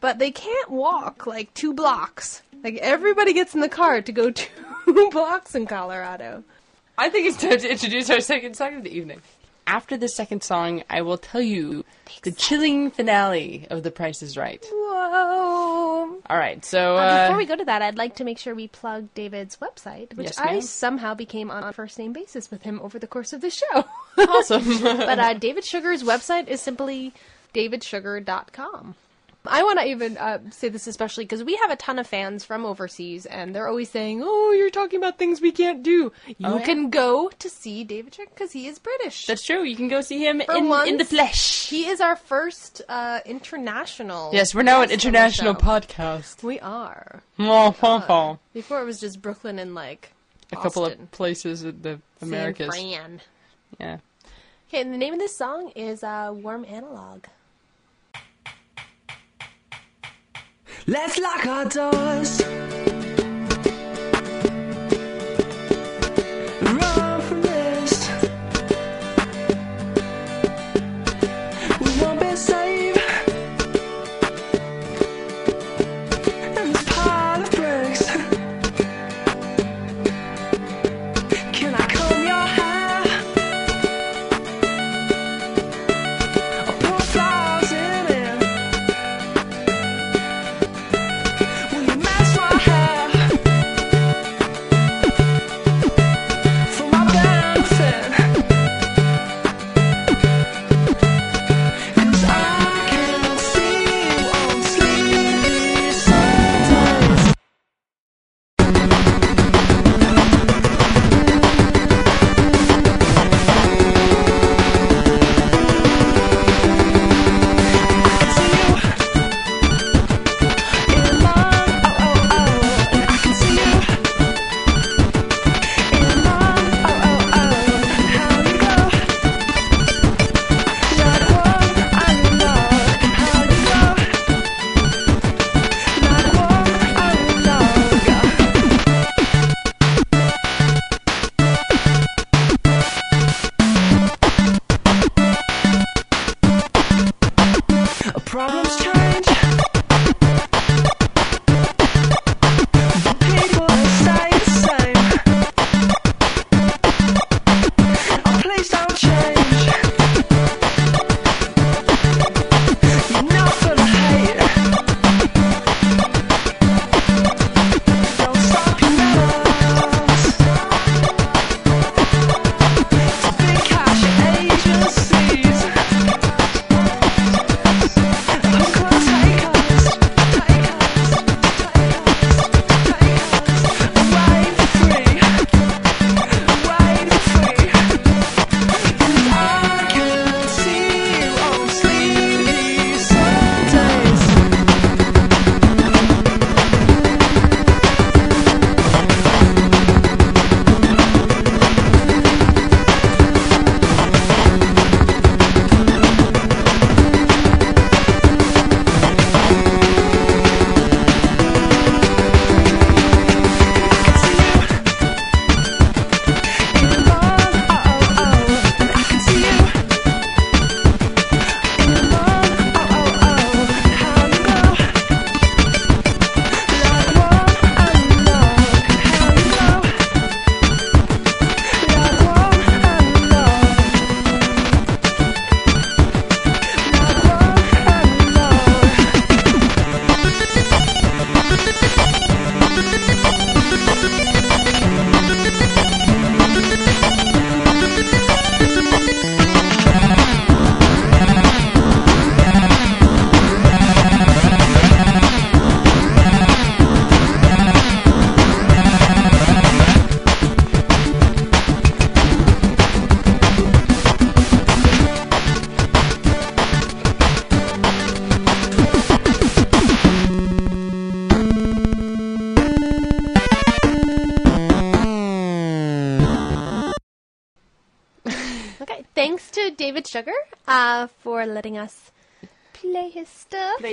but 0.00 0.18
they 0.18 0.30
can't 0.30 0.70
walk 0.70 1.26
like 1.26 1.52
two 1.54 1.74
blocks. 1.74 2.42
Like 2.64 2.76
everybody 2.76 3.32
gets 3.32 3.54
in 3.54 3.60
the 3.60 3.68
car 3.68 4.00
to 4.02 4.12
go 4.12 4.30
two 4.30 5.10
blocks 5.10 5.54
in 5.54 5.66
Colorado. 5.66 6.44
I 6.96 7.08
think 7.08 7.26
it's 7.26 7.40
time 7.40 7.58
to 7.58 7.70
introduce 7.70 8.10
our 8.10 8.20
second 8.20 8.56
song 8.56 8.76
of 8.76 8.84
the 8.84 8.96
evening. 8.96 9.20
After 9.66 9.96
the 9.96 10.08
second 10.08 10.42
song, 10.42 10.82
I 10.90 11.02
will 11.02 11.18
tell 11.18 11.40
you 11.40 11.84
the 12.22 12.32
chilling 12.32 12.90
finale 12.90 13.66
of 13.70 13.82
The 13.82 13.90
Price 13.90 14.22
is 14.22 14.36
Right. 14.36 14.64
Whoa! 14.70 16.18
All 16.28 16.36
right, 16.36 16.64
so 16.64 16.96
Uh, 16.96 17.00
uh, 17.00 17.26
before 17.26 17.38
we 17.38 17.46
go 17.46 17.56
to 17.56 17.64
that, 17.64 17.80
I'd 17.82 17.96
like 17.96 18.16
to 18.16 18.24
make 18.24 18.38
sure 18.38 18.54
we 18.54 18.68
plug 18.68 19.08
David's 19.14 19.56
website, 19.58 20.14
which 20.16 20.26
Yes, 20.26 20.38
I 20.38 20.60
somehow 20.60 21.14
became 21.14 21.50
on 21.50 21.62
a 21.64 21.72
first 21.72 21.98
name 21.98 22.12
basis 22.12 22.50
with 22.50 22.62
him 22.62 22.80
over 22.82 22.98
the 22.98 23.06
course 23.06 23.32
of 23.32 23.40
the 23.40 23.50
show. 23.50 23.84
awesome. 24.18 24.64
but 24.82 25.18
uh, 25.18 25.34
David 25.34 25.64
Sugar's 25.64 26.02
website 26.02 26.48
is 26.48 26.60
simply 26.60 27.12
davidsugar.com. 27.54 28.94
I 29.44 29.62
want 29.64 29.80
to 29.80 29.86
even 29.86 30.16
uh, 30.18 30.38
say 30.50 30.68
this 30.68 30.86
especially 30.86 31.24
because 31.24 31.42
we 31.42 31.56
have 31.56 31.70
a 31.70 31.76
ton 31.76 31.98
of 31.98 32.06
fans 32.06 32.44
from 32.44 32.64
overseas, 32.64 33.26
and 33.26 33.54
they're 33.54 33.66
always 33.66 33.90
saying, 33.90 34.22
"Oh, 34.24 34.52
you're 34.52 34.70
talking 34.70 34.98
about 34.98 35.18
things 35.18 35.40
we 35.40 35.50
can't 35.50 35.82
do." 35.82 36.12
You 36.26 36.34
Oh, 36.44 36.58
yeah. 36.58 36.64
can 36.64 36.90
go 36.90 37.28
to 37.28 37.48
see 37.50 37.82
David 37.82 38.14
Sugar 38.14 38.30
because 38.32 38.52
he 38.52 38.68
is 38.68 38.78
British. 38.78 39.26
That's 39.26 39.44
true. 39.44 39.62
You 39.64 39.74
can 39.74 39.88
go 39.88 40.00
see 40.00 40.24
him 40.24 40.40
in, 40.40 40.68
once, 40.68 40.88
in 40.88 40.96
the 40.96 41.04
flesh. 41.04 41.68
He 41.68 41.86
is 41.88 42.00
our 42.00 42.14
first 42.14 42.82
uh, 42.88 43.18
international. 43.26 44.30
Yes, 44.32 44.54
we're 44.54 44.62
now 44.62 44.82
an 44.82 44.88
guest 44.90 45.04
on 45.06 45.12
the 45.12 45.18
international 45.18 45.54
podcast. 45.54 46.42
We 46.44 46.60
are. 46.60 47.22
a 47.38 47.72
Before 48.52 48.80
it 48.80 48.84
was 48.84 49.00
just 49.00 49.20
Brooklyn 49.20 49.58
and 49.58 49.74
like 49.74 50.12
a 50.52 50.56
couple 50.56 50.86
of 50.86 51.10
places 51.10 51.64
in 51.64 51.82
the 51.82 52.00
Americas. 52.20 52.72
San 52.74 52.90
Fran. 52.92 53.20
Yeah. 53.80 53.96
Okay, 54.68 54.80
and 54.82 54.92
the 54.92 54.98
name 54.98 55.12
of 55.14 55.18
this 55.18 55.36
song 55.36 55.70
is 55.74 56.04
uh, 56.04 56.30
"Warm 56.32 56.64
Analog." 56.64 57.24
Let's 60.88 61.16
lock 61.16 61.46
our 61.46 61.64
doors. 61.64 62.71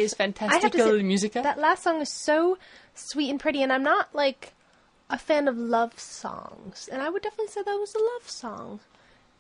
Stuff. 0.07 0.35
Plays 0.35 0.49
I 0.49 0.53
have 0.53 0.61
to 0.61 0.69
fantastical 0.69 0.97
say, 0.97 1.03
musica. 1.03 1.41
That 1.41 1.59
last 1.59 1.83
song 1.83 2.01
is 2.01 2.11
so 2.11 2.57
sweet 2.93 3.29
and 3.29 3.39
pretty, 3.39 3.61
and 3.61 3.71
I'm 3.71 3.83
not 3.83 4.13
like 4.13 4.53
a 5.09 5.17
fan 5.17 5.47
of 5.47 5.57
love 5.57 5.99
songs, 5.99 6.89
and 6.91 7.01
I 7.01 7.09
would 7.09 7.21
definitely 7.21 7.47
say 7.47 7.63
that 7.63 7.71
was 7.71 7.95
a 7.95 7.99
love 7.99 8.29
song. 8.29 8.79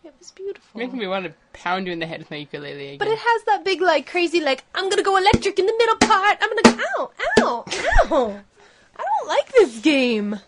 It 0.03 0.13
was 0.17 0.31
beautiful. 0.31 0.79
Making 0.79 0.99
me 0.99 1.07
want 1.07 1.25
to 1.25 1.33
pound 1.51 1.85
you 1.85 1.91
in 1.93 1.99
the 1.99 2.05
head 2.05 2.19
with 2.19 2.31
my 2.31 2.37
ukulele 2.37 2.85
again. 2.87 2.97
But 2.99 3.09
it 3.09 3.19
has 3.19 3.43
that 3.43 3.65
big, 3.65 3.81
like, 3.81 4.09
crazy, 4.09 4.39
like, 4.39 4.63
I'm 4.73 4.89
gonna 4.89 5.03
go 5.03 5.17
electric 5.17 5.59
in 5.59 5.65
the 5.65 5.75
middle 5.77 5.97
part. 5.97 6.37
I'm 6.41 6.49
gonna 6.49 6.77
go, 6.77 6.83
ow, 6.97 7.11
ow, 7.39 7.65
ow. 8.11 8.39
I 8.97 9.03
don't 9.03 9.27
like 9.27 9.51
this 9.51 9.79
game. 9.79 10.39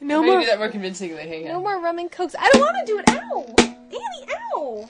No 0.00 0.22
more, 0.22 0.34
gonna 0.34 0.46
that 0.46 0.58
more 0.58 0.68
convincingly. 0.68 1.28
Hang 1.28 1.42
on. 1.42 1.52
no 1.52 1.60
more 1.60 1.80
rum 1.80 1.98
and 1.98 2.10
cokes. 2.10 2.34
I 2.38 2.48
don't 2.52 2.60
want 2.60 2.76
to 2.78 2.86
do 2.86 2.98
it. 2.98 3.04
Ow, 3.10 3.54
Annie, 3.58 4.32
ow, 4.54 4.88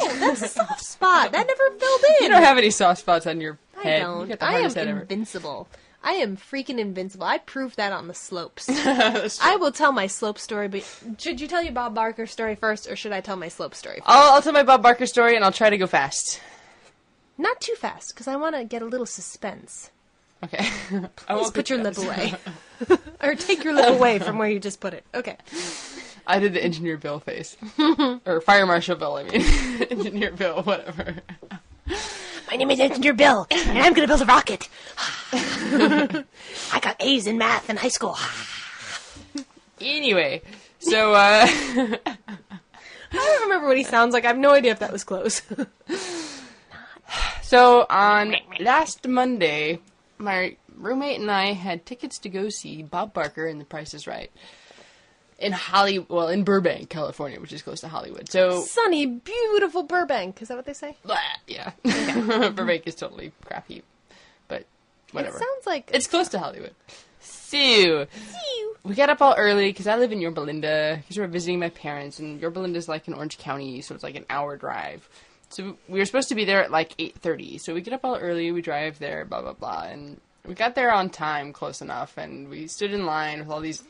ow. 0.00 0.18
That's 0.18 0.42
a 0.42 0.48
soft 0.48 0.84
spot. 0.84 1.32
That 1.32 1.46
never 1.46 1.78
filled 1.78 2.00
in. 2.04 2.24
You 2.24 2.28
don't 2.30 2.42
have 2.42 2.58
any 2.58 2.70
soft 2.70 3.00
spots 3.00 3.26
on 3.26 3.40
your 3.40 3.58
I 3.78 3.82
head. 3.82 4.00
Don't. 4.02 4.42
I 4.42 4.58
am 4.58 4.74
head 4.74 4.88
ever. 4.88 5.00
invincible. 5.00 5.68
I 6.02 6.12
am 6.12 6.36
freaking 6.36 6.78
invincible. 6.78 7.26
I 7.26 7.38
proved 7.38 7.76
that 7.76 7.92
on 7.92 8.06
the 8.08 8.14
slopes. 8.14 8.68
I 9.40 9.56
will 9.56 9.72
tell 9.72 9.92
my 9.92 10.06
slope 10.06 10.38
story, 10.38 10.68
but 10.68 10.84
should 11.18 11.40
you 11.40 11.48
tell 11.48 11.62
your 11.62 11.72
Bob 11.72 11.94
Barker 11.94 12.26
story 12.26 12.54
first, 12.54 12.88
or 12.88 12.94
should 12.94 13.12
I 13.12 13.20
tell 13.20 13.36
my 13.36 13.48
slope 13.48 13.74
story 13.74 13.96
first? 13.96 14.08
I'll, 14.08 14.34
I'll 14.34 14.42
tell 14.42 14.52
my 14.52 14.62
Bob 14.62 14.82
Barker 14.82 15.06
story 15.06 15.34
and 15.34 15.44
I'll 15.44 15.52
try 15.52 15.70
to 15.70 15.78
go 15.78 15.86
fast. 15.86 16.40
Not 17.36 17.60
too 17.60 17.74
fast, 17.74 18.14
because 18.14 18.28
I 18.28 18.36
want 18.36 18.56
to 18.56 18.64
get 18.64 18.82
a 18.82 18.84
little 18.84 19.06
suspense. 19.06 19.90
Okay. 20.44 20.68
Please 21.16 21.50
put 21.50 21.68
your 21.68 21.82
lip 21.82 21.98
away. 21.98 22.34
or 23.20 23.34
take 23.34 23.64
your 23.64 23.74
lip 23.74 23.88
away 23.88 24.18
from 24.20 24.38
where 24.38 24.48
you 24.48 24.60
just 24.60 24.80
put 24.80 24.94
it. 24.94 25.04
Okay. 25.14 25.36
I 26.26 26.38
did 26.38 26.52
the 26.52 26.62
engineer 26.62 26.96
Bill 26.96 27.20
face. 27.20 27.56
or 28.24 28.40
fire 28.40 28.66
marshal 28.66 28.96
Bill, 28.96 29.16
I 29.16 29.24
mean. 29.24 29.42
engineer 29.90 30.30
Bill, 30.30 30.62
whatever. 30.62 31.16
My 32.50 32.56
name 32.56 32.70
is 32.70 32.80
Engineer 32.80 33.12
Bill, 33.12 33.46
and 33.50 33.78
I'm 33.78 33.92
going 33.92 34.06
to 34.06 34.08
build 34.08 34.22
a 34.22 34.24
rocket. 34.24 34.68
I 35.32 36.80
got 36.80 36.96
A's 37.00 37.26
in 37.26 37.36
math 37.36 37.68
in 37.68 37.76
high 37.76 37.88
school. 37.88 38.16
Anyway, 39.80 40.40
so, 40.78 41.12
uh, 41.12 41.46
I 41.46 41.98
don't 43.12 43.42
remember 43.42 43.66
what 43.68 43.76
he 43.76 43.84
sounds 43.84 44.14
like. 44.14 44.24
I 44.24 44.28
have 44.28 44.38
no 44.38 44.52
idea 44.52 44.72
if 44.72 44.78
that 44.78 44.92
was 44.92 45.04
close. 45.04 45.42
so 47.42 47.84
on 47.90 48.34
last 48.60 49.06
Monday, 49.06 49.80
my 50.16 50.56
roommate 50.74 51.20
and 51.20 51.30
I 51.30 51.52
had 51.52 51.84
tickets 51.84 52.18
to 52.20 52.30
go 52.30 52.48
see 52.48 52.82
Bob 52.82 53.12
Barker 53.12 53.46
and 53.46 53.60
The 53.60 53.66
Price 53.66 53.92
is 53.92 54.06
Right. 54.06 54.30
In 55.38 55.52
Holly, 55.52 56.00
well, 56.00 56.28
in 56.28 56.42
Burbank, 56.42 56.88
California, 56.88 57.40
which 57.40 57.52
is 57.52 57.62
close 57.62 57.80
to 57.82 57.88
Hollywood. 57.88 58.28
So, 58.28 58.62
Sunny, 58.62 59.06
beautiful 59.06 59.84
Burbank. 59.84 60.42
Is 60.42 60.48
that 60.48 60.56
what 60.56 60.66
they 60.66 60.72
say? 60.72 60.96
blah, 61.04 61.16
yeah. 61.46 61.70
Burbank 62.50 62.86
is 62.86 62.96
totally 62.96 63.32
crappy, 63.44 63.82
but 64.48 64.64
whatever. 65.12 65.36
It 65.36 65.38
sounds 65.38 65.66
like 65.66 65.90
It's 65.94 66.08
close 66.08 66.28
to 66.30 66.40
Hollywood. 66.40 66.74
So, 67.20 68.06
we 68.82 68.94
got 68.94 69.10
up 69.10 69.22
all 69.22 69.34
early 69.36 69.68
because 69.68 69.86
I 69.86 69.96
live 69.96 70.10
in 70.12 70.20
Yorba 70.20 70.40
Linda 70.40 70.96
because 71.00 71.16
we 71.16 71.20
were 71.22 71.28
visiting 71.28 71.58
my 71.60 71.70
parents, 71.70 72.18
and 72.18 72.40
Yorba 72.40 72.58
Linda 72.58 72.78
is 72.78 72.88
like 72.88 73.06
in 73.06 73.14
Orange 73.14 73.38
County, 73.38 73.80
so 73.80 73.94
it's 73.94 74.02
like 74.04 74.16
an 74.16 74.26
hour 74.30 74.56
drive. 74.56 75.08
So 75.50 75.76
we 75.88 75.98
were 75.98 76.04
supposed 76.04 76.28
to 76.30 76.34
be 76.34 76.44
there 76.44 76.62
at 76.62 76.70
like 76.70 76.94
eight 76.98 77.16
thirty. 77.18 77.58
So 77.58 77.74
we 77.74 77.80
get 77.80 77.94
up 77.94 78.04
all 78.04 78.16
early, 78.16 78.50
we 78.50 78.60
drive 78.60 78.98
there, 78.98 79.24
blah 79.24 79.42
blah 79.42 79.52
blah, 79.52 79.82
and 79.84 80.20
we 80.44 80.54
got 80.54 80.74
there 80.74 80.92
on 80.92 81.10
time, 81.10 81.52
close 81.52 81.80
enough, 81.80 82.16
and 82.18 82.48
we 82.48 82.66
stood 82.66 82.92
in 82.92 83.06
line 83.06 83.40
with 83.40 83.50
all 83.50 83.60
these 83.60 83.82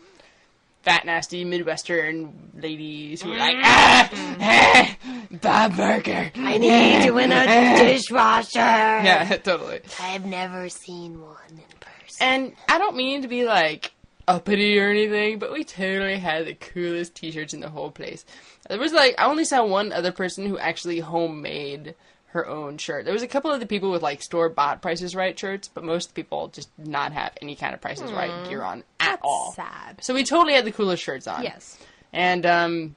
fat, 0.83 1.05
nasty 1.05 1.45
Midwestern 1.45 2.53
ladies 2.55 3.23
who 3.23 3.33
are 3.33 3.39
like, 3.39 3.57
ah, 3.61 4.11
ah, 4.41 4.97
Bob 5.31 5.77
Barker. 5.77 6.31
I 6.37 6.59
need 6.59 7.05
you 7.05 7.19
in 7.19 7.33
a 7.33 7.45
dishwasher. 7.79 8.59
Yeah, 8.59 9.37
totally. 9.37 9.81
I've 10.01 10.25
never 10.25 10.69
seen 10.69 11.21
one 11.21 11.37
in 11.51 11.63
person. 11.81 12.27
And 12.27 12.53
I 12.69 12.79
don't 12.79 12.97
mean 12.97 13.23
to 13.23 13.29
be 13.29 13.45
like 13.45 13.93
uppity 14.27 14.79
or 14.79 14.91
anything, 14.91 15.39
but 15.39 15.53
we 15.53 15.65
totally 15.65 16.19
had 16.19 16.47
the 16.47 16.55
coolest 16.55 17.15
t-shirts 17.15 17.55
in 17.55 17.61
the 17.61 17.71
whole 17.71 17.91
place. 17.91 18.25
There 18.69 18.79
was 18.79 18.93
like 18.93 19.15
I 19.19 19.27
only 19.27 19.45
saw 19.45 19.65
one 19.65 19.93
other 19.93 20.13
person 20.13 20.47
who 20.47 20.59
actually 20.59 21.01
homemade 21.01 21.95
her 22.33 22.47
own 22.47 22.77
shirt. 22.77 23.05
There 23.05 23.15
was 23.15 23.23
a 23.23 23.29
couple 23.29 23.51
of 23.51 23.61
the 23.61 23.67
people 23.67 23.91
with 23.91 24.03
like 24.03 24.23
store 24.23 24.49
bought 24.49 24.83
Prices 24.83 25.15
Right 25.15 25.39
shirts, 25.39 25.69
but 25.69 25.83
most 25.85 26.15
people 26.15 26.49
just 26.49 26.75
did 26.77 26.89
not 26.89 27.13
have 27.13 27.33
any 27.41 27.55
kind 27.57 27.75
of 27.75 27.81
Prices 27.81 28.13
Right 28.13 28.49
gear 28.49 28.63
on 28.63 28.81
at 29.01 29.07
That's 29.13 29.21
all. 29.23 29.53
sad. 29.53 30.03
So 30.05 30.15
we 30.15 30.25
totally 30.25 30.55
had 30.55 30.65
the 30.65 30.73
coolest 30.73 31.03
shirts 31.03 31.27
on. 31.27 31.43
Yes. 31.43 31.79
And 32.13 32.45
um, 32.45 32.97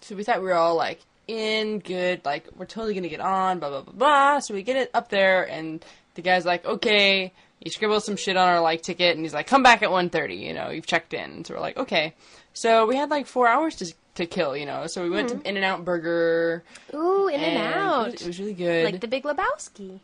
so 0.00 0.16
we 0.16 0.24
thought 0.24 0.38
we 0.40 0.48
were 0.48 0.54
all 0.54 0.76
like 0.76 1.00
in 1.28 1.78
good, 1.80 2.24
like 2.24 2.48
we're 2.56 2.66
totally 2.66 2.94
gonna 2.94 3.08
get 3.08 3.20
on, 3.20 3.58
blah 3.58 3.68
blah 3.68 3.82
blah 3.82 3.92
blah. 3.94 4.38
So 4.40 4.54
we 4.54 4.62
get 4.62 4.76
it 4.76 4.90
up 4.94 5.08
there, 5.10 5.48
and 5.48 5.84
the 6.14 6.22
guy's 6.22 6.44
like, 6.46 6.64
okay, 6.64 7.32
you 7.60 7.70
scribble 7.70 8.00
some 8.00 8.16
shit 8.16 8.36
on 8.36 8.48
our 8.48 8.60
like 8.60 8.82
ticket, 8.82 9.16
and 9.16 9.24
he's 9.24 9.34
like, 9.34 9.46
come 9.46 9.62
back 9.62 9.82
at 9.82 9.90
1.30, 9.90 10.38
You 10.38 10.54
know, 10.54 10.70
you've 10.70 10.86
checked 10.86 11.14
in. 11.14 11.44
So 11.44 11.54
we're 11.54 11.60
like, 11.60 11.76
okay. 11.76 12.14
So 12.54 12.86
we 12.86 12.96
had 12.96 13.10
like 13.10 13.26
four 13.26 13.48
hours 13.48 13.76
to 13.76 13.92
to 14.16 14.26
kill, 14.26 14.56
you 14.56 14.66
know. 14.66 14.86
So 14.86 15.02
we 15.02 15.10
went 15.10 15.28
to 15.30 15.48
In 15.48 15.56
and 15.56 15.64
Out 15.64 15.84
Burger. 15.84 16.64
Ooh, 16.94 17.28
in 17.28 17.40
and, 17.40 17.58
and 17.58 17.74
out. 17.74 18.08
It 18.08 18.12
was, 18.12 18.22
it 18.22 18.26
was 18.26 18.40
really 18.40 18.54
good. 18.54 18.84
like 18.84 19.00
the 19.00 19.08
Big 19.08 19.24
Lebowski. 19.24 20.00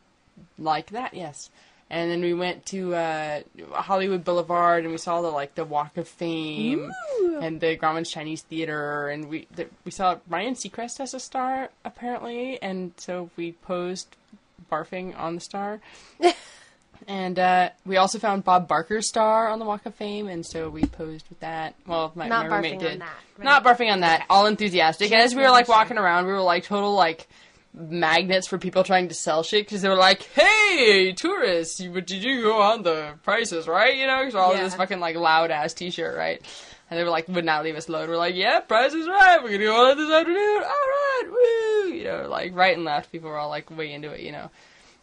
like 0.58 0.90
that, 0.90 1.14
yes. 1.14 1.50
And 1.88 2.10
then 2.10 2.20
we 2.20 2.34
went 2.34 2.66
to 2.66 2.94
uh, 2.96 3.40
Hollywood 3.72 4.24
Boulevard, 4.24 4.82
and 4.82 4.92
we 4.92 4.98
saw 4.98 5.22
the 5.22 5.30
like 5.30 5.54
the 5.54 5.64
Walk 5.64 5.96
of 5.96 6.08
Fame 6.08 6.90
Ooh. 7.20 7.38
and 7.40 7.60
the 7.60 7.76
Grauman's 7.76 8.10
Chinese 8.10 8.42
Theater, 8.42 9.08
and 9.08 9.28
we 9.28 9.46
the, 9.54 9.68
we 9.84 9.92
saw 9.92 10.18
Ryan 10.28 10.54
Seacrest 10.54 10.98
as 11.00 11.14
a 11.14 11.20
star 11.20 11.70
apparently, 11.84 12.60
and 12.60 12.92
so 12.96 13.30
we 13.36 13.52
posed 13.52 14.16
barfing 14.70 15.16
on 15.18 15.36
the 15.36 15.40
star. 15.40 15.80
and 17.06 17.38
uh, 17.38 17.70
we 17.84 17.96
also 17.96 18.18
found 18.18 18.44
Bob 18.44 18.66
Barker's 18.68 19.08
star 19.08 19.48
on 19.48 19.58
the 19.58 19.64
Walk 19.64 19.86
of 19.86 19.94
Fame, 19.94 20.28
and 20.28 20.44
so 20.44 20.68
we 20.68 20.84
posed 20.84 21.28
with 21.28 21.40
that. 21.40 21.74
Well, 21.86 22.12
my, 22.14 22.28
Not 22.28 22.48
my 22.48 22.56
roommate 22.56 22.72
barfing 22.74 22.84
on 22.84 22.90
did. 22.92 23.00
that, 23.02 23.14
right? 23.38 23.44
Not 23.44 23.64
barfing 23.64 23.92
on 23.92 24.00
that. 24.00 24.26
All 24.30 24.46
enthusiastic. 24.46 25.12
And 25.12 25.20
as 25.22 25.34
we 25.34 25.42
were 25.42 25.50
like 25.50 25.68
walking 25.68 25.98
around, 25.98 26.26
we 26.26 26.32
were 26.32 26.40
like 26.40 26.64
total 26.64 26.94
like 26.94 27.28
magnets 27.74 28.46
for 28.46 28.56
people 28.58 28.82
trying 28.84 29.08
to 29.08 29.14
sell 29.14 29.42
shit 29.42 29.66
because 29.66 29.82
they 29.82 29.88
were 29.88 29.94
like, 29.96 30.22
"Hey, 30.34 31.12
tourists, 31.12 31.78
you, 31.80 31.92
did 32.00 32.24
you 32.24 32.42
go 32.42 32.60
on 32.60 32.82
the 32.82 33.14
prices 33.22 33.68
right?" 33.68 33.94
You 33.96 34.06
know, 34.06 34.18
because 34.20 34.34
all 34.34 34.54
Yeah. 34.54 34.62
this 34.62 34.74
fucking 34.74 35.00
like 35.00 35.16
loud 35.16 35.50
ass 35.50 35.74
T-shirt, 35.74 36.16
right? 36.16 36.40
And 36.88 36.96
they 36.98 37.02
were 37.02 37.10
like, 37.10 37.26
would 37.26 37.44
not 37.44 37.64
leave 37.64 37.74
us 37.74 37.88
alone. 37.88 38.08
We're 38.08 38.16
like, 38.16 38.36
"Yeah, 38.36 38.60
prices 38.60 39.08
right. 39.08 39.42
We're 39.42 39.50
gonna 39.50 39.64
go 39.64 39.90
on 39.90 39.96
this 39.98 40.10
afternoon. 40.10 40.56
All 40.62 40.62
right, 40.62 41.22
woo!" 41.28 41.92
You 41.92 42.04
know, 42.04 42.28
like 42.30 42.54
right 42.54 42.76
and 42.76 42.84
left, 42.84 43.10
people 43.12 43.28
were 43.28 43.36
all 43.36 43.48
like 43.50 43.70
way 43.76 43.92
into 43.92 44.10
it. 44.10 44.20
You 44.20 44.32
know. 44.32 44.50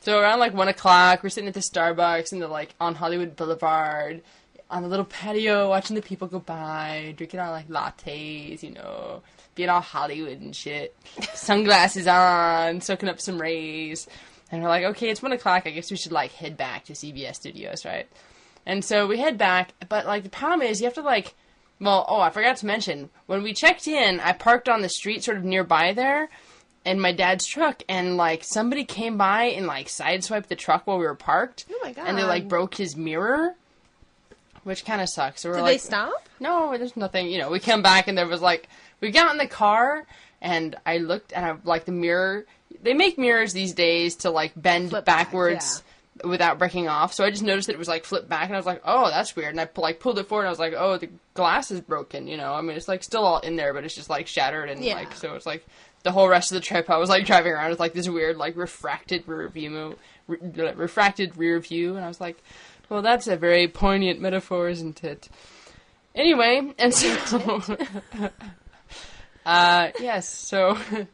So 0.03 0.19
around 0.19 0.39
like 0.39 0.53
one 0.53 0.67
o'clock, 0.67 1.23
we're 1.23 1.29
sitting 1.29 1.47
at 1.47 1.53
the 1.53 1.61
Starbucks 1.61 2.33
in 2.33 2.39
the 2.39 2.49
like 2.49 2.75
on 2.77 2.93
Hollywood 2.93 3.37
Boulevard, 3.37 4.21
on 4.69 4.83
the 4.83 4.89
little 4.89 5.05
patio, 5.05 5.69
watching 5.69 5.95
the 5.95 6.01
people 6.01 6.27
go 6.27 6.39
by, 6.39 7.13
drinking 7.15 7.39
our 7.39 7.51
like 7.51 7.69
lattes, 7.69 8.61
you 8.61 8.71
know, 8.71 9.23
being 9.55 9.69
all 9.69 9.79
Hollywood 9.79 10.41
and 10.41 10.53
shit, 10.53 10.93
sunglasses 11.33 12.05
on, 12.05 12.81
soaking 12.81 13.07
up 13.07 13.21
some 13.21 13.41
rays, 13.41 14.05
and 14.51 14.61
we're 14.61 14.67
like, 14.67 14.83
okay, 14.83 15.07
it's 15.07 15.21
one 15.21 15.31
o'clock. 15.31 15.63
I 15.65 15.69
guess 15.69 15.89
we 15.89 15.95
should 15.95 16.11
like 16.11 16.33
head 16.33 16.57
back 16.57 16.83
to 16.85 16.93
CBS 16.93 17.35
Studios, 17.35 17.85
right? 17.85 18.09
And 18.65 18.83
so 18.83 19.07
we 19.07 19.19
head 19.19 19.37
back, 19.37 19.71
but 19.87 20.05
like 20.05 20.23
the 20.23 20.29
problem 20.29 20.67
is 20.67 20.81
you 20.81 20.85
have 20.85 20.95
to 20.95 21.01
like, 21.01 21.33
well, 21.79 22.05
oh, 22.09 22.19
I 22.19 22.29
forgot 22.29 22.57
to 22.57 22.65
mention 22.65 23.09
when 23.27 23.41
we 23.41 23.53
checked 23.53 23.87
in, 23.87 24.19
I 24.19 24.33
parked 24.33 24.67
on 24.67 24.81
the 24.81 24.89
street 24.89 25.23
sort 25.23 25.37
of 25.37 25.45
nearby 25.45 25.93
there 25.93 26.29
in 26.85 26.99
my 26.99 27.11
dad's 27.13 27.45
truck 27.45 27.81
and 27.87 28.17
like 28.17 28.43
somebody 28.43 28.83
came 28.83 29.17
by 29.17 29.43
and 29.45 29.65
like 29.67 29.87
sideswiped 29.87 30.47
the 30.47 30.55
truck 30.55 30.85
while 30.85 30.97
we 30.99 31.05
were 31.05 31.15
parked. 31.15 31.65
Oh 31.71 31.79
my 31.83 31.93
god. 31.93 32.07
And 32.07 32.17
they 32.17 32.23
like 32.23 32.47
broke 32.47 32.75
his 32.75 32.95
mirror, 32.95 33.55
which 34.63 34.85
kind 34.85 35.01
of 35.01 35.09
sucks. 35.09 35.41
So 35.41 35.49
we're 35.49 35.55
Did 35.57 35.61
like, 35.63 35.73
they 35.73 35.77
stop? 35.79 36.27
No, 36.39 36.77
there's 36.77 36.97
nothing. 36.97 37.27
You 37.29 37.39
know, 37.39 37.49
we 37.49 37.59
came 37.59 37.81
back 37.81 38.07
and 38.07 38.17
there 38.17 38.27
was 38.27 38.41
like 38.41 38.67
we 39.01 39.11
got 39.11 39.31
in 39.31 39.37
the 39.37 39.47
car 39.47 40.05
and 40.41 40.75
I 40.85 40.97
looked 40.97 41.31
and 41.33 41.45
I 41.45 41.55
like 41.63 41.85
the 41.85 41.91
mirror. 41.91 42.45
They 42.81 42.93
make 42.93 43.17
mirrors 43.17 43.53
these 43.53 43.73
days 43.73 44.15
to 44.17 44.29
like 44.29 44.51
bend 44.55 44.89
Flip 44.89 45.05
back, 45.05 45.27
backwards. 45.27 45.83
Without 46.23 46.59
breaking 46.59 46.87
off, 46.87 47.11
so 47.11 47.23
I 47.23 47.31
just 47.31 47.41
noticed 47.41 47.65
that 47.67 47.73
it 47.73 47.79
was 47.79 47.87
like 47.87 48.05
flipped 48.05 48.29
back, 48.29 48.45
and 48.45 48.53
I 48.53 48.59
was 48.59 48.67
like, 48.67 48.83
"Oh, 48.85 49.09
that's 49.09 49.35
weird." 49.35 49.49
And 49.49 49.59
I 49.59 49.67
like 49.77 49.99
pulled 49.99 50.19
it 50.19 50.27
forward, 50.27 50.43
and 50.43 50.49
I 50.49 50.51
was 50.51 50.59
like, 50.59 50.75
"Oh, 50.77 50.95
the 50.97 51.09
glass 51.33 51.71
is 51.71 51.81
broken." 51.81 52.27
You 52.27 52.37
know, 52.37 52.53
I 52.53 52.61
mean, 52.61 52.77
it's 52.77 52.87
like 52.87 53.03
still 53.03 53.25
all 53.25 53.39
in 53.39 53.55
there, 53.55 53.73
but 53.73 53.83
it's 53.83 53.95
just 53.95 54.11
like 54.11 54.27
shattered, 54.27 54.69
and 54.69 54.83
Yeah. 54.83 54.93
like 54.93 55.15
so 55.15 55.33
it's 55.33 55.47
like 55.47 55.65
the 56.03 56.11
whole 56.11 56.27
rest 56.27 56.51
of 56.51 56.55
the 56.55 56.61
trip, 56.61 56.89
I 56.89 56.97
was 56.97 57.09
like 57.09 57.25
driving 57.25 57.53
around 57.53 57.71
with 57.71 57.79
like 57.79 57.93
this 57.93 58.09
weird 58.09 58.37
like 58.37 58.55
refracted 58.55 59.27
rear 59.27 59.47
view, 59.47 59.97
re- 60.27 60.73
refracted 60.75 61.37
rear 61.37 61.59
view, 61.59 61.95
and 61.95 62.05
I 62.05 62.07
was 62.07 62.21
like, 62.21 62.43
"Well, 62.89 63.01
that's 63.01 63.27
a 63.27 63.37
very 63.37 63.67
poignant 63.67 64.19
metaphor, 64.19 64.69
isn't 64.69 65.03
it?" 65.03 65.29
Anyway, 66.15 66.73
and 66.77 66.93
so, 66.93 67.61
uh, 69.45 69.89
yes, 69.99 70.29
so 70.29 70.77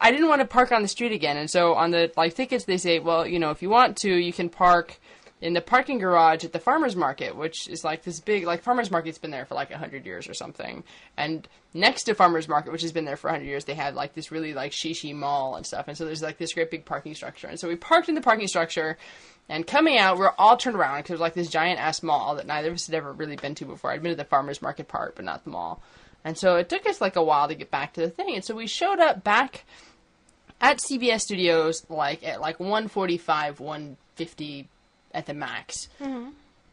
I 0.00 0.10
didn't 0.10 0.28
want 0.28 0.40
to 0.40 0.46
park 0.46 0.72
on 0.72 0.82
the 0.82 0.88
street 0.88 1.12
again, 1.12 1.36
and 1.36 1.50
so 1.50 1.74
on 1.74 1.90
the 1.90 2.12
like 2.16 2.34
tickets 2.34 2.64
they 2.64 2.78
say, 2.78 3.00
well, 3.00 3.26
you 3.26 3.38
know, 3.38 3.50
if 3.50 3.62
you 3.62 3.68
want 3.68 3.96
to, 3.98 4.14
you 4.14 4.32
can 4.32 4.48
park 4.48 4.98
in 5.40 5.52
the 5.52 5.60
parking 5.60 5.98
garage 5.98 6.44
at 6.44 6.52
the 6.52 6.58
farmers 6.58 6.96
market, 6.96 7.36
which 7.36 7.68
is 7.68 7.84
like 7.84 8.02
this 8.02 8.20
big 8.20 8.46
like 8.46 8.62
farmers 8.62 8.90
market's 8.90 9.18
been 9.18 9.30
there 9.30 9.44
for 9.44 9.54
like 9.54 9.70
a 9.70 9.76
hundred 9.76 10.06
years 10.06 10.28
or 10.28 10.34
something. 10.34 10.82
And 11.16 11.46
next 11.74 12.04
to 12.04 12.14
farmers 12.14 12.48
market, 12.48 12.72
which 12.72 12.82
has 12.82 12.92
been 12.92 13.04
there 13.04 13.16
for 13.16 13.28
hundred 13.28 13.44
years, 13.44 13.64
they 13.64 13.74
had 13.74 13.94
like 13.94 14.14
this 14.14 14.32
really 14.32 14.54
like 14.54 14.72
shishi 14.72 15.14
mall 15.14 15.56
and 15.56 15.66
stuff. 15.66 15.88
And 15.88 15.96
so 15.96 16.06
there's 16.06 16.22
like 16.22 16.38
this 16.38 16.54
great 16.54 16.70
big 16.70 16.86
parking 16.86 17.14
structure. 17.14 17.48
And 17.48 17.60
so 17.60 17.68
we 17.68 17.76
parked 17.76 18.08
in 18.08 18.14
the 18.14 18.20
parking 18.20 18.48
structure. 18.48 18.96
And 19.48 19.64
coming 19.64 19.96
out, 19.96 20.18
we're 20.18 20.32
all 20.38 20.56
turned 20.56 20.76
around 20.76 20.98
because 20.98 21.12
was 21.12 21.20
like 21.20 21.34
this 21.34 21.48
giant 21.48 21.78
ass 21.78 22.02
mall 22.02 22.34
that 22.34 22.48
neither 22.48 22.68
of 22.68 22.74
us 22.74 22.86
had 22.86 22.96
ever 22.96 23.12
really 23.12 23.36
been 23.36 23.54
to 23.56 23.64
before. 23.64 23.92
I'd 23.92 24.02
been 24.02 24.10
to 24.10 24.16
the 24.16 24.24
farmers 24.24 24.60
market 24.60 24.88
part, 24.88 25.14
but 25.14 25.24
not 25.24 25.44
the 25.44 25.50
mall. 25.50 25.80
And 26.24 26.36
so 26.36 26.56
it 26.56 26.68
took 26.68 26.84
us 26.88 27.00
like 27.00 27.14
a 27.14 27.22
while 27.22 27.46
to 27.46 27.54
get 27.54 27.70
back 27.70 27.92
to 27.92 28.00
the 28.00 28.10
thing. 28.10 28.34
And 28.34 28.44
so 28.44 28.56
we 28.56 28.66
showed 28.66 28.98
up 28.98 29.22
back 29.22 29.64
at 30.60 30.78
CBS 30.78 31.20
Studios 31.20 31.86
like 31.88 32.24
at 32.24 32.40
like 32.40 32.58
145, 32.58 33.60
150 33.60 34.68
at 35.16 35.26
the 35.26 35.34
max. 35.34 35.88
Mm-hmm. 36.00 36.30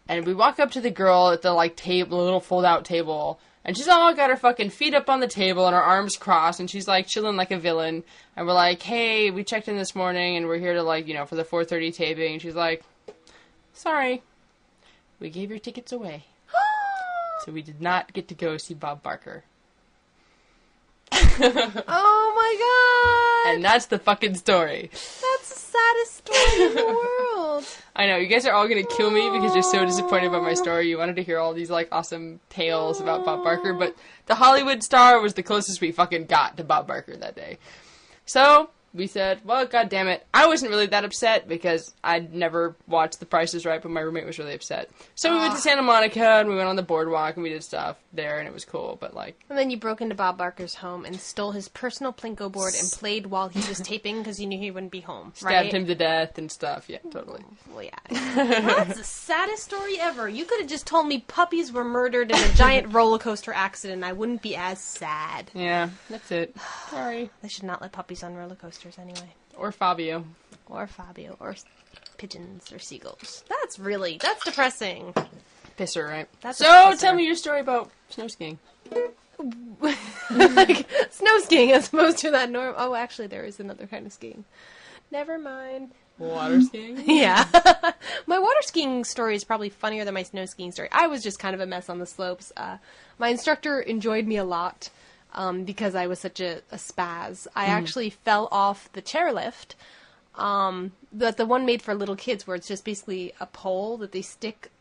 And 0.07 0.27
we 0.27 0.33
walk 0.33 0.59
up 0.59 0.71
to 0.71 0.81
the 0.81 0.91
girl 0.91 1.29
at 1.29 1.41
the 1.41 1.53
like 1.53 1.77
table, 1.77 2.17
the 2.17 2.23
little 2.23 2.41
fold 2.41 2.65
out 2.65 2.83
table, 2.83 3.39
and 3.63 3.77
she's 3.77 3.87
all 3.87 4.13
got 4.13 4.29
her 4.29 4.35
fucking 4.35 4.69
feet 4.69 4.93
up 4.93 5.09
on 5.09 5.21
the 5.21 5.27
table 5.27 5.65
and 5.65 5.73
her 5.73 5.81
arms 5.81 6.17
crossed, 6.17 6.59
and 6.59 6.69
she's 6.69 6.87
like 6.87 7.07
chilling 7.07 7.37
like 7.37 7.51
a 7.51 7.57
villain. 7.57 8.03
And 8.35 8.45
we're 8.45 8.53
like, 8.53 8.81
"Hey, 8.81 9.31
we 9.31 9.45
checked 9.45 9.69
in 9.69 9.77
this 9.77 9.95
morning, 9.95 10.35
and 10.35 10.45
we're 10.45 10.59
here 10.59 10.73
to 10.73 10.83
like 10.83 11.07
you 11.07 11.13
know 11.13 11.25
for 11.25 11.35
the 11.35 11.45
4:30 11.45 11.95
taping." 11.95 12.33
And 12.33 12.41
she's 12.41 12.55
like, 12.55 12.83
"Sorry, 13.73 14.21
we 15.21 15.29
gave 15.29 15.49
your 15.49 15.59
tickets 15.59 15.93
away, 15.93 16.25
so 17.45 17.53
we 17.53 17.61
did 17.61 17.81
not 17.81 18.11
get 18.11 18.27
to 18.27 18.35
go 18.35 18.57
see 18.57 18.73
Bob 18.73 19.01
Barker." 19.01 19.45
Oh 21.87 22.33
my 22.35 23.45
god! 23.45 23.55
And 23.55 23.65
that's 23.65 23.87
the 23.87 23.97
fucking 23.97 24.35
story. 24.35 24.89
That's 24.91 25.49
the 25.49 25.59
saddest 25.59 26.17
story 26.17 26.67
in 26.67 26.75
the 26.75 26.85
world. 26.85 27.29
I 27.95 28.07
know 28.07 28.17
you 28.17 28.27
guys 28.27 28.45
are 28.45 28.53
all 28.53 28.67
gonna 28.67 28.85
kill 28.85 29.11
me 29.11 29.29
because 29.29 29.53
you're 29.53 29.63
so 29.63 29.85
disappointed 29.85 30.31
by 30.31 30.39
my 30.39 30.53
story. 30.53 30.89
You 30.89 30.97
wanted 30.97 31.15
to 31.17 31.23
hear 31.23 31.39
all 31.39 31.53
these 31.53 31.69
like 31.69 31.89
awesome 31.91 32.39
tales 32.49 33.01
about 33.01 33.25
Bob 33.25 33.43
Barker, 33.43 33.73
but 33.73 33.95
the 34.25 34.35
Hollywood 34.35 34.83
star 34.83 35.19
was 35.19 35.33
the 35.33 35.43
closest 35.43 35.81
we 35.81 35.91
fucking 35.91 36.25
got 36.25 36.57
to 36.57 36.63
Bob 36.63 36.87
Barker 36.87 37.15
that 37.17 37.35
day. 37.35 37.57
So 38.25 38.69
we 38.93 39.07
said, 39.07 39.39
"Well, 39.43 39.65
god 39.65 39.89
damn 39.89 40.07
it!" 40.07 40.25
I 40.33 40.47
wasn't 40.47 40.71
really 40.71 40.85
that 40.87 41.03
upset 41.03 41.47
because 41.47 41.93
I'd 42.03 42.33
never 42.33 42.75
watched 42.87 43.19
The 43.19 43.25
Price 43.25 43.53
Is 43.53 43.65
Right, 43.65 43.81
but 43.81 43.91
my 43.91 44.01
roommate 44.01 44.25
was 44.25 44.37
really 44.37 44.53
upset. 44.53 44.89
So 45.15 45.31
we 45.31 45.37
went 45.39 45.53
to 45.53 45.57
ah. 45.57 45.61
Santa 45.61 45.81
Monica 45.81 46.23
and 46.39 46.49
we 46.49 46.55
went 46.55 46.67
on 46.67 46.75
the 46.75 46.83
boardwalk 46.83 47.35
and 47.35 47.43
we 47.43 47.49
did 47.49 47.63
stuff 47.63 47.97
there, 48.13 48.39
and 48.39 48.47
it 48.47 48.53
was 48.53 48.65
cool. 48.65 48.97
But 48.99 49.15
like, 49.15 49.39
And 49.49 49.57
then 49.57 49.71
you 49.71 49.77
broke 49.77 50.01
into 50.01 50.15
Bob 50.15 50.37
Barker's 50.37 50.75
home 50.75 51.05
and 51.05 51.19
stole 51.19 51.51
his 51.51 51.67
personal 51.67 52.13
plinko 52.13 52.51
board 52.51 52.73
and 52.79 52.91
played 52.91 53.27
while 53.27 53.49
he 53.49 53.59
was 53.67 53.79
taping 53.79 54.19
because 54.19 54.39
you 54.39 54.47
knew 54.47 54.59
he 54.59 54.71
wouldn't 54.71 54.91
be 54.91 55.01
home. 55.01 55.31
stabbed 55.35 55.51
right? 55.51 55.73
him 55.73 55.87
to 55.87 55.95
death 55.95 56.37
and 56.37 56.51
stuff. 56.51 56.85
Yeah, 56.87 56.99
totally. 57.11 57.43
Well, 57.73 57.83
yeah. 57.83 57.99
That's 58.35 58.97
the 58.97 59.03
saddest 59.03 59.63
story 59.63 59.99
ever. 59.99 60.29
You 60.29 60.45
could 60.45 60.59
have 60.59 60.69
just 60.69 60.85
told 60.85 61.07
me 61.07 61.19
puppies 61.27 61.71
were 61.71 61.83
murdered 61.83 62.31
in 62.31 62.37
a 62.37 62.53
giant 62.53 62.93
roller 62.93 63.17
coaster 63.17 63.53
accident. 63.53 64.03
I 64.03 64.13
wouldn't 64.13 64.41
be 64.41 64.55
as 64.55 64.79
sad. 64.79 65.49
Yeah, 65.53 65.89
that's 66.09 66.31
it. 66.31 66.55
Sorry. 66.89 67.29
They 67.41 67.47
should 67.47 67.63
not 67.63 67.81
let 67.81 67.91
puppies 67.91 68.23
on 68.23 68.35
roller 68.35 68.55
coasters 68.55 68.82
anyway. 68.99 69.33
Or 69.57 69.71
Fabio. 69.71 70.25
Or 70.67 70.87
Fabio. 70.87 71.37
Or 71.39 71.51
s- 71.51 71.65
pigeons 72.17 72.71
or 72.71 72.79
seagulls. 72.79 73.43
That's 73.49 73.79
really, 73.79 74.17
that's 74.21 74.43
depressing. 74.45 75.13
Pisser, 75.77 76.07
right? 76.07 76.27
That's 76.41 76.59
a 76.61 76.63
so 76.63 76.69
pisser. 76.69 76.99
tell 76.99 77.15
me 77.15 77.25
your 77.25 77.35
story 77.35 77.59
about 77.59 77.91
snow 78.09 78.27
skiing. 78.27 78.59
like 80.29 80.87
snow 81.11 81.39
skiing 81.39 81.71
as 81.71 81.87
opposed 81.87 82.19
to 82.19 82.31
that 82.31 82.49
norm. 82.49 82.75
Oh, 82.77 82.95
actually, 82.95 83.27
there 83.27 83.43
is 83.43 83.59
another 83.59 83.87
kind 83.87 84.05
of 84.05 84.13
skiing. 84.13 84.45
Never 85.11 85.37
mind. 85.37 85.91
Water 86.17 86.61
skiing? 86.69 87.03
Yeah. 87.09 87.45
my 88.27 88.39
water 88.39 88.61
skiing 88.61 89.03
story 89.03 89.35
is 89.35 89.43
probably 89.43 89.69
funnier 89.69 90.05
than 90.05 90.13
my 90.13 90.23
snow 90.23 90.45
skiing 90.45 90.71
story. 90.71 90.89
I 90.91 91.07
was 91.07 91.23
just 91.23 91.39
kind 91.39 91.55
of 91.55 91.61
a 91.61 91.65
mess 91.65 91.89
on 91.89 91.99
the 91.99 92.05
slopes. 92.05 92.51
Uh, 92.55 92.77
my 93.17 93.29
instructor 93.29 93.79
enjoyed 93.79 94.27
me 94.27 94.37
a 94.37 94.43
lot 94.43 94.89
um, 95.33 95.63
because 95.63 95.95
I 95.95 96.07
was 96.07 96.19
such 96.19 96.39
a, 96.39 96.57
a 96.71 96.77
spaz. 96.77 97.47
I 97.55 97.65
actually 97.65 98.09
fell 98.09 98.47
off 98.51 98.91
the 98.93 99.01
chairlift. 99.01 99.75
Um, 100.35 100.93
but 101.11 101.37
the 101.37 101.45
one 101.45 101.65
made 101.65 101.81
for 101.81 101.93
little 101.93 102.15
kids, 102.15 102.47
where 102.47 102.55
it's 102.55 102.67
just 102.67 102.85
basically 102.85 103.33
a 103.39 103.45
pole 103.45 103.97
that 103.97 104.11
they 104.11 104.21
stick 104.21 104.71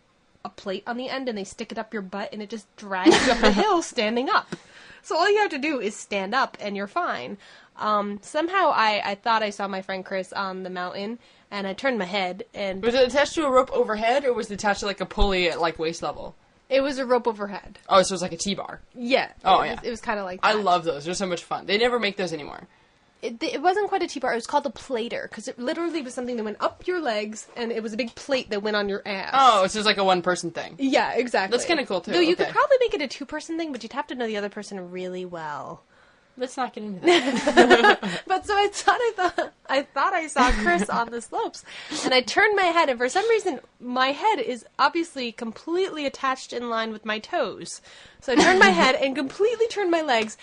a 0.44 0.48
plate 0.48 0.82
on 0.86 0.96
the 0.96 1.08
end 1.08 1.28
and 1.28 1.38
they 1.38 1.44
stick 1.44 1.70
it 1.70 1.78
up 1.78 1.92
your 1.92 2.02
butt 2.02 2.30
and 2.32 2.42
it 2.42 2.50
just 2.50 2.74
drags 2.76 3.26
you 3.26 3.32
up 3.32 3.38
the 3.40 3.52
hill 3.62 3.82
standing 3.82 4.28
up. 4.28 4.56
So 5.02 5.16
all 5.16 5.30
you 5.30 5.38
have 5.38 5.50
to 5.50 5.58
do 5.58 5.80
is 5.80 5.96
stand 5.96 6.34
up 6.34 6.56
and 6.60 6.76
you're 6.76 6.86
fine. 6.86 7.38
Um, 7.76 8.18
somehow 8.22 8.72
I, 8.74 9.02
I 9.04 9.14
thought 9.14 9.42
I 9.42 9.50
saw 9.50 9.66
my 9.68 9.82
friend 9.82 10.04
Chris 10.04 10.32
on 10.32 10.62
the 10.62 10.70
mountain 10.70 11.18
and 11.50 11.66
I 11.66 11.74
turned 11.74 11.98
my 11.98 12.04
head 12.04 12.44
and 12.54 12.82
Was 12.82 12.94
it 12.94 13.08
attached 13.08 13.34
to 13.34 13.46
a 13.46 13.50
rope 13.50 13.70
overhead, 13.72 14.24
or 14.24 14.32
was 14.32 14.50
it 14.50 14.54
attached 14.54 14.80
to 14.80 14.86
like 14.86 15.00
a 15.00 15.06
pulley 15.06 15.50
at 15.50 15.60
like 15.60 15.78
waist 15.78 16.02
level? 16.02 16.34
It 16.72 16.82
was 16.82 16.98
a 16.98 17.04
rope 17.06 17.28
overhead. 17.28 17.78
Oh, 17.88 18.02
so 18.02 18.12
it 18.12 18.16
was 18.16 18.22
like 18.22 18.32
a 18.32 18.36
T-bar. 18.36 18.80
Yeah. 18.94 19.30
Oh, 19.44 19.60
it 19.60 19.66
yeah. 19.66 19.74
Was, 19.74 19.84
it 19.84 19.90
was 19.90 20.00
kind 20.00 20.18
of 20.18 20.24
like 20.24 20.40
I 20.42 20.54
love 20.54 20.84
those. 20.84 21.04
They're 21.04 21.14
so 21.14 21.26
much 21.26 21.44
fun. 21.44 21.66
They 21.66 21.76
never 21.78 21.98
make 22.00 22.16
those 22.16 22.32
anymore. 22.32 22.66
it, 23.22 23.40
it 23.42 23.62
wasn't 23.62 23.88
quite 23.88 24.02
a 24.02 24.08
T-bar. 24.08 24.32
It 24.32 24.36
was 24.36 24.46
called 24.46 24.66
a 24.66 24.70
platter 24.70 25.26
because 25.28 25.46
it 25.48 25.58
literally 25.58 26.02
was 26.02 26.14
something 26.14 26.36
that 26.36 26.44
went 26.44 26.56
up 26.60 26.86
your 26.86 27.00
legs 27.00 27.46
and 27.56 27.70
it 27.70 27.82
was 27.82 27.92
a 27.92 27.96
big 27.96 28.14
plate 28.14 28.50
that 28.50 28.62
went 28.62 28.74
on 28.76 28.88
your 28.88 29.02
ass. 29.06 29.30
Oh, 29.34 29.66
so 29.68 29.78
it's 29.78 29.86
like 29.86 29.98
a 29.98 30.04
one-person 30.04 30.50
thing. 30.50 30.74
Yeah, 30.78 31.12
exactly. 31.12 31.56
That's 31.56 31.66
kinda 31.66 31.86
cool, 31.86 32.00
too. 32.00 32.12
Though 32.12 32.20
you 32.20 32.34
could 32.36 32.48
probably 32.48 32.76
make 32.80 32.94
it 32.94 33.02
a 33.02 33.06
two-person 33.08 33.58
thing, 33.58 33.70
but 33.70 33.82
you'd 33.82 33.92
have 33.92 34.06
to 34.08 34.14
know 34.14 34.26
the 34.26 34.36
other 34.38 34.48
person 34.48 34.90
really 34.90 35.24
well. 35.24 35.82
Let's 36.36 36.56
not 36.56 36.72
get 36.72 36.84
into 36.84 37.00
that. 37.06 38.22
But 38.26 38.46
so 38.46 38.54
I 38.56 38.68
thought 38.68 38.98
I 39.00 39.12
thought 39.16 39.52
I 39.68 39.82
thought 39.82 40.12
I 40.14 40.26
saw 40.26 40.50
Chris 40.52 40.88
on 40.88 41.10
the 41.10 41.20
slopes, 41.20 41.64
and 42.04 42.14
I 42.14 42.20
turned 42.22 42.56
my 42.56 42.64
head, 42.64 42.88
and 42.88 42.98
for 42.98 43.08
some 43.08 43.28
reason 43.28 43.60
my 43.80 44.08
head 44.12 44.38
is 44.38 44.64
obviously 44.78 45.32
completely 45.32 46.06
attached 46.06 46.52
in 46.52 46.70
line 46.70 46.92
with 46.92 47.04
my 47.04 47.18
toes. 47.18 47.80
So 48.20 48.32
I 48.32 48.36
turned 48.36 48.58
my 48.58 48.70
head 48.70 48.94
and 48.94 49.14
completely 49.14 49.66
turned 49.68 49.90
my 49.90 50.00
legs, 50.02 50.36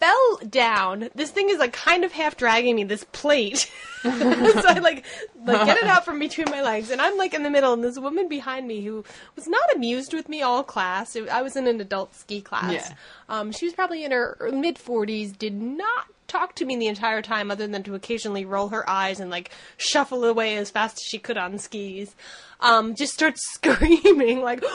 fell 0.00 0.36
down. 0.48 1.10
This 1.14 1.30
thing 1.30 1.50
is 1.50 1.58
like 1.58 1.72
kind 1.72 2.04
of 2.04 2.12
half 2.12 2.36
dragging 2.36 2.76
me. 2.76 2.84
This 2.84 3.04
plate, 3.04 3.70
so 4.02 4.10
I 4.10 4.78
like 4.82 5.04
like 5.44 5.66
get 5.66 5.76
it 5.78 5.84
out 5.84 6.04
from 6.04 6.18
between 6.18 6.50
my 6.50 6.62
legs, 6.62 6.90
and 6.90 7.00
I'm 7.00 7.16
like 7.16 7.34
in 7.34 7.42
the 7.42 7.50
middle, 7.50 7.72
and 7.72 7.82
this 7.84 7.98
woman 7.98 8.28
behind 8.28 8.66
me 8.66 8.82
who 8.84 9.04
was 9.36 9.46
not 9.46 9.74
amused 9.74 10.12
with 10.14 10.28
me 10.28 10.42
all 10.42 10.62
class. 10.62 11.14
It- 11.16 11.28
I 11.28 11.42
was 11.42 11.56
in 11.56 11.66
an 11.66 11.80
adult 11.80 12.14
ski 12.14 12.40
class. 12.40 12.72
Yeah. 12.72 12.94
Um, 13.28 13.52
she 13.52 13.64
was 13.66 13.74
probably 13.74 14.04
in 14.04 14.12
her 14.12 14.50
mid 14.52 14.76
40s, 14.76 15.36
did 15.36 15.54
not 15.54 16.06
talk 16.26 16.54
to 16.54 16.64
me 16.66 16.76
the 16.76 16.86
entire 16.86 17.22
time 17.22 17.50
other 17.50 17.66
than 17.66 17.82
to 17.82 17.94
occasionally 17.94 18.44
roll 18.44 18.68
her 18.68 18.88
eyes 18.88 19.18
and 19.18 19.30
like 19.30 19.50
shuffle 19.78 20.24
away 20.24 20.56
as 20.56 20.70
fast 20.70 20.96
as 20.98 21.02
she 21.08 21.18
could 21.18 21.38
on 21.38 21.58
skis. 21.58 22.14
Um, 22.60 22.94
just 22.94 23.14
starts 23.14 23.40
screaming 23.54 24.42
like, 24.42 24.60
"Woo!" 24.60 24.68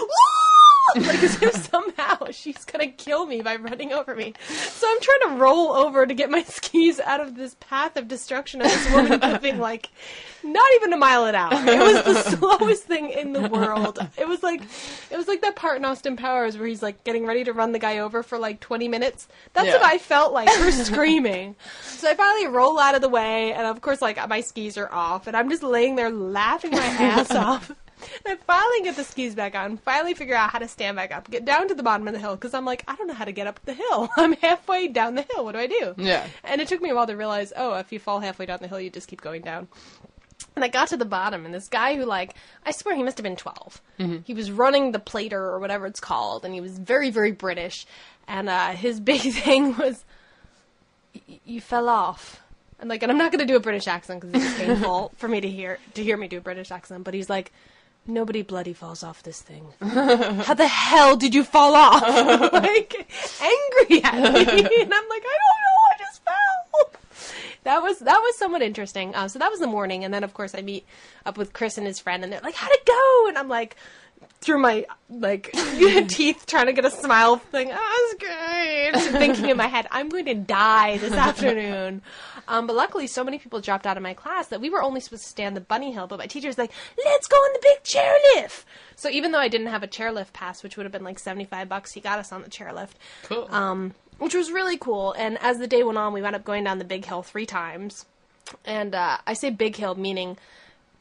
like 0.96 1.24
as 1.24 1.42
if 1.42 1.70
somehow 1.70 2.28
she's 2.32 2.66
gonna 2.66 2.88
kill 2.88 3.26
me 3.26 3.42
by 3.42 3.56
running 3.56 3.92
over 3.94 4.16
me. 4.16 4.34
So 4.48 4.88
I'm 4.90 5.00
trying 5.02 5.20
to 5.30 5.42
roll 5.42 5.74
over 5.74 6.06
to 6.06 6.14
get 6.14 6.30
my 6.30 6.44
skis 6.48 7.00
out 7.00 7.22
of 7.22 7.36
this 7.36 7.56
path 7.60 7.98
of 7.98 8.08
destruction 8.08 8.62
of 8.62 8.68
this 8.68 8.92
woman 8.92 9.20
moving 9.24 9.60
like 9.60 9.90
not 10.44 10.68
even 10.76 10.92
a 10.94 10.98
mile 10.98 11.26
an 11.26 11.36
hour. 11.36 11.52
It 11.54 11.80
was 11.80 12.04
the 12.04 12.22
slowest 12.38 12.84
thing 12.84 13.10
in 13.10 13.32
the 13.34 13.48
world. 13.48 14.00
It 14.18 14.28
was 14.28 14.44
like 14.44 14.62
it 15.12 15.18
was 15.18 15.28
like 15.28 15.42
that 15.42 15.56
part 15.56 15.78
in 15.78 15.86
Austin 15.86 16.18
Powers 16.18 16.58
where 16.58 16.68
he's 16.68 16.82
like 16.84 17.04
getting 17.04 17.26
ready 17.26 17.44
to 17.46 17.54
run 17.54 17.72
the 17.72 17.80
guy 17.80 18.00
over 18.00 18.24
for 18.24 18.38
like 18.38 18.60
20 18.60 18.88
minutes. 18.88 19.28
That's 19.54 19.68
Yeah. 19.68 19.74
what 19.78 19.84
I 19.86 19.98
felt 19.98 20.34
like. 20.34 20.50
Her 20.50 20.72
screaming. 20.72 21.56
So 21.84 22.10
I 22.10 22.16
finally 22.16 22.48
roll 22.48 22.78
out 22.80 22.96
of 22.96 23.02
the 23.02 23.10
way, 23.10 23.54
and 23.54 23.66
of 23.66 23.80
course, 23.82 24.02
like 24.02 24.18
my 24.28 24.42
skis 24.42 24.78
are 24.78 24.92
off, 24.92 25.28
and 25.28 25.36
I'm 25.38 25.50
just 25.50 25.64
laying 25.64 25.96
there 25.96 26.10
laughing 26.10 26.72
my 26.72 26.80
ass 26.86 27.32
off. 27.32 27.72
And 28.26 28.34
I 28.34 28.36
finally 28.36 28.82
get 28.84 28.96
the 28.96 29.04
skis 29.04 29.36
back 29.36 29.56
on, 29.56 29.78
finally 29.78 30.14
figure 30.14 30.36
out 30.36 30.52
how 30.52 30.60
to 30.60 30.68
stand 30.68 30.96
back 30.96 31.12
up, 31.12 31.30
get 31.30 31.46
down 31.46 31.68
to 31.68 31.76
the 31.76 31.84
bottom 31.84 32.08
of 32.08 32.14
the 32.14 32.20
hill, 32.20 32.36
because 32.36 32.54
I'm 32.54 32.66
like, 32.66 32.84
I 32.88 32.96
don't 32.96 33.08
know 33.08 33.14
how 33.14 33.26
to 33.26 33.32
get 33.32 33.48
up 33.48 33.60
the 33.66 33.74
hill. 33.74 34.10
I'm 34.18 34.34
halfway 34.34 34.88
down 34.88 35.16
the 35.16 35.26
hill. 35.34 35.44
What 35.46 35.54
do 35.54 35.60
I 35.60 35.68
do? 35.68 35.94
Yeah. 35.98 36.28
And 36.44 36.62
it 36.62 36.68
took 36.68 36.82
me 36.82 36.90
a 36.90 36.96
while 36.96 37.08
to 37.08 37.16
realize, 37.16 37.54
oh, 37.56 37.76
if 37.76 37.92
you 37.92 38.00
fall 38.00 38.20
halfway 38.20 38.46
down 38.46 38.60
the 38.62 38.68
hill, 38.68 38.80
you 38.80 38.90
just 38.90 39.08
keep 39.08 39.22
going 39.22 39.42
down. 39.42 39.68
And 40.56 40.64
I 40.64 40.68
got 40.68 40.90
to 40.90 40.98
the 40.98 41.06
bottom, 41.06 41.46
and 41.46 41.54
this 41.54 41.68
guy 41.68 41.96
who, 41.96 42.06
like, 42.06 42.36
I 42.64 42.72
swear 42.72 42.96
he 42.96 43.02
must 43.02 43.18
have 43.18 43.24
been 43.24 43.36
12. 43.36 43.82
He 44.26 44.34
was 44.34 44.52
running 44.52 44.92
the 44.92 45.00
platter 45.00 45.42
or 45.42 45.60
whatever 45.60 45.88
it's 45.88 46.00
called, 46.00 46.46
and 46.46 46.54
he 46.54 46.62
was 46.62 46.78
very, 46.78 47.10
very 47.10 47.32
British. 47.32 47.88
And 48.28 48.50
uh, 48.50 48.72
his 48.72 49.00
big 49.12 49.22
thing 49.22 49.76
was, 49.78 50.06
you 51.46 51.62
fell 51.62 51.90
off. 51.90 52.42
And 52.80 52.90
like, 52.90 53.02
and 53.02 53.12
I'm 53.12 53.18
not 53.18 53.32
going 53.32 53.40
to 53.40 53.46
do 53.46 53.56
a 53.56 53.62
British 53.62 53.88
accent 53.88 54.22
because 54.22 54.44
it's 54.44 54.58
painful 54.58 55.14
for 55.18 55.28
me 55.28 55.40
to 55.40 55.50
hear 55.50 55.80
to 55.94 56.04
hear 56.04 56.18
me 56.18 56.28
do 56.28 56.38
a 56.40 56.42
British 56.42 56.70
accent. 56.70 57.06
But 57.06 57.14
he's 57.14 57.30
like, 57.30 57.52
nobody 58.08 58.42
bloody 58.42 58.74
falls 58.74 59.04
off 59.04 59.24
this 59.24 59.42
thing. 59.42 59.66
How 59.82 60.54
the 60.54 60.68
hell 60.68 61.16
did 61.16 61.34
you 61.34 61.44
fall 61.44 61.76
off? 61.76 62.02
like 62.54 63.08
angry 63.42 64.04
at 64.04 64.14
me, 64.16 64.42
and 64.82 64.94
I'm 64.94 65.10
like, 65.10 65.24
I 65.24 65.38
don't 65.42 65.60
know, 65.64 65.80
I 65.92 65.98
just 65.98 66.24
fell. 66.24 66.92
That 67.64 67.82
was 67.82 68.00
that 68.00 68.20
was 68.20 68.38
somewhat 68.38 68.62
interesting. 68.62 69.16
Um, 69.16 69.30
so 69.30 69.40
that 69.40 69.50
was 69.50 69.60
the 69.60 69.68
morning, 69.68 70.04
and 70.04 70.14
then 70.14 70.24
of 70.24 70.34
course 70.34 70.54
I 70.54 70.62
meet 70.62 70.86
up 71.26 71.38
with 71.38 71.54
Chris 71.54 71.78
and 71.78 71.88
his 71.88 72.00
friend, 72.00 72.24
and 72.24 72.32
they're 72.32 72.42
like, 72.42 72.56
"How'd 72.56 72.72
it 72.72 72.86
go?" 72.86 73.26
And 73.30 73.38
I'm 73.38 73.48
like, 73.48 73.78
through 74.44 74.60
my 74.60 74.86
like 75.10 75.52
teeth 76.08 76.46
trying 76.46 76.66
to 76.68 76.74
get 76.74 76.86
a 76.86 76.90
smile 76.92 77.38
thing. 77.38 77.70
Oh, 77.74 78.16
it's 78.18 78.24
great. 79.04 79.12
Thinking 79.20 79.50
in 79.50 79.58
my 79.58 79.68
head, 79.68 79.88
I'm 79.92 80.10
going 80.10 80.26
to 80.26 80.34
die 80.36 80.98
this 80.98 81.14
afternoon. 81.14 82.02
Um, 82.46 82.68
but 82.68 82.76
luckily, 82.76 83.08
so 83.08 83.24
many 83.24 83.40
people 83.40 83.62
dropped 83.62 83.88
out 83.88 83.96
of 83.96 84.04
my 84.04 84.14
class 84.14 84.48
that 84.48 84.60
we 84.60 84.70
were 84.70 84.84
only 84.84 85.00
supposed 85.00 85.24
to 85.24 85.30
stay 85.30 85.46
on 85.46 85.54
the 85.54 85.62
bunny 85.62 85.94
hill. 85.94 86.08
But 86.08 86.20
my 86.20 86.28
teacher 86.28 86.48
was 86.50 86.58
like, 86.58 86.72
"Let's 87.06 87.26
go 87.26 87.38
on 87.38 87.54
the 87.54 87.60
big 87.62 87.84
chairlift." 87.86 88.66
So 88.98 89.08
even 89.10 89.32
though 89.32 89.40
I 89.40 89.48
didn't 89.48 89.68
have 89.68 89.82
a 89.82 89.88
chairlift 89.88 90.34
pass, 90.34 90.62
which 90.62 90.76
would 90.76 90.84
have 90.84 90.92
been 90.92 91.06
like 91.06 91.20
seventy 91.20 91.46
five 91.46 91.70
bucks, 91.70 91.94
he 91.94 92.02
got 92.02 92.20
us 92.20 92.34
on 92.34 92.42
the 92.42 92.50
chairlift, 92.50 92.96
Cool. 93.24 93.48
um, 93.50 93.94
which 94.18 94.36
was 94.36 94.52
really 94.52 94.78
cool. 94.78 95.14
And 95.18 95.38
as 95.42 95.58
the 95.58 95.68
day 95.68 95.84
went 95.84 95.98
on, 95.98 96.12
we 96.12 96.22
wound 96.22 96.36
up 96.36 96.44
going 96.44 96.66
down 96.66 96.80
the 96.80 96.84
big 96.84 97.06
hill 97.06 97.24
three 97.24 97.46
times. 97.46 98.06
And 98.66 98.94
uh, 98.94 99.20
I 99.26 99.36
say 99.36 99.50
big 99.50 99.78
hill 99.78 99.96
meaning 99.96 100.38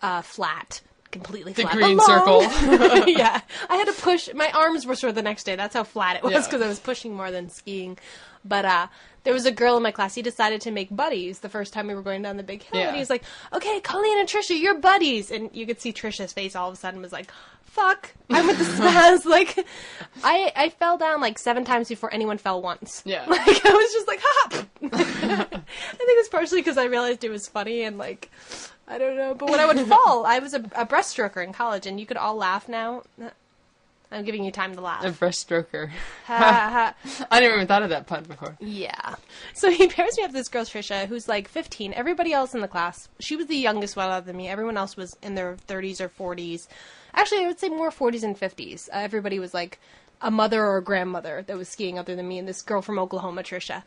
uh, 0.01 0.23
flat, 0.23 0.81
completely 1.13 1.53
The 1.53 1.63
flat. 1.63 1.75
green 1.75 1.97
But 1.99 2.07
circle. 2.07 2.43
yeah, 3.07 3.41
I 3.71 3.77
had 3.77 3.87
to 3.87 3.93
push. 3.93 4.29
My 4.35 4.51
arms 4.51 4.85
were 4.87 4.97
sore 4.97 5.13
the 5.13 5.23
next 5.23 5.45
day. 5.45 5.55
That's 5.55 5.75
how 5.75 5.85
flat 5.85 6.17
it 6.17 6.23
was 6.25 6.33
Yeah. 6.33 6.41
because 6.45 6.61
I 6.63 6.67
was 6.69 6.81
pushing 6.81 7.15
more 7.15 7.31
than 7.31 7.49
skiing. 7.51 7.99
But 8.45 8.65
uh, 8.65 8.87
there 9.23 9.33
was 9.33 9.47
a 9.47 9.53
girl 9.53 9.77
in 9.77 9.85
my 9.85 9.93
class. 9.93 10.17
He 10.17 10.23
decided 10.23 10.61
to 10.63 10.73
make 10.73 10.89
buddies 10.95 11.39
the 11.39 11.49
first 11.49 11.73
time 11.73 11.87
we 11.87 11.95
were 11.95 12.03
going 12.03 12.23
down 12.23 12.37
the 12.39 12.43
big 12.43 12.65
hill, 12.65 12.81
Yeah. 12.81 12.87
and 12.89 12.97
he 12.97 13.01
was 13.01 13.09
like, 13.11 13.23
"Okay, 13.53 13.81
Colleen 13.81 14.19
and 14.19 14.29
Trisha, 14.29 14.59
you're 14.61 14.79
buddies." 14.81 15.31
And 15.31 15.49
you 15.53 15.65
could 15.65 15.81
see 15.81 15.93
Trisha's 15.93 16.33
face 16.33 16.57
all 16.57 16.67
of 16.69 16.75
a 16.75 16.77
sudden 16.77 17.01
was 17.01 17.13
like, 17.13 17.31
"Fuck, 17.65 18.11
I'm 18.31 18.49
with 18.49 18.59
the 18.59 18.65
spaz." 18.83 19.25
like, 19.25 19.65
I 20.25 20.51
I 20.57 20.69
fell 20.71 20.99
down 20.99 21.21
like 21.21 21.39
seven 21.39 21.65
times 21.65 21.89
before 21.89 22.13
anyone 22.13 22.37
fell 22.37 22.61
once. 22.61 23.03
Yeah. 23.05 23.25
like 23.29 23.65
I 23.65 23.73
was 23.73 23.93
just 23.93 24.09
like, 24.09 24.21
"Ha!" 24.25 24.67
I 24.83 25.37
think 25.47 26.19
it's 26.19 26.29
partially 26.29 26.61
because 26.61 26.77
I 26.79 26.87
realized 26.87 27.23
it 27.23 27.31
was 27.31 27.47
funny 27.47 27.83
and 27.83 27.97
like. 27.99 28.29
I 28.93 28.99
don't 28.99 29.17
know, 29.17 29.33
but 29.33 29.49
when 29.49 29.59
I 29.59 29.65
would 29.65 29.81
fall, 29.87 30.27
I 30.27 30.39
was 30.39 30.53
a, 30.53 30.59
a 30.75 30.85
breaststroker 30.85 31.43
in 31.43 31.55
college, 31.55 31.87
and 31.87 31.99
you 31.99 32.05
could 32.05 32.19
all 32.19 32.37
laugh 32.37 32.69
now. 32.69 33.03
I'm 34.11 34.25
giving 34.25 34.45
you 34.45 34.53
time 34.53 34.75
to 34.75 34.83
laugh. 34.83 35.03
a 35.03 35.11
breaststroker. 35.11 35.89
Ha, 36.27 36.95
ha. 37.07 37.27
I 37.31 37.41
never 37.41 37.55
even 37.55 37.67
thought 37.67 37.83
of 37.83 37.89
that 37.89 38.07
pun 38.07 38.25
before. 38.25 38.59
Yeah. 38.61 39.15
So 39.55 39.71
he 39.71 39.89
pairs 39.89 40.19
me 40.19 40.25
up 40.25 40.29
with 40.29 40.37
this 40.37 40.49
girl, 40.49 40.67
Trisha, 40.67 41.07
who's 41.07 41.27
like 41.27 41.49
15. 41.49 41.95
Everybody 41.95 42.35
else 42.35 42.55
in 42.55 42.61
the 42.61 42.69
class, 42.69 43.09
she 43.19 43.35
was 43.35 43.47
the 43.47 43.57
youngest 43.57 43.97
one 43.97 44.11
other 44.11 44.27
than 44.27 44.37
me. 44.37 44.49
Everyone 44.49 44.77
else 44.77 44.95
was 44.95 45.17
in 45.23 45.37
their 45.37 45.57
30s 45.67 45.99
or 46.03 46.11
40s. 46.11 46.69
Actually, 47.15 47.45
I 47.45 47.47
would 47.47 47.59
say 47.59 47.71
more 47.71 47.91
40s 47.91 48.23
and 48.23 48.39
50s. 48.39 48.91
Uh, 48.91 48.99
everybody 48.99 49.39
was 49.39 49.55
like 49.55 49.81
a 50.21 50.31
mother 50.31 50.63
or 50.63 50.77
a 50.77 50.85
grandmother 50.85 51.43
that 51.47 51.57
was 51.57 51.71
skiing 51.71 51.99
other 51.99 52.15
than 52.15 52.29
me 52.29 52.39
and 52.39 52.47
this 52.47 52.61
girl 52.61 52.83
from 52.83 52.99
Oklahoma, 52.99 53.43
Trisha. 53.43 53.83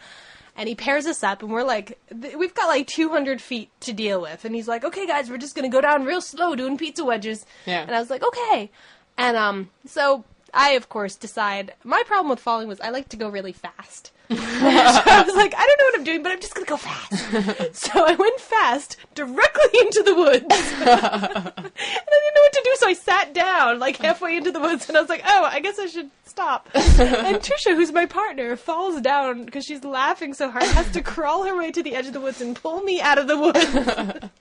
And 0.56 0.70
he 0.70 0.76
pairs 0.76 1.06
us 1.06 1.22
up, 1.24 1.44
and 1.44 1.52
we're 1.52 1.64
like, 1.64 2.00
th- 2.22 2.36
we've 2.36 2.54
got 2.54 2.68
like 2.68 2.88
200 2.88 3.42
feet 3.42 3.70
to 3.82 3.92
deal 3.92 4.22
with. 4.22 4.46
And 4.46 4.56
he's 4.56 4.68
like, 4.68 4.86
okay, 4.86 5.06
guys, 5.06 5.30
we're 5.30 5.38
just 5.38 5.54
going 5.56 5.70
to 5.70 5.76
go 5.76 5.82
down 5.82 6.06
real 6.06 6.22
slow 6.22 6.56
doing 6.56 6.78
pizza 6.78 7.04
wedges. 7.04 7.46
Yeah. 7.66 7.82
And 7.82 7.92
I 7.94 8.00
was 8.00 8.10
like, 8.10 8.24
okay. 8.24 8.72
And 9.18 9.36
um, 9.36 9.70
so 9.86 10.24
I, 10.56 10.72
of 10.72 10.90
course, 10.90 11.16
decide 11.16 11.74
my 11.84 12.02
problem 12.06 12.30
with 12.30 12.40
falling 12.40 12.68
was 12.68 12.80
I 12.80 12.90
like 12.90 13.10
to 13.10 13.18
go 13.18 13.30
really 13.30 13.52
fast. 13.52 14.12
so 14.30 14.36
I 14.40 15.24
was 15.26 15.36
like, 15.36 15.54
I 15.56 15.66
don't 15.66 15.80
know 15.80 15.86
what 15.86 15.96
I'm 16.00 16.04
doing, 16.04 16.24
but 16.24 16.32
I'm 16.32 16.40
just 16.40 16.56
gonna 16.56 16.66
go 16.66 16.78
fast. 16.78 17.74
so 17.76 17.92
I 18.08 18.16
went 18.16 18.40
fast 18.40 18.98
directly 19.14 19.80
into 19.82 20.02
the 20.04 20.16
woods. 20.16 20.44
and 20.44 20.90
I 20.90 21.52
didn't 21.52 22.36
know 22.36 22.42
what 22.42 22.54
to 22.54 22.62
do, 22.64 22.76
so 22.78 22.88
I 22.88 22.94
sat 22.94 23.34
down 23.34 23.80
like 23.80 23.98
halfway 23.98 24.38
into 24.38 24.52
the 24.52 24.60
woods, 24.60 24.88
and 24.88 24.98
I 24.98 25.02
was 25.02 25.10
like, 25.10 25.22
oh, 25.28 25.44
I 25.44 25.60
guess 25.60 25.78
I 25.78 25.86
should 25.86 26.10
stop. 26.26 26.70
and 26.74 27.38
Trisha, 27.38 27.76
who's 27.76 27.92
my 27.92 28.06
partner, 28.06 28.56
falls 28.56 29.00
down 29.02 29.44
because 29.44 29.66
she's 29.66 29.84
laughing 29.84 30.34
so 30.34 30.50
hard, 30.50 30.64
has 30.64 30.90
to 30.92 31.02
crawl 31.02 31.44
her 31.44 31.56
way 31.56 31.72
to 31.72 31.84
the 31.84 31.96
edge 31.96 32.08
of 32.08 32.14
the 32.14 32.22
woods 32.22 32.42
and 32.42 32.56
pull 32.56 32.82
me 32.82 33.02
out 33.02 33.18
of 33.20 33.28
the 33.28 33.38
woods. 33.38 34.32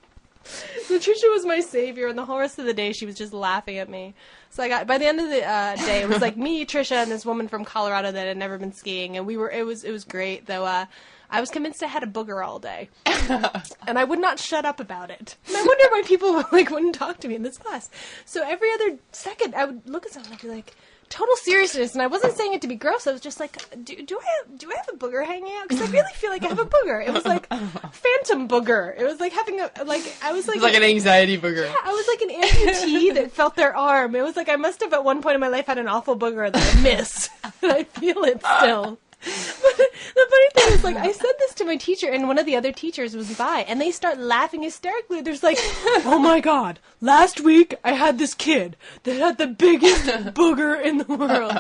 So 0.85 0.99
Trisha 0.99 1.31
was 1.31 1.47
my 1.47 1.61
savior, 1.61 2.09
and 2.09 2.19
the 2.19 2.27
whole 2.27 2.39
rest 2.39 2.59
of 2.59 2.67
the 2.67 2.75
day 2.75 2.93
she 2.93 3.07
was 3.07 3.15
just 3.15 3.33
laughing 3.33 3.79
at 3.79 3.89
me. 3.89 4.15
So 4.51 4.63
I 4.63 4.69
got 4.69 4.87
by 4.87 4.99
the 4.99 5.07
end 5.07 5.19
of 5.19 5.31
the 5.31 5.43
uh, 5.43 5.77
day, 5.77 6.03
it 6.03 6.09
was 6.09 6.21
like 6.21 6.37
me, 6.37 6.67
Trisha, 6.67 7.03
and 7.03 7.11
this 7.11 7.25
woman 7.25 7.49
from 7.49 7.65
Colorado 7.65 8.13
that 8.13 8.27
had 8.27 8.37
never 8.37 8.59
been 8.59 8.73
skiing, 8.73 9.17
and 9.17 9.27
we 9.27 9.37
were 9.37 9.51
it 9.51 9.65
was 9.65 9.83
it 9.83 9.91
was 9.91 10.05
great. 10.05 10.47
Though 10.47 10.67
uh, 10.67 10.85
I 11.31 11.41
was 11.41 11.51
convinced 11.51 11.83
I 11.83 11.87
had 11.87 12.03
a 12.03 12.07
booger 12.07 12.47
all 12.47 12.59
day, 12.59 12.91
and 13.07 13.99
I 13.99 14.05
would 14.05 14.21
not 14.21 14.39
shut 14.39 14.65
up 14.65 14.79
about 14.79 15.11
it. 15.11 15.37
And 15.47 15.57
I 15.57 15.63
wonder 15.63 15.85
why 15.91 16.03
people 16.05 16.45
like 16.53 16.71
wouldn't 16.71 16.95
talk 16.95 17.19
to 17.21 17.29
me 17.29 17.35
in 17.35 17.43
this 17.43 17.57
class. 17.57 17.89
So 18.27 18.43
every 18.45 18.71
other 18.75 18.99
second, 19.11 19.55
I 19.55 19.65
would 19.65 19.89
look 19.89 20.05
at 20.07 20.13
someone 20.13 20.33
and 20.33 20.39
I'd 20.39 20.43
be 20.43 20.49
like. 20.49 20.77
Total 21.09 21.37
seriousness, 21.37 21.93
and 21.95 22.03
I 22.03 22.07
wasn't 22.07 22.37
saying 22.37 22.55
it 22.55 22.63
to 22.63 22.69
be 22.69 22.75
gross. 22.75 23.07
I 23.07 23.13
was 23.13 23.21
just 23.21 23.39
like, 23.39 23.57
"Do, 23.85 23.95
do 24.05 24.19
I 24.19 24.25
have, 24.25 24.59
do 24.59 24.71
I 24.71 24.77
have 24.77 24.89
a 24.93 24.97
booger 24.97 25.25
hanging 25.25 25.53
out? 25.57 25.69
Because 25.69 25.89
I 25.89 25.93
really 25.93 26.13
feel 26.15 26.31
like 26.31 26.43
I 26.45 26.49
have 26.49 26.59
a 26.59 26.65
booger." 26.65 27.07
It 27.07 27.13
was 27.13 27.25
like 27.25 27.47
phantom 27.49 28.49
booger. 28.49 28.99
It 28.99 29.05
was 29.05 29.21
like 29.21 29.33
having 29.33 29.61
a 29.61 29.71
like 29.85 30.03
I 30.23 30.33
was 30.33 30.49
like 30.49 30.61
like 30.61 30.75
an 30.75 30.83
anxiety 30.83 31.39
booger. 31.39 31.73
I 31.85 31.91
was 31.93 32.07
like 32.09 32.23
an 32.23 32.43
amputee 32.43 33.15
that 33.15 33.33
felt 33.33 33.55
their 33.57 33.77
arm. 33.77 34.15
It 34.17 34.23
was 34.23 34.37
like 34.37 34.49
I 34.49 34.57
must 34.57 34.81
have 34.83 34.93
at 34.93 35.05
one 35.05 35.23
point 35.23 35.35
in 35.35 35.41
my 35.41 35.49
life 35.49 35.67
had 35.67 35.79
an 35.79 35.89
awful 35.89 36.17
booger 36.19 36.51
that 36.53 36.77
I 36.77 36.81
miss. 36.83 37.29
and 37.63 37.73
I 37.73 37.85
feel 37.85 38.25
it 38.25 38.41
still. 38.59 38.99
But 39.25 39.77
the 39.77 40.27
funny 40.31 40.49
thing 40.55 40.75
is, 40.75 40.85
like, 40.85 40.97
I 40.97 41.13
said 41.13 41.33
this 41.39 41.55
to 41.55 41.65
my 41.65 41.77
teacher, 41.77 42.11
and 42.11 42.29
one 42.29 42.39
of 42.39 42.47
the 42.47 42.57
other 42.57 42.73
teachers 42.73 43.17
was 43.17 43.37
by, 43.37 43.65
and 43.67 43.81
they 43.81 43.91
start 43.91 44.19
laughing 44.19 44.63
hysterically. 44.63 45.23
There's 45.23 45.43
like, 45.43 45.59
oh 46.05 46.19
my 46.23 46.41
god, 46.41 46.79
last 47.01 47.41
week 47.41 47.75
I 47.83 47.93
had 47.93 48.19
this 48.19 48.35
kid 48.35 48.77
that 49.05 49.17
had 49.17 49.39
the 49.39 49.47
biggest 49.47 50.05
booger 50.35 50.81
in 50.81 50.99
the 50.99 51.17
world. 51.17 51.59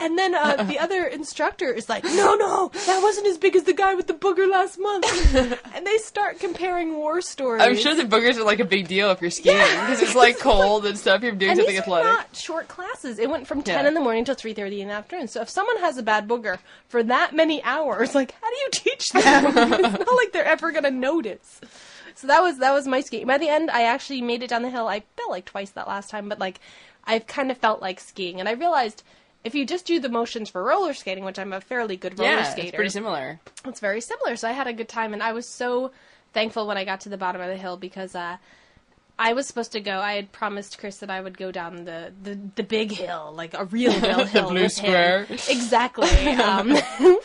And 0.00 0.16
then 0.16 0.32
uh, 0.32 0.62
the 0.62 0.78
other 0.78 1.04
instructor 1.06 1.72
is 1.72 1.88
like, 1.88 2.04
no, 2.04 2.36
no, 2.36 2.70
that 2.86 3.02
wasn't 3.02 3.26
as 3.26 3.36
big 3.36 3.56
as 3.56 3.64
the 3.64 3.72
guy 3.72 3.96
with 3.96 4.06
the 4.06 4.14
booger 4.14 4.48
last 4.48 4.78
month. 4.78 5.04
and 5.74 5.84
they 5.84 5.98
start 5.98 6.38
comparing 6.38 6.94
war 6.96 7.20
stories. 7.20 7.62
I'm 7.62 7.76
sure 7.76 7.96
the 7.96 8.04
boogers 8.04 8.36
are 8.36 8.44
like 8.44 8.60
a 8.60 8.64
big 8.64 8.86
deal 8.86 9.10
if 9.10 9.20
you're 9.20 9.30
skiing 9.32 9.56
because 9.56 10.00
it's 10.02 10.14
like 10.14 10.38
cold 10.38 10.86
and 10.86 10.96
stuff. 10.96 11.22
You're 11.24 11.32
doing 11.32 11.50
and 11.50 11.58
something 11.58 11.74
these 11.74 11.80
athletic. 11.82 12.06
are 12.06 12.12
not 12.14 12.36
short 12.36 12.68
classes. 12.68 13.18
It 13.18 13.28
went 13.28 13.48
from 13.48 13.62
ten 13.62 13.82
Yeah. 13.82 13.88
in 13.88 13.94
the 13.94 14.00
morning 14.00 14.24
till 14.24 14.36
three 14.36 14.52
thirty 14.54 14.80
in 14.82 14.86
the 14.86 14.94
afternoon. 14.94 15.26
So 15.26 15.40
if 15.42 15.48
someone 15.50 15.78
has 15.78 15.98
a 15.98 16.02
bad 16.04 16.28
booger 16.28 16.58
for 16.88 17.02
that 17.02 17.34
many 17.34 17.60
hours, 17.64 18.14
like 18.14 18.32
how 18.40 18.48
do 18.50 18.56
you 18.56 18.68
teach 18.70 19.08
them? 19.12 19.46
it's 19.46 19.56
not 19.98 20.16
like 20.16 20.32
they're 20.32 20.44
ever 20.44 20.70
gonna 20.70 20.92
notice. 20.92 21.60
So 22.14 22.28
that 22.28 22.40
was 22.40 22.58
that 22.58 22.72
was 22.72 22.86
my 22.86 23.00
skiing. 23.00 23.26
By 23.26 23.38
the 23.38 23.48
end, 23.48 23.68
I 23.68 23.82
actually 23.82 24.22
made 24.22 24.44
it 24.44 24.50
down 24.50 24.62
the 24.62 24.70
hill. 24.70 24.86
I 24.86 25.02
fell 25.16 25.30
like 25.30 25.44
twice 25.44 25.70
that 25.70 25.88
last 25.88 26.08
time, 26.08 26.28
but 26.28 26.38
like 26.38 26.60
I've 27.04 27.26
kind 27.26 27.50
of 27.50 27.58
felt 27.58 27.82
like 27.82 27.98
skiing, 27.98 28.38
and 28.38 28.48
I 28.48 28.52
realized. 28.52 29.02
If 29.44 29.54
you 29.54 29.64
just 29.64 29.86
do 29.86 30.00
the 30.00 30.08
motions 30.08 30.50
for 30.50 30.62
roller 30.62 30.92
skating, 30.94 31.24
which 31.24 31.38
I'm 31.38 31.52
a 31.52 31.60
fairly 31.60 31.96
good 31.96 32.18
roller 32.18 32.32
yeah, 32.32 32.42
skater, 32.42 32.68
it's 32.68 32.74
pretty 32.74 32.90
similar. 32.90 33.40
it's 33.64 33.80
very 33.80 34.00
similar. 34.00 34.36
So 34.36 34.48
I 34.48 34.52
had 34.52 34.66
a 34.66 34.72
good 34.72 34.88
time, 34.88 35.12
and 35.12 35.22
I 35.22 35.32
was 35.32 35.48
so 35.48 35.92
thankful 36.32 36.66
when 36.66 36.76
I 36.76 36.84
got 36.84 37.00
to 37.02 37.08
the 37.08 37.16
bottom 37.16 37.40
of 37.40 37.48
the 37.48 37.56
hill 37.56 37.76
because 37.76 38.14
uh, 38.14 38.36
I 39.18 39.32
was 39.32 39.46
supposed 39.46 39.72
to 39.72 39.80
go. 39.80 39.98
I 40.00 40.14
had 40.14 40.32
promised 40.32 40.78
Chris 40.78 40.98
that 40.98 41.10
I 41.10 41.20
would 41.20 41.36
go 41.36 41.50
down 41.50 41.84
the 41.84 42.12
the, 42.22 42.38
the 42.56 42.62
big 42.62 42.92
hill, 42.92 43.32
like 43.34 43.54
a 43.54 43.64
real 43.64 43.92
real 44.00 44.24
hill, 44.24 44.48
the 44.48 44.54
blue 44.54 44.68
square. 44.68 45.24
him. 45.24 45.38
Exactly. 45.48 46.08
Um, 46.08 46.76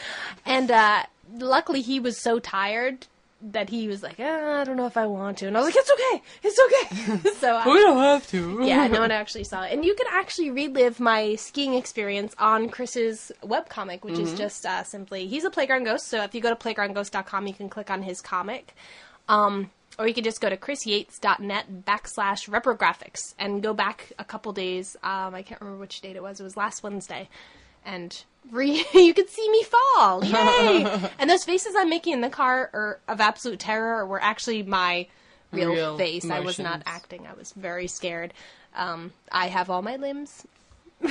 and 0.46 0.70
uh, 0.70 1.04
luckily, 1.38 1.80
he 1.80 2.00
was 2.00 2.20
so 2.20 2.38
tired 2.38 3.06
that 3.40 3.70
he 3.70 3.86
was 3.86 4.02
like, 4.02 4.16
"Ah, 4.18 4.60
I 4.60 4.64
don't 4.64 4.76
know 4.76 4.86
if 4.86 4.96
I 4.96 5.06
want 5.06 5.38
to, 5.38 5.46
and 5.46 5.56
I 5.56 5.60
was 5.60 5.74
like, 5.74 5.76
It's 5.76 5.90
okay, 5.90 6.22
it's 6.42 7.22
okay. 7.22 7.30
so 7.40 7.56
uh, 7.56 7.64
We 7.66 7.80
don't 7.80 7.98
have 7.98 8.26
to. 8.28 8.60
yeah, 8.64 8.86
no 8.88 9.00
one 9.00 9.10
actually 9.10 9.44
saw 9.44 9.62
it. 9.62 9.72
And 9.72 9.84
you 9.84 9.94
can 9.94 10.06
actually 10.10 10.50
relive 10.50 11.00
my 11.00 11.36
skiing 11.36 11.74
experience 11.74 12.34
on 12.38 12.68
Chris's 12.68 13.30
webcomic, 13.42 14.02
which 14.02 14.18
is 14.18 14.34
just 14.34 14.66
uh, 14.66 14.82
simply 14.82 15.26
he's 15.26 15.44
a 15.44 15.50
playground 15.50 15.84
ghost. 15.84 16.08
So 16.08 16.22
if 16.22 16.34
you 16.34 16.40
go 16.40 16.52
to 16.52 16.56
playgroundghost.com, 16.56 17.46
you 17.46 17.54
can 17.54 17.68
click 17.68 17.90
on 17.90 18.02
his 18.02 18.20
comic. 18.20 18.74
Um, 19.28 19.70
or 19.98 20.06
you 20.06 20.14
can 20.14 20.24
just 20.24 20.40
go 20.40 20.48
to 20.48 20.56
chrisyates.net 20.56 21.84
backslash 21.84 22.48
reprographics 22.48 23.34
and 23.38 23.62
go 23.62 23.74
back 23.74 24.12
a 24.18 24.24
couple 24.24 24.52
days. 24.52 24.96
Um, 25.02 25.34
I 25.34 25.42
can't 25.42 25.60
remember 25.60 25.80
which 25.80 26.00
date 26.00 26.14
it 26.14 26.22
was. 26.22 26.38
It 26.38 26.44
was 26.44 26.56
last 26.56 26.82
Wednesday. 26.82 27.28
And 27.84 28.24
re- 28.50 28.84
you 28.94 29.14
could 29.14 29.28
see 29.28 29.48
me 29.50 29.62
fall. 29.64 30.24
Yay! 30.24 31.10
and 31.18 31.28
those 31.30 31.44
faces 31.44 31.74
I'm 31.76 31.88
making 31.90 32.12
in 32.14 32.20
the 32.20 32.30
car 32.30 32.70
are 32.72 33.00
of 33.08 33.20
absolute 33.20 33.58
terror 33.58 34.04
were 34.06 34.22
actually 34.22 34.62
my 34.62 35.06
real, 35.52 35.70
Real 35.72 35.98
face. 35.98 36.28
I 36.30 36.40
was 36.40 36.58
not 36.58 36.82
acting. 36.86 37.26
I 37.26 37.34
was 37.34 37.52
very 37.52 37.86
scared. 37.86 38.32
Um, 38.74 39.12
I 39.32 39.46
have 39.48 39.70
all 39.70 39.82
my 39.82 39.96
limbs. 39.96 40.46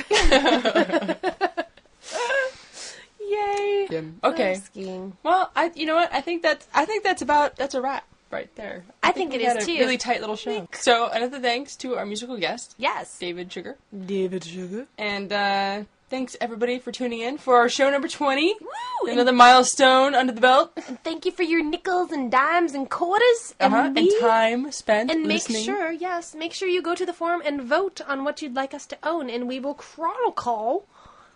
Yay! 3.20 3.88
Yeah. 3.90 4.00
Okay. 4.24 4.54
Skiing. 4.54 5.16
Well, 5.22 5.50
I 5.54 5.70
you 5.74 5.86
know 5.86 5.96
what? 5.96 6.12
I 6.12 6.20
think 6.20 6.42
that's 6.42 6.66
I 6.74 6.84
think 6.84 7.04
that's 7.04 7.20
about 7.22 7.56
that's 7.56 7.74
a 7.74 7.80
wrap 7.82 8.04
right 8.30 8.54
there. 8.56 8.84
I 9.02 9.12
think 9.12 9.32
we 9.32 9.38
it 9.38 9.42
had 9.48 9.58
is, 9.58 9.64
a 9.64 9.66
too. 9.66 9.78
Really 9.78 9.98
tight 9.98 10.20
little 10.20 10.36
show. 10.36 10.66
So 10.72 11.08
another 11.08 11.38
thanks 11.40 11.76
to 11.76 11.96
our 11.96 12.06
musical 12.06 12.36
guest, 12.36 12.74
Yes. 12.78 13.18
David 13.18 13.52
Sugar, 13.52 13.76
David 14.06 14.44
Sugar. 14.44 14.86
and 14.96 15.32
uh, 15.32 15.82
thanks 16.08 16.36
everybody 16.40 16.78
for 16.78 16.92
tuning 16.92 17.20
in 17.20 17.38
for 17.38 17.56
our 17.56 17.68
show 17.68 17.90
number 17.90 18.08
twenty. 18.08 18.54
Woo! 18.60 19.10
Another 19.10 19.32
milestone 19.32 20.14
under 20.14 20.32
the 20.32 20.40
belt, 20.40 20.72
And 20.88 21.02
thank 21.04 21.24
you 21.24 21.32
for 21.32 21.42
your 21.42 21.62
nickels 21.62 22.12
and 22.12 22.30
dimes 22.30 22.74
and 22.74 22.88
quarters 22.90 23.54
and, 23.60 23.72
uh-huh. 23.72 23.86
and 23.86 23.94
me. 23.94 24.20
time 24.20 24.72
spent 24.72 25.10
And 25.10 25.26
make 25.26 25.42
sure, 25.48 25.92
yes, 25.92 26.34
make 26.34 26.52
sure 26.52 26.68
you 26.68 26.82
go 26.82 26.94
to 26.94 27.06
the 27.06 27.12
forum 27.12 27.42
and 27.44 27.62
vote 27.62 28.00
on 28.06 28.24
what 28.24 28.42
you'd 28.42 28.54
like 28.54 28.74
us 28.74 28.86
to 28.86 28.98
own, 29.02 29.30
and 29.30 29.48
we 29.48 29.60
will 29.60 29.74
chronicle 29.74 30.86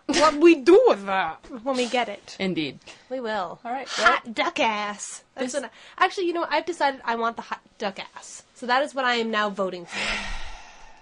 what 0.06 0.34
we 0.36 0.54
do 0.54 0.82
with 0.86 1.06
that 1.06 1.46
when 1.62 1.76
we 1.76 1.86
get 1.88 2.08
it. 2.08 2.36
Indeed. 2.38 2.80
We 3.08 3.20
will. 3.20 3.60
All 3.64 3.72
right, 3.72 3.88
Hot 3.88 4.34
duck 4.34 4.58
ass. 4.60 5.22
That's 5.34 5.52
This- 5.52 5.62
what 5.62 5.70
I, 5.98 6.04
actually, 6.04 6.26
you 6.26 6.32
know, 6.32 6.46
I've 6.48 6.66
decided 6.66 7.00
I 7.04 7.16
want 7.16 7.36
the 7.36 7.42
hot 7.42 7.60
duck 7.78 7.98
ass. 8.14 8.42
So 8.54 8.66
that 8.66 8.82
is 8.82 8.94
what 8.94 9.04
I 9.04 9.14
am 9.14 9.30
now 9.30 9.50
voting 9.50 9.86
for. 9.86 9.98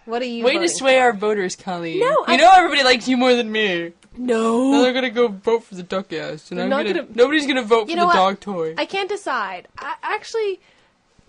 What 0.07 0.23
are 0.23 0.27
you? 0.27 0.45
Way 0.45 0.59
to 0.59 0.69
sway 0.69 0.97
for? 0.97 1.03
our 1.03 1.13
voters, 1.13 1.57
Colleen. 1.57 2.01
No, 2.01 2.07
you 2.07 2.25
I- 2.27 2.37
know 2.37 2.51
everybody 2.57 2.83
likes 2.83 3.07
you 3.09 3.17
more 3.17 3.35
than 3.35 3.51
me. 3.53 3.93
Now 4.17 4.35
No. 4.35 4.83
they're 4.83 4.93
gonna 4.93 5.11
go 5.11 5.29
vote 5.29 5.65
for 5.65 5.75
the 5.77 5.83
duck 5.85 6.13
ass, 6.13 6.51
and 6.51 6.61
I'm 6.61 6.69
gonna, 6.71 6.93
gonna- 6.93 7.07
nobody's 7.15 7.47
gonna 7.47 7.63
vote 7.63 7.89
for 7.89 7.97
the 7.97 8.05
what? 8.07 8.15
dog 8.15 8.41
toy. 8.41 8.75
I 8.77 8.85
can't 8.85 9.09
decide. 9.09 9.69
I, 9.79 9.95
actually, 10.03 10.61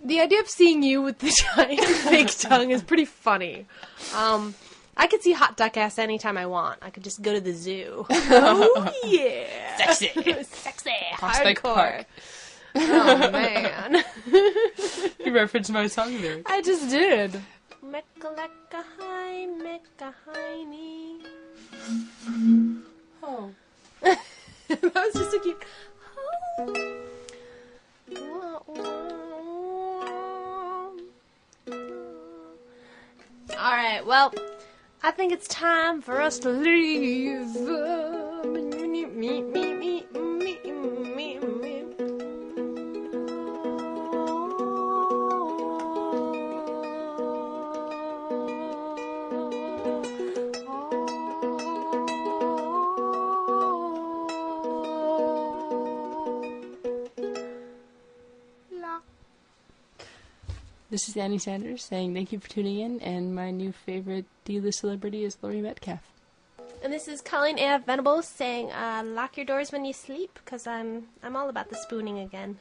the 0.04 0.20
idea 0.20 0.40
of 0.40 0.48
seeing 0.48 0.82
you 0.82 1.00
with 1.02 1.18
the 1.20 1.30
giant 1.56 1.80
fake 1.84 2.36
tongue 2.38 2.70
is 2.70 2.82
pretty 2.82 3.04
funny. 3.04 3.66
Um, 4.16 4.54
I 4.96 5.06
could 5.06 5.22
see 5.22 5.32
hot 5.32 5.56
duck 5.56 5.76
ass 5.76 5.98
anytime 5.98 6.36
I 6.36 6.46
want. 6.46 6.80
I 6.82 6.90
could 6.90 7.04
just 7.04 7.22
go 7.22 7.32
to 7.32 7.40
the 7.40 7.52
zoo. 7.52 8.04
oh 8.10 8.92
yeah, 9.04 9.76
Sexy. 9.76 10.08
sexy, 10.42 10.90
Prospect 11.14 11.62
hardcore. 11.62 11.74
Park. 11.74 12.06
Oh 12.74 13.30
man, 13.30 14.02
You 15.24 15.32
referenced 15.34 15.70
my 15.70 15.86
song 15.88 16.18
lyric. 16.20 16.50
I 16.50 16.62
just 16.62 16.88
did. 16.90 17.38
High, 18.96 19.46
mecca. 19.46 20.14
Oh. 23.22 23.50
that 24.02 24.94
was 24.94 25.14
just 25.14 25.30
so 25.32 25.40
cute. 25.40 25.62
All 33.58 33.72
right, 33.72 34.04
well, 34.06 34.32
I 35.02 35.10
think 35.10 35.32
it's 35.32 35.48
time 35.48 36.00
for 36.02 36.20
us 36.20 36.38
to 36.40 36.50
leave. 36.50 37.48
This 61.02 61.08
is 61.08 61.16
Annie 61.16 61.38
Sanders 61.38 61.82
saying 61.82 62.14
thank 62.14 62.30
you 62.30 62.38
for 62.38 62.48
tuning 62.48 62.78
in, 62.78 63.00
and 63.00 63.34
my 63.34 63.50
new 63.50 63.72
favorite 63.72 64.24
D-list 64.44 64.78
celebrity 64.78 65.24
is 65.24 65.36
Laurie 65.42 65.60
Metcalf. 65.60 66.12
And 66.80 66.92
this 66.92 67.08
is 67.08 67.20
Colleen 67.20 67.58
A. 67.58 67.80
Venables 67.84 68.28
saying, 68.28 68.70
uh, 68.70 69.02
"Lock 69.04 69.36
your 69.36 69.44
doors 69.44 69.72
when 69.72 69.84
you 69.84 69.92
sleep," 69.92 70.38
because 70.44 70.64
I'm 70.64 71.08
I'm 71.20 71.34
all 71.34 71.48
about 71.48 71.70
the 71.70 71.74
spooning 71.74 72.20
again. 72.20 72.56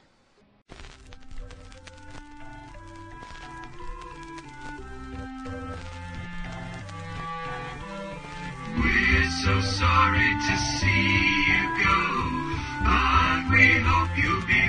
We're 8.76 9.30
so 9.46 9.62
sorry 9.62 10.34
to 10.48 10.58
see 10.80 11.46
you 11.46 11.64
go, 11.86 11.96
but 12.86 13.52
we 13.52 13.68
hope 13.86 14.18
you'll 14.18 14.48
be 14.48 14.68